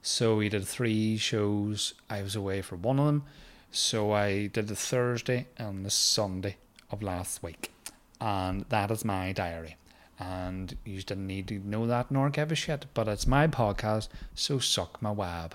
So 0.00 0.36
we 0.36 0.48
did 0.48 0.64
three 0.66 1.16
shows. 1.16 1.94
I 2.09 2.22
was 2.22 2.36
away 2.36 2.62
for 2.62 2.76
one 2.76 3.00
of 3.00 3.07
them. 3.07 3.24
So 3.72 4.12
I 4.12 4.46
did 4.46 4.68
the 4.68 4.76
Thursday 4.76 5.48
and 5.59 5.84
the 5.84 5.90
Sunday 5.90 6.57
of 6.91 7.03
last 7.03 7.43
week. 7.43 7.72
And 8.20 8.64
that 8.68 8.91
is 8.91 9.05
my 9.05 9.32
diary. 9.32 9.76
And 10.18 10.76
you 10.84 11.03
didn't 11.03 11.26
need 11.26 11.49
to 11.49 11.59
know 11.59 11.87
that 11.87 12.11
nor 12.11 12.30
give 12.30 12.51
a 12.51 12.55
shit, 12.55 12.87
but 12.95 13.09
it's 13.09 13.26
my 13.26 13.47
podcast, 13.47 14.09
so 14.34 14.59
suck 14.59 15.01
my 15.03 15.11
wab. 15.11 15.55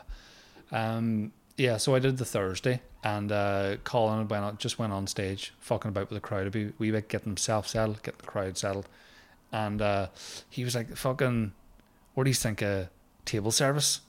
Um, 0.71 1.33
yeah, 1.57 1.77
so 1.77 1.95
I 1.95 1.99
did 1.99 2.17
the 2.17 2.25
Thursday, 2.25 2.81
and 3.03 3.31
uh, 3.31 3.77
Colin 3.83 4.27
went 4.27 4.59
just 4.59 4.79
went 4.79 4.93
on 4.93 5.07
stage, 5.07 5.53
fucking 5.59 5.89
about 5.89 6.09
with 6.09 6.17
the 6.17 6.27
crowd 6.27 6.47
a 6.47 6.49
wee, 6.49 6.73
wee 6.79 6.91
bit, 6.91 7.09
getting 7.09 7.29
himself 7.29 7.67
settled, 7.67 8.01
getting 8.03 8.19
the 8.19 8.27
crowd 8.27 8.57
settled, 8.57 8.87
and 9.51 9.81
uh, 9.81 10.07
he 10.49 10.63
was 10.63 10.75
like, 10.75 10.95
"Fucking, 10.95 11.51
what 12.13 12.23
do 12.23 12.29
you 12.29 12.35
think 12.35 12.61
of 12.61 12.87
table 13.25 13.51
service?" 13.51 14.01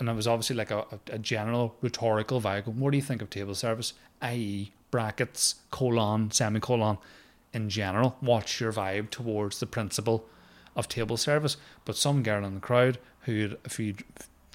And 0.00 0.08
it 0.08 0.14
was 0.14 0.26
obviously 0.26 0.56
like 0.56 0.70
a, 0.70 0.84
a 1.10 1.18
general 1.18 1.76
rhetorical 1.80 2.40
vibe. 2.40 2.66
What 2.66 2.92
do 2.92 2.96
you 2.96 3.02
think 3.02 3.20
of 3.20 3.30
table 3.30 3.54
service? 3.54 3.94
I.e., 4.22 4.72
brackets, 4.90 5.56
colon, 5.70 6.30
semicolon, 6.30 6.98
in 7.52 7.68
general. 7.68 8.16
What's 8.20 8.60
your 8.60 8.72
vibe 8.72 9.10
towards 9.10 9.60
the 9.60 9.66
principle 9.66 10.26
of 10.76 10.88
table 10.88 11.16
service? 11.16 11.56
But 11.84 11.96
some 11.96 12.22
girl 12.22 12.44
in 12.44 12.54
the 12.54 12.60
crowd 12.60 12.98
who 13.22 13.42
had 13.42 13.58
a 13.64 13.68
few 13.68 13.94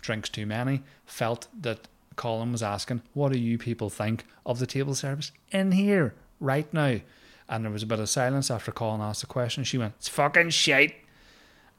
drinks 0.01 0.29
too 0.29 0.45
many 0.45 0.83
felt 1.05 1.47
that 1.61 1.87
Colin 2.15 2.51
was 2.51 2.63
asking, 2.63 3.01
What 3.13 3.31
do 3.31 3.39
you 3.39 3.57
people 3.57 3.89
think 3.89 4.25
of 4.45 4.59
the 4.59 4.67
table 4.67 4.95
service 4.95 5.31
in 5.51 5.71
here 5.71 6.13
right 6.39 6.71
now? 6.73 6.99
And 7.49 7.65
there 7.65 7.71
was 7.71 7.83
a 7.83 7.87
bit 7.87 7.99
of 7.99 8.09
silence 8.09 8.49
after 8.49 8.71
Colin 8.71 9.01
asked 9.01 9.21
the 9.21 9.27
question. 9.27 9.63
She 9.63 9.77
went, 9.77 9.95
It's 9.97 10.07
fucking 10.09 10.51
shit. 10.51 10.93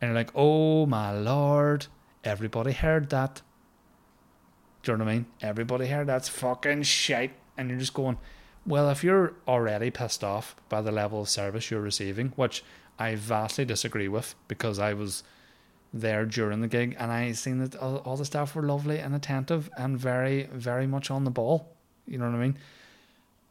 And 0.01 0.11
you're 0.11 0.15
like, 0.15 0.31
Oh 0.35 0.87
my 0.87 1.13
lord. 1.13 1.87
Everybody 2.25 2.73
heard 2.73 3.11
that. 3.11 3.43
Do 4.83 4.93
you 4.93 4.99
know 4.99 5.05
what 5.05 5.11
I 5.11 5.15
mean? 5.15 5.27
Everybody 5.43 5.87
heard 5.87 6.07
that's 6.07 6.29
fucking 6.29 6.83
shit. 6.83 7.33
And 7.57 7.71
you're 7.71 7.79
just 7.79 7.95
going, 7.95 8.19
Well, 8.67 8.89
if 8.91 9.05
you're 9.05 9.35
already 9.47 9.91
pissed 9.91 10.25
off 10.25 10.57
by 10.69 10.81
the 10.81 10.93
level 10.93 11.23
of 11.23 11.29
service 11.29 11.71
you're 11.71 11.81
receiving, 11.81 12.33
which 12.37 12.65
I 12.99 13.15
vastly 13.15 13.65
disagree 13.65 14.09
with 14.09 14.35
because 14.49 14.79
I 14.79 14.95
was 14.95 15.23
there 15.93 16.25
during 16.25 16.61
the 16.61 16.69
gig, 16.69 16.97
and 16.99 17.13
I 17.13 17.33
seen 17.33 17.59
that 17.59 17.77
all, 17.77 18.17
the 18.17 18.25
staff 18.25 18.55
were 18.55 18.63
lovely 18.63 18.99
and 18.99 19.15
attentive 19.15 19.71
and 19.77 19.99
very, 19.99 20.45
very 20.53 20.87
much 20.87 21.11
on 21.11 21.25
the 21.25 21.31
ball. 21.31 21.77
You 22.07 22.19
know 22.19 22.27
what 22.27 22.37
I 22.37 22.41
mean? 22.41 22.59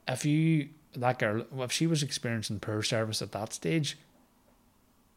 If 0.08 0.26
you 0.26 0.70
that 0.96 1.20
girl, 1.20 1.46
if 1.60 1.72
she 1.72 1.88
was 1.88 2.04
experiencing 2.04 2.60
poor 2.60 2.84
service 2.84 3.22
at 3.22 3.32
that 3.32 3.54
stage, 3.54 3.98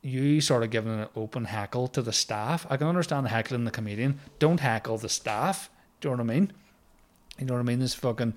you 0.02 0.40
sort 0.40 0.62
of 0.62 0.70
giving 0.70 1.00
an 1.00 1.08
open 1.16 1.46
heckle 1.46 1.88
to 1.88 2.02
the 2.02 2.12
staff. 2.12 2.66
I 2.70 2.76
can 2.76 2.86
understand 2.86 3.26
the 3.26 3.30
heckling 3.30 3.64
the 3.64 3.70
comedian. 3.70 4.20
Don't 4.38 4.60
heckle 4.60 4.98
the 4.98 5.08
staff. 5.08 5.68
Do 6.00 6.08
you 6.08 6.16
know 6.16 6.22
what 6.22 6.30
I 6.30 6.34
mean? 6.34 6.52
You 7.38 7.46
know 7.46 7.54
what 7.54 7.60
I 7.60 7.64
mean? 7.64 7.80
This 7.80 7.94
fucking 7.94 8.34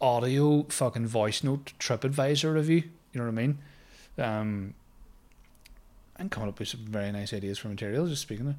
audio 0.00 0.64
fucking 0.64 1.06
voice 1.06 1.42
note 1.44 1.72
TripAdvisor 1.78 2.54
review. 2.54 2.84
You 3.12 3.20
know 3.20 3.24
what 3.24 3.28
I 3.28 3.46
mean? 3.46 3.58
Um, 4.18 4.74
I'm 6.18 6.28
coming 6.28 6.48
up 6.48 6.58
with 6.58 6.68
some 6.68 6.80
very 6.86 7.10
nice 7.12 7.32
ideas 7.32 7.58
for 7.58 7.68
material, 7.68 8.06
just 8.06 8.22
speaking 8.22 8.46
there. 8.46 8.56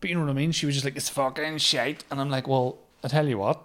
But 0.00 0.10
you 0.10 0.16
know 0.16 0.22
what 0.22 0.30
I 0.30 0.34
mean? 0.34 0.52
She 0.52 0.66
was 0.66 0.74
just 0.74 0.84
like, 0.84 0.96
it's 0.96 1.08
fucking 1.08 1.58
shite. 1.58 2.04
And 2.10 2.20
I'm 2.20 2.30
like, 2.30 2.48
well, 2.48 2.78
I 3.02 3.08
tell 3.08 3.26
you 3.26 3.38
what, 3.38 3.62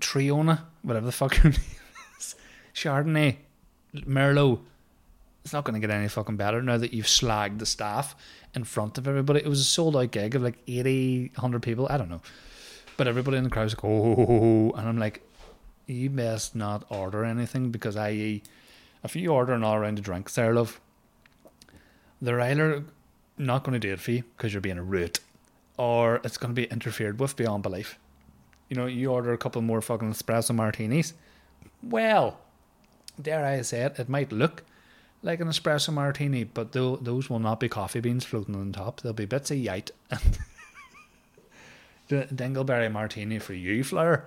Triona, 0.00 0.62
whatever 0.82 1.06
the 1.06 1.12
fuck 1.12 1.34
her 1.36 1.48
name 1.50 1.60
is, 2.18 2.34
Chardonnay, 2.74 3.36
Merlot, 3.94 4.60
it's 5.44 5.52
not 5.52 5.64
going 5.64 5.80
to 5.80 5.86
get 5.86 5.94
any 5.94 6.08
fucking 6.08 6.36
better 6.36 6.62
now 6.62 6.78
that 6.78 6.94
you've 6.94 7.06
slagged 7.06 7.58
the 7.58 7.66
staff 7.66 8.16
in 8.54 8.64
front 8.64 8.96
of 8.96 9.06
everybody. 9.06 9.40
It 9.40 9.48
was 9.48 9.60
a 9.60 9.64
sold 9.64 9.96
out 9.96 10.10
gig 10.10 10.34
of 10.34 10.42
like 10.42 10.56
80, 10.66 11.32
100 11.34 11.62
people. 11.62 11.86
I 11.90 11.98
don't 11.98 12.08
know. 12.08 12.22
But 12.96 13.08
everybody 13.08 13.36
in 13.36 13.44
the 13.44 13.50
crowd 13.50 13.64
was 13.64 13.74
like, 13.74 13.84
oh, 13.84 14.70
and 14.76 14.88
I'm 14.88 14.98
like, 14.98 15.22
you 15.86 16.10
best 16.10 16.54
not 16.54 16.84
order 16.88 17.24
anything 17.24 17.70
because 17.70 17.96
I, 17.96 18.40
if 19.02 19.16
you 19.16 19.30
order 19.30 19.52
an 19.52 19.64
all 19.64 19.78
round 19.78 19.98
of 19.98 20.04
drinks 20.04 20.34
there, 20.34 20.54
love, 20.54 20.80
they're 22.20 22.40
either 22.40 22.84
not 23.36 23.64
going 23.64 23.74
to 23.74 23.78
do 23.78 23.92
it 23.92 24.00
for 24.00 24.12
you 24.12 24.24
because 24.36 24.52
you're 24.52 24.60
being 24.60 24.78
a 24.78 24.82
root, 24.82 25.20
or 25.76 26.20
it's 26.24 26.36
going 26.38 26.54
to 26.54 26.60
be 26.60 26.66
interfered 26.66 27.18
with 27.20 27.36
beyond 27.36 27.62
belief. 27.62 27.98
You 28.68 28.76
know, 28.76 28.86
you 28.86 29.10
order 29.10 29.32
a 29.32 29.38
couple 29.38 29.60
more 29.62 29.82
fucking 29.82 30.12
espresso 30.12 30.54
martinis. 30.54 31.14
Well, 31.82 32.38
dare 33.20 33.44
I 33.44 33.60
say 33.62 33.82
it, 33.82 33.98
it 33.98 34.08
might 34.08 34.32
look 34.32 34.64
like 35.22 35.40
an 35.40 35.48
espresso 35.48 35.92
martini, 35.92 36.44
but 36.44 36.72
th- 36.72 37.00
those 37.02 37.28
will 37.28 37.38
not 37.38 37.60
be 37.60 37.68
coffee 37.68 38.00
beans 38.00 38.24
floating 38.24 38.54
on 38.54 38.72
top. 38.72 39.00
There'll 39.00 39.14
be 39.14 39.26
bits 39.26 39.50
of 39.50 39.58
yite. 39.58 39.90
the 42.08 42.26
dingleberry 42.26 42.90
martini 42.90 43.38
for 43.38 43.54
you, 43.54 43.84
Flower. 43.84 44.26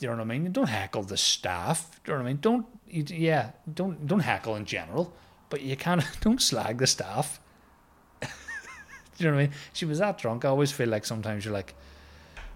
You 0.00 0.08
know 0.08 0.14
what 0.14 0.22
I 0.22 0.24
mean? 0.24 0.50
Don't 0.50 0.68
heckle 0.68 1.02
the 1.02 1.16
staff. 1.16 2.00
You 2.06 2.12
know 2.12 2.18
what 2.20 2.24
I 2.24 2.28
mean? 2.28 2.38
Don't, 2.40 2.66
yeah, 2.86 3.50
don't 3.72 4.06
don't 4.06 4.20
heckle 4.20 4.56
in 4.56 4.64
general 4.64 5.14
but 5.50 5.60
you 5.60 5.76
of 5.84 6.04
don't 6.20 6.40
slag 6.40 6.78
the 6.78 6.86
staff. 6.86 7.40
You 9.18 9.26
know 9.26 9.32
what 9.32 9.40
I 9.40 9.42
mean? 9.48 9.52
She 9.74 9.84
was 9.84 9.98
that 9.98 10.16
drunk. 10.16 10.46
I 10.46 10.48
always 10.48 10.72
feel 10.72 10.88
like 10.88 11.04
sometimes 11.04 11.44
you're 11.44 11.52
like, 11.52 11.74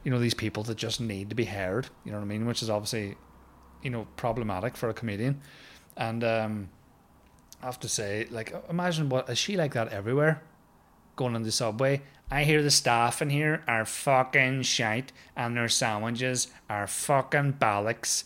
you 0.03 0.11
know, 0.11 0.19
these 0.19 0.33
people 0.33 0.63
that 0.63 0.79
just 0.79 0.99
need 0.99 1.29
to 1.29 1.35
be 1.35 1.45
heard. 1.45 1.89
You 2.07 2.13
know 2.13 2.17
what 2.17 2.25
I 2.25 2.27
mean? 2.27 2.47
Which 2.47 2.63
is 2.63 2.71
obviously, 2.71 3.17
you 3.83 3.91
know, 3.91 4.07
problematic 4.17 4.75
for 4.75 4.89
a 4.89 4.95
comedian. 4.95 5.43
And 5.95 6.25
um, 6.25 6.71
I 7.63 7.67
have 7.67 7.79
to 7.81 7.89
say, 7.89 8.29
like, 8.31 8.55
imagine 8.71 9.11
what 9.11 9.29
is 9.29 9.37
she 9.37 9.59
like 9.59 9.75
that 9.75 9.89
everywhere? 9.93 10.43
Going 11.17 11.35
on 11.35 11.43
the 11.43 11.53
subway, 11.53 12.01
I 12.31 12.45
hear 12.45 12.63
the 12.63 12.71
staff 12.71 13.23
in 13.23 13.31
here 13.31 13.63
are 13.69 13.85
fucking 13.85 14.63
shite, 14.63 15.13
and 15.37 15.57
their 15.57 15.69
sandwiches 15.69 16.49
are 16.69 16.87
fucking 16.87 17.55
bollocks 17.55 18.25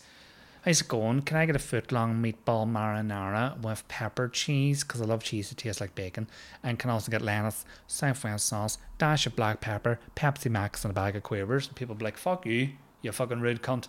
How's 0.65 0.81
it 0.81 0.89
going? 0.89 1.21
Can 1.21 1.37
I 1.37 1.45
get 1.45 1.55
a 1.55 1.59
foot 1.59 1.89
long 1.89 2.21
meatball 2.21 2.69
marinara 2.69 3.57
with 3.61 3.87
pepper 3.87 4.27
cheese? 4.27 4.83
Because 4.83 4.99
I 4.99 5.05
love 5.05 5.23
cheese 5.23 5.47
that 5.49 5.57
tastes 5.57 5.79
like 5.79 5.95
bacon. 5.95 6.27
And 6.61 6.77
can 6.77 6.89
also 6.89 7.09
get 7.09 7.21
lettuce, 7.21 7.65
southwest 7.87 8.45
sauce, 8.45 8.77
dash 8.97 9.25
of 9.25 9.37
black 9.37 9.61
pepper, 9.61 9.99
Pepsi 10.17 10.51
Max, 10.51 10.83
and 10.83 10.91
a 10.91 10.93
bag 10.93 11.15
of 11.15 11.23
quavers. 11.23 11.67
And 11.67 11.77
people 11.77 11.95
be 11.95 12.03
like, 12.03 12.17
fuck 12.17 12.45
you, 12.45 12.71
you 13.01 13.11
fucking 13.13 13.39
rude 13.39 13.61
cunt. 13.61 13.87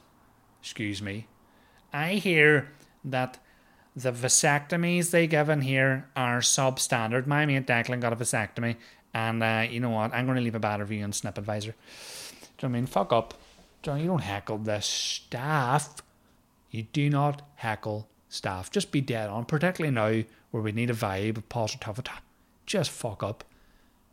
Excuse 0.61 1.03
me. 1.03 1.27
I 1.93 2.15
hear 2.15 2.71
that 3.05 3.39
the 3.97 4.13
vasectomies 4.13 5.11
they 5.11 5.27
give 5.27 5.49
in 5.49 5.63
here 5.63 6.09
are 6.15 6.39
substandard. 6.39 7.27
My 7.27 7.47
mate 7.47 7.67
Declan 7.67 8.01
got 8.01 8.13
a 8.13 8.17
vasectomy. 8.17 8.77
And 9.13 9.43
uh, 9.43 9.67
you 9.69 9.81
know 9.81 9.91
what? 9.91 10.15
I'm 10.15 10.27
going 10.27 10.37
to 10.37 10.43
leave 10.43 10.55
a 10.55 10.61
bad 10.61 10.81
review 10.81 11.03
on 11.05 11.13
Snip 11.13 11.39
Advisor. 11.39 11.73
Do 11.73 11.77
you 11.77 12.69
know 12.69 12.73
what 12.73 12.79
I 12.79 12.81
mean? 12.81 12.87
Fuck 12.87 13.13
up. 13.13 13.35
John, 13.83 14.01
you 14.01 14.07
don't 14.07 14.21
heckle 14.21 14.59
the 14.59 14.81
staff 14.81 16.03
you 16.71 16.85
do 16.85 17.11
not 17.11 17.43
heckle 17.57 18.09
staff. 18.29 18.71
Just 18.71 18.93
be 18.93 19.01
dead 19.01 19.29
on, 19.29 19.45
particularly 19.45 19.93
now 19.95 20.25
where 20.51 20.63
we 20.63 20.73
need 20.73 20.91
a 20.91 20.95
vibe 20.95 21.37
of 21.37 21.49
positivity. 21.49 22.13
Just 22.65 22.91
fuck 22.91 23.23
up 23.23 23.45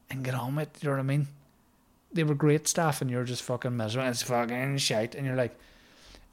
and 0.10 0.24
get 0.24 0.34
on 0.34 0.56
with 0.56 0.76
it. 0.76 0.84
You 0.84 0.90
know 0.90 0.96
what 0.96 1.02
I 1.02 1.04
mean? 1.04 1.28
They 2.12 2.24
were 2.24 2.36
great 2.36 2.68
staff 2.68 3.02
and 3.02 3.12
you're 3.12 3.24
just 3.24 3.44
fucking 3.44 3.78
miserable. 3.78 4.10
It's 4.10 4.24
fucking 4.24 4.78
shite. 4.78 5.14
And 5.14 5.26
you're 5.26 5.36
like, 5.36 5.58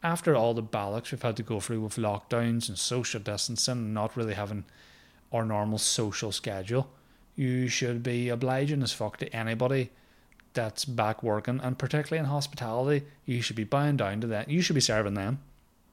after 0.02 0.34
all 0.34 0.54
the 0.54 0.62
bollocks 0.62 1.12
we've 1.12 1.22
had 1.22 1.36
to 1.36 1.42
go 1.42 1.60
through 1.60 1.80
with 1.80 1.96
lockdowns 1.96 2.68
and 2.68 2.78
social 2.78 3.20
distancing 3.20 3.72
and 3.72 3.94
not 3.94 4.16
really 4.16 4.34
having 4.34 4.64
our 5.32 5.44
normal 5.44 5.78
social 5.78 6.32
schedule, 6.32 6.88
you 7.36 7.68
should 7.68 8.02
be 8.02 8.28
obliging 8.28 8.82
as 8.82 8.92
fuck 8.92 9.16
to 9.18 9.34
anybody 9.34 9.90
that's 10.52 10.84
back 10.84 11.22
working 11.22 11.60
and 11.62 11.78
particularly 11.78 12.20
in 12.20 12.26
hospitality, 12.26 13.04
you 13.26 13.42
should 13.42 13.56
be 13.56 13.64
bowing 13.64 13.96
down 13.96 14.20
to 14.20 14.26
that. 14.28 14.48
You 14.48 14.62
should 14.62 14.74
be 14.74 14.80
serving 14.80 15.14
them. 15.14 15.40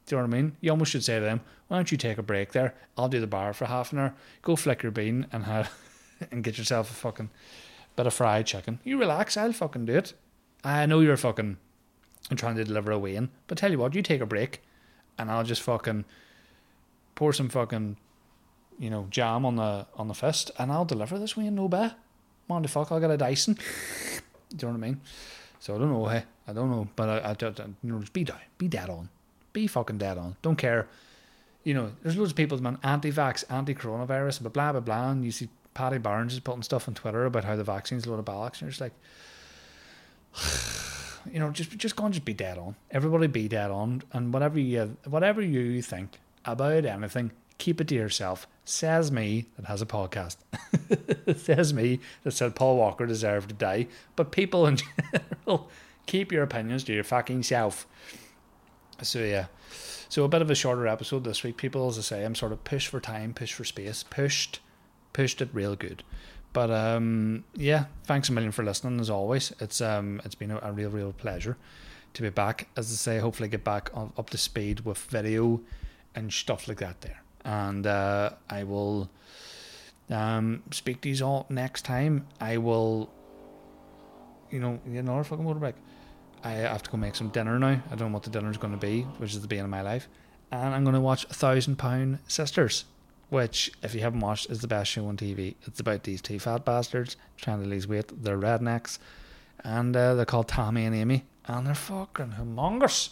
Do 0.06 0.16
you 0.16 0.22
know 0.22 0.28
what 0.28 0.36
I 0.36 0.42
mean? 0.42 0.58
You 0.62 0.72
almost 0.72 0.92
should 0.92 1.04
say 1.04 1.20
to 1.20 1.26
them, 1.26 1.42
why 1.68 1.78
don't 1.78 1.92
you 1.92 1.98
take 1.98 2.18
a 2.18 2.24
break 2.24 2.52
there? 2.52 2.76
I'll 2.98 3.10
do 3.10 3.20
the 3.20 3.28
bar 3.28 3.54
for 3.54 3.66
half 3.66 3.92
an 3.92 4.00
hour. 4.00 4.14
Go 4.42 4.56
flick 4.56 4.84
your 4.84 4.92
bean 4.92 5.28
and 5.32 5.46
have 5.46 5.72
and 6.32 6.44
get 6.44 6.58
yourself 6.58 6.92
a 6.92 6.94
fucking 6.94 7.30
bit 7.96 8.08
of 8.08 8.14
fried 8.14 8.46
chicken. 8.46 8.80
You 8.84 9.00
relax, 9.00 9.38
I'll 9.38 9.54
fucking 9.54 9.86
do 9.86 9.98
it. 9.98 10.14
I 10.64 10.86
know 10.86 11.00
you're 11.00 11.18
fucking 11.18 11.58
trying 12.36 12.56
to 12.56 12.64
deliver 12.64 12.92
a 12.92 13.00
win, 13.00 13.30
but 13.48 13.58
tell 13.58 13.72
you 13.72 13.80
what, 13.80 13.96
you 13.96 14.02
take 14.02 14.22
a 14.22 14.26
break 14.26 14.62
and 15.18 15.32
I'll 15.32 15.44
just 15.44 15.62
fucking 15.62 16.06
pour 17.16 17.34
some 17.34 17.50
fucking 17.50 17.98
you 18.82 18.90
know, 18.90 19.08
jam 19.10 19.46
on 19.46 19.56
the 19.56 19.86
on 19.96 20.10
the 20.10 20.14
fist 20.14 20.52
and 20.58 20.72
I'll 20.72 20.86
deliver 20.86 21.18
this 21.18 21.38
win 21.38 21.56
no 21.56 21.70
bad. 21.70 21.94
Man 22.50 22.64
the 22.64 22.68
fuck, 22.68 22.92
I'll 22.92 23.00
get 23.00 23.12
a 23.12 23.18
Dyson. 23.18 23.54
do 23.54 23.62
you 23.62 24.74
know 24.74 24.78
what 24.78 24.86
I 24.86 24.90
mean? 24.90 25.02
So 25.60 25.76
I 25.76 25.78
don't 25.78 25.92
know, 25.92 26.08
hey. 26.08 26.24
I 26.48 26.54
don't 26.54 26.72
know. 26.72 26.88
But 26.96 27.08
I, 27.08 27.18
I, 27.20 27.32
I 27.32 27.66
you 27.84 27.94
know, 27.94 28.00
just 28.00 28.12
be 28.12 28.26
down, 28.26 28.40
be 28.58 28.68
dead 28.68 28.90
on 28.90 29.08
be 29.54 29.68
fucking 29.68 29.98
dead 29.98 30.18
on. 30.18 30.36
Don't 30.42 30.58
care. 30.58 30.88
You 31.64 31.74
know, 31.74 31.92
there's 32.02 32.18
loads 32.18 32.32
of 32.32 32.38
people, 32.38 32.62
man, 32.62 32.80
anti-vax, 32.84 33.44
anti-coronavirus, 33.50 34.44
but 34.44 34.54
blah 34.54 34.72
blah 34.72 34.82
blah. 34.82 35.12
And 35.12 35.24
you 35.24 35.32
see 35.32 35.50
Paddy 35.74 36.00
Barnes 36.00 36.34
is 36.34 36.40
putting 36.40 36.64
stuff 36.64 36.88
on 36.88 36.96
Twitter 36.96 37.26
about 37.26 37.44
how 37.44 37.56
the 37.56 37.64
vaccine's 37.64 38.06
a 38.06 38.10
load 38.10 38.20
of 38.20 38.26
bollocks, 38.26 38.54
and 38.54 38.62
you're 38.62 38.72
just 38.72 38.82
like, 38.82 38.94
you 41.34 41.40
know, 41.40 41.52
just 41.52 41.78
just 41.78 41.96
go 41.96 42.06
and 42.06 42.14
just 42.14 42.26
be 42.26 42.34
dead 42.34 42.58
on. 42.58 42.76
Everybody 42.90 43.28
be 43.28 43.48
dead 43.48 43.70
on, 43.72 44.02
and 44.14 44.34
whatever 44.34 44.60
you 44.60 44.98
whatever 45.06 45.42
you 45.42 45.82
think 45.82 46.20
about 46.46 46.86
anything, 46.86 47.32
keep 47.62 47.80
it 47.80 47.88
to 47.88 47.96
yourself. 47.96 48.48
Says 48.66 49.12
me 49.12 49.46
that 49.56 49.68
has 49.68 49.84
a 49.84 49.86
podcast. 49.86 50.38
Says 51.38 51.74
me 51.74 52.00
that 52.24 52.32
said 52.32 52.56
Paul 52.56 52.78
Walker 52.78 53.06
deserved 53.06 53.50
to 53.50 53.56
die. 53.56 53.88
But 54.16 54.32
people 54.32 54.66
in 54.66 54.78
general, 55.14 55.70
keep 56.08 56.32
your 56.32 56.42
opinions 56.42 56.84
to 56.86 56.94
your 56.94 57.04
fucking 57.04 57.44
self. 57.44 57.86
So 59.04 59.20
yeah, 59.20 59.46
so 60.10 60.24
a 60.24 60.28
bit 60.28 60.42
of 60.42 60.50
a 60.50 60.56
shorter 60.56 60.88
episode 60.88 61.24
this 61.24 61.44
week. 61.44 61.58
People, 61.58 61.88
as 61.88 62.00
I 62.00 62.02
say, 62.02 62.26
I'm 62.26 62.34
sort 62.34 62.52
of 62.52 62.64
pushed 62.64 62.88
for 62.88 63.00
time, 63.00 63.34
pushed 63.34 63.54
for 63.54 63.64
space, 63.64 64.04
pushed, 64.04 64.60
pushed 65.14 65.40
it 65.40 65.50
real 65.54 65.76
good. 65.76 66.04
But 66.54 66.72
um, 66.72 67.44
yeah, 67.56 67.86
thanks 68.06 68.28
a 68.30 68.34
million 68.34 68.52
for 68.52 68.64
listening 68.64 69.00
as 69.00 69.10
always. 69.12 69.54
It's 69.60 69.82
um, 69.82 70.20
it's 70.26 70.36
been 70.36 70.52
a, 70.52 70.60
a 70.64 70.72
real, 70.72 70.90
real 70.90 71.14
pleasure 71.14 71.58
to 72.16 72.22
be 72.24 72.30
back. 72.30 72.70
As 72.76 72.92
I 72.92 72.96
say, 72.96 73.20
hopefully 73.20 73.50
get 73.50 73.64
back 73.64 73.92
up 73.96 74.32
to 74.32 74.38
speed 74.38 74.80
with 74.80 74.98
video 74.98 75.62
and 76.16 76.34
stuff 76.34 76.68
like 76.68 76.80
that 76.80 77.02
there. 77.02 77.22
And 77.44 77.88
uh, 77.88 78.32
I 78.50 78.64
will 78.64 79.10
um, 80.10 80.64
speak 80.72 81.02
to 81.02 81.10
you 81.10 81.26
all 81.26 81.46
next 81.50 81.84
time. 81.86 82.28
I 82.40 82.58
will, 82.58 83.10
you 84.50 84.60
know, 84.60 84.80
you 84.88 85.02
know, 85.02 85.24
fucking 85.24 85.46
motorbike. 85.46 85.74
I 86.44 86.52
have 86.52 86.84
to 86.84 86.90
go 86.90 86.98
make 86.98 87.16
some 87.16 87.30
dinner 87.30 87.60
now. 87.60 87.82
I 87.92 87.96
don't 87.96 88.10
know 88.10 88.14
what 88.14 88.24
the 88.24 88.30
dinner's 88.30 88.58
going 88.58 88.74
to 88.74 88.80
be, 88.80 89.02
which 89.18 89.34
is 89.34 89.42
the 89.42 89.48
beginning 89.48 89.66
of 89.66 89.72
my 89.72 89.82
life. 89.82 90.08
And 90.52 90.74
I'm 90.74 90.84
going 90.84 90.96
to 90.96 91.02
watch 91.02 91.26
A 91.26 91.34
Thousand 91.34 91.78
Pound 91.78 92.20
Sisters 92.28 92.86
which, 93.32 93.72
if 93.82 93.96
you 93.96 94.02
haven't 94.02 94.20
watched, 94.20 94.50
is 94.50 94.60
the 94.60 94.68
best 94.68 94.92
show 94.92 95.08
on 95.08 95.16
TV. 95.16 95.56
It's 95.64 95.80
about 95.80 96.04
these 96.04 96.22
two 96.22 96.38
fat 96.38 96.66
bastards 96.66 97.16
trying 97.38 97.64
to 97.64 97.68
lose 97.68 97.88
weight. 97.88 98.12
They're 98.24 98.38
rednecks, 98.38 99.00
and 99.64 99.96
uh, 99.96 100.16
they're 100.16 100.26
called 100.26 100.50
Tammy 100.50 100.84
and 100.84 100.94
Amy, 100.94 101.24
and 101.46 101.66
they're 101.66 101.74
fucking 101.74 102.36
humongous. 102.38 103.12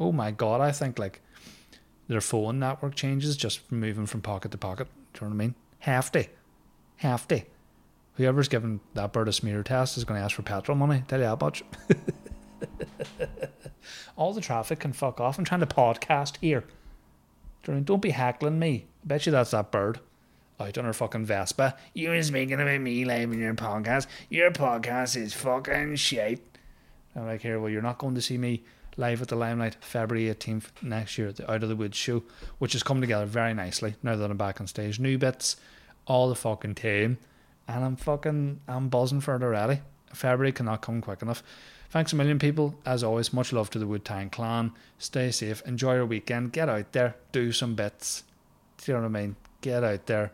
Oh 0.00 0.12
my 0.12 0.30
god! 0.30 0.62
I 0.62 0.72
think 0.72 0.98
like 0.98 1.20
their 2.10 2.20
phone 2.20 2.58
network 2.58 2.96
changes 2.96 3.36
just 3.36 3.70
moving 3.70 4.04
from 4.04 4.20
pocket 4.20 4.50
to 4.50 4.58
pocket. 4.58 4.88
Do 5.14 5.24
you 5.24 5.30
know 5.30 5.36
what 5.36 5.42
I 5.42 5.46
mean? 5.46 5.54
Hefty, 5.78 6.26
hefty. 6.96 7.44
Whoever's 8.14 8.48
giving 8.48 8.80
that 8.94 9.12
bird 9.12 9.28
a 9.28 9.32
smear 9.32 9.62
test 9.62 9.96
is 9.96 10.02
going 10.02 10.18
to 10.18 10.24
ask 10.24 10.34
for 10.34 10.42
petrol 10.42 10.76
money. 10.76 11.04
Tell 11.06 11.20
you 11.20 11.26
how 11.26 11.38
much. 11.40 11.62
All 14.16 14.32
the 14.32 14.40
traffic 14.40 14.80
can 14.80 14.92
fuck 14.92 15.20
off. 15.20 15.38
I'm 15.38 15.44
trying 15.44 15.60
to 15.60 15.66
podcast 15.66 16.38
here. 16.40 16.64
Do 17.62 17.70
you 17.70 17.78
know? 17.78 17.84
Don't 17.84 18.02
be 18.02 18.10
hackling 18.10 18.58
me. 18.58 18.86
I 19.04 19.06
bet 19.06 19.24
you 19.24 19.30
that's 19.30 19.52
that 19.52 19.70
bird 19.70 20.00
out 20.58 20.76
on 20.76 20.86
her 20.86 20.92
fucking 20.92 21.26
Vespa. 21.26 21.76
You 21.94 22.08
were 22.08 22.22
speaking 22.24 22.60
about 22.60 22.80
me 22.80 23.04
live 23.04 23.30
in 23.30 23.38
your 23.38 23.54
podcast. 23.54 24.08
Your 24.28 24.50
podcast 24.50 25.16
is 25.16 25.32
fucking 25.32 25.94
shit. 25.94 26.42
I'm 27.14 27.26
like, 27.26 27.42
here, 27.42 27.60
well, 27.60 27.70
you're 27.70 27.82
not 27.82 27.98
going 27.98 28.16
to 28.16 28.22
see 28.22 28.36
me 28.36 28.64
live 29.00 29.22
at 29.22 29.28
the 29.28 29.34
Limelight 29.34 29.76
February 29.80 30.32
18th 30.32 30.66
next 30.82 31.16
year 31.16 31.28
at 31.28 31.36
the 31.36 31.50
Out 31.50 31.62
of 31.62 31.70
the 31.70 31.74
Woods 31.74 31.96
show, 31.96 32.22
which 32.58 32.74
has 32.74 32.82
come 32.82 33.00
together 33.00 33.24
very 33.24 33.54
nicely 33.54 33.94
now 34.02 34.14
that 34.14 34.30
I'm 34.30 34.36
back 34.36 34.60
on 34.60 34.66
stage. 34.66 35.00
New 35.00 35.16
bits, 35.16 35.56
all 36.06 36.28
the 36.28 36.34
fucking 36.34 36.74
time. 36.74 37.16
And 37.66 37.82
I'm 37.82 37.96
fucking, 37.96 38.60
I'm 38.68 38.90
buzzing 38.90 39.22
for 39.22 39.34
it 39.36 39.42
already. 39.42 39.80
February 40.12 40.52
cannot 40.52 40.82
come 40.82 41.00
quick 41.00 41.22
enough. 41.22 41.42
Thanks 41.88 42.12
a 42.12 42.16
million, 42.16 42.38
people. 42.38 42.74
As 42.84 43.02
always, 43.02 43.32
much 43.32 43.54
love 43.54 43.70
to 43.70 43.78
the 43.78 43.86
Woodtown 43.86 44.30
clan. 44.30 44.72
Stay 44.98 45.30
safe. 45.30 45.62
Enjoy 45.64 45.94
your 45.94 46.06
weekend. 46.06 46.52
Get 46.52 46.68
out 46.68 46.92
there. 46.92 47.16
Do 47.32 47.52
some 47.52 47.74
bits. 47.74 48.24
Do 48.78 48.92
you 48.92 48.98
know 48.98 49.04
what 49.04 49.16
I 49.16 49.20
mean? 49.22 49.36
Get 49.62 49.82
out 49.82 50.06
there. 50.06 50.32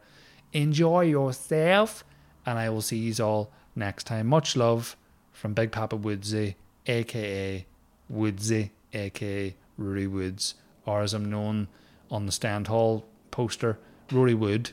Enjoy 0.52 1.02
yourself. 1.02 2.04
And 2.44 2.58
I 2.58 2.68
will 2.70 2.82
see 2.82 2.98
you 2.98 3.24
all 3.24 3.52
next 3.76 4.04
time. 4.04 4.26
Much 4.26 4.56
love 4.56 4.96
from 5.32 5.54
Big 5.54 5.70
Papa 5.70 5.96
Woodsy, 5.96 6.56
aka 6.86 7.64
Woodsy, 8.09 8.70
aka 8.92 9.54
Rory 9.76 10.07
Woods, 10.07 10.54
or 10.84 11.02
as 11.02 11.14
I'm 11.14 11.30
known 11.30 11.68
on 12.11 12.26
the 12.26 12.32
Stendhal 12.32 13.04
poster, 13.30 13.78
Rory 14.11 14.34
Wood. 14.34 14.70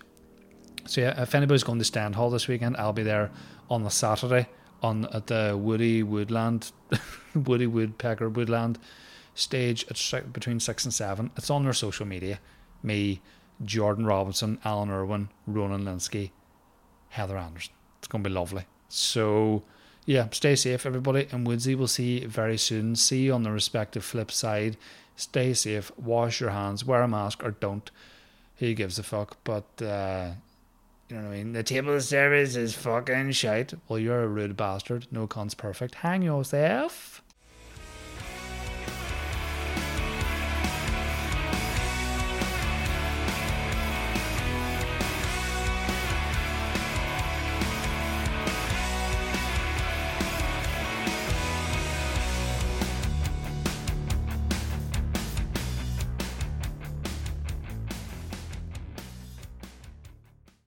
So 0.86 1.02
yeah, 1.02 1.22
if 1.22 1.34
anybody's 1.34 1.64
going 1.64 1.80
to 1.80 1.86
Stendhal 1.86 2.30
this 2.30 2.48
weekend, 2.48 2.78
I'll 2.78 2.94
be 2.94 3.04
there 3.04 3.32
on 3.70 3.84
the 3.84 3.90
Saturday 3.90 4.48
on 4.82 5.06
at 5.14 5.28
the 5.28 5.58
Woody 5.60 6.04
Woodland, 6.04 6.72
Woody 7.36 7.68
Woodpecker 7.68 8.30
Woodland 8.30 8.78
stage 9.34 9.86
at 9.90 10.34
between 10.34 10.60
six 10.60 10.84
and 10.84 10.94
seven. 10.94 11.32
It's 11.38 11.50
on 11.50 11.64
their 11.64 11.74
social 11.74 12.06
media. 12.06 12.40
Me, 12.84 13.22
Jordan 13.64 14.06
Robinson, 14.06 14.60
Alan 14.66 14.90
Irwin, 14.90 15.30
Ronan 15.48 15.86
Linsky, 15.86 16.32
Heather 17.10 17.38
Anderson. 17.38 17.74
It's 18.00 18.08
going 18.08 18.24
to 18.24 18.30
be 18.30 18.34
lovely. 18.34 18.66
So, 18.90 19.64
yeah, 20.06 20.28
stay 20.32 20.56
safe, 20.56 20.86
everybody. 20.86 21.28
And 21.32 21.48
Woodsy 21.48 21.76
will 21.76 21.88
see 21.88 22.20
you 22.20 22.28
very 22.28 22.58
soon. 22.58 22.96
See 22.96 23.24
you 23.24 23.34
on 23.34 23.44
the 23.44 23.52
respective 23.52 24.04
flip 24.04 24.32
side. 24.32 24.78
Stay 25.16 25.54
safe. 25.54 25.92
Wash 25.98 26.42
your 26.42 26.50
hands. 26.50 26.86
Wear 26.86 27.02
a 27.02 27.08
mask 27.08 27.44
or 27.44 27.52
don't. 27.52 27.90
Who 28.58 28.74
gives 28.74 28.98
a 29.00 29.04
fuck? 29.04 29.38
But, 29.44 29.82
uh, 29.82 30.32
you 31.10 31.16
know 31.18 31.24
what 31.24 31.34
I 31.34 31.38
mean? 31.38 31.54
The 31.54 31.64
table 31.64 32.00
service 32.02 32.56
is 32.56 32.74
fucking 32.74 33.32
shite. 33.32 33.74
Well, 33.88 34.00
you're 34.00 34.24
a 34.24 34.28
rude 34.28 34.58
bastard. 34.58 35.08
No 35.12 35.28
con's 35.28 35.54
perfect. 35.54 35.96
Hang 35.96 36.22
yourself. 36.22 37.13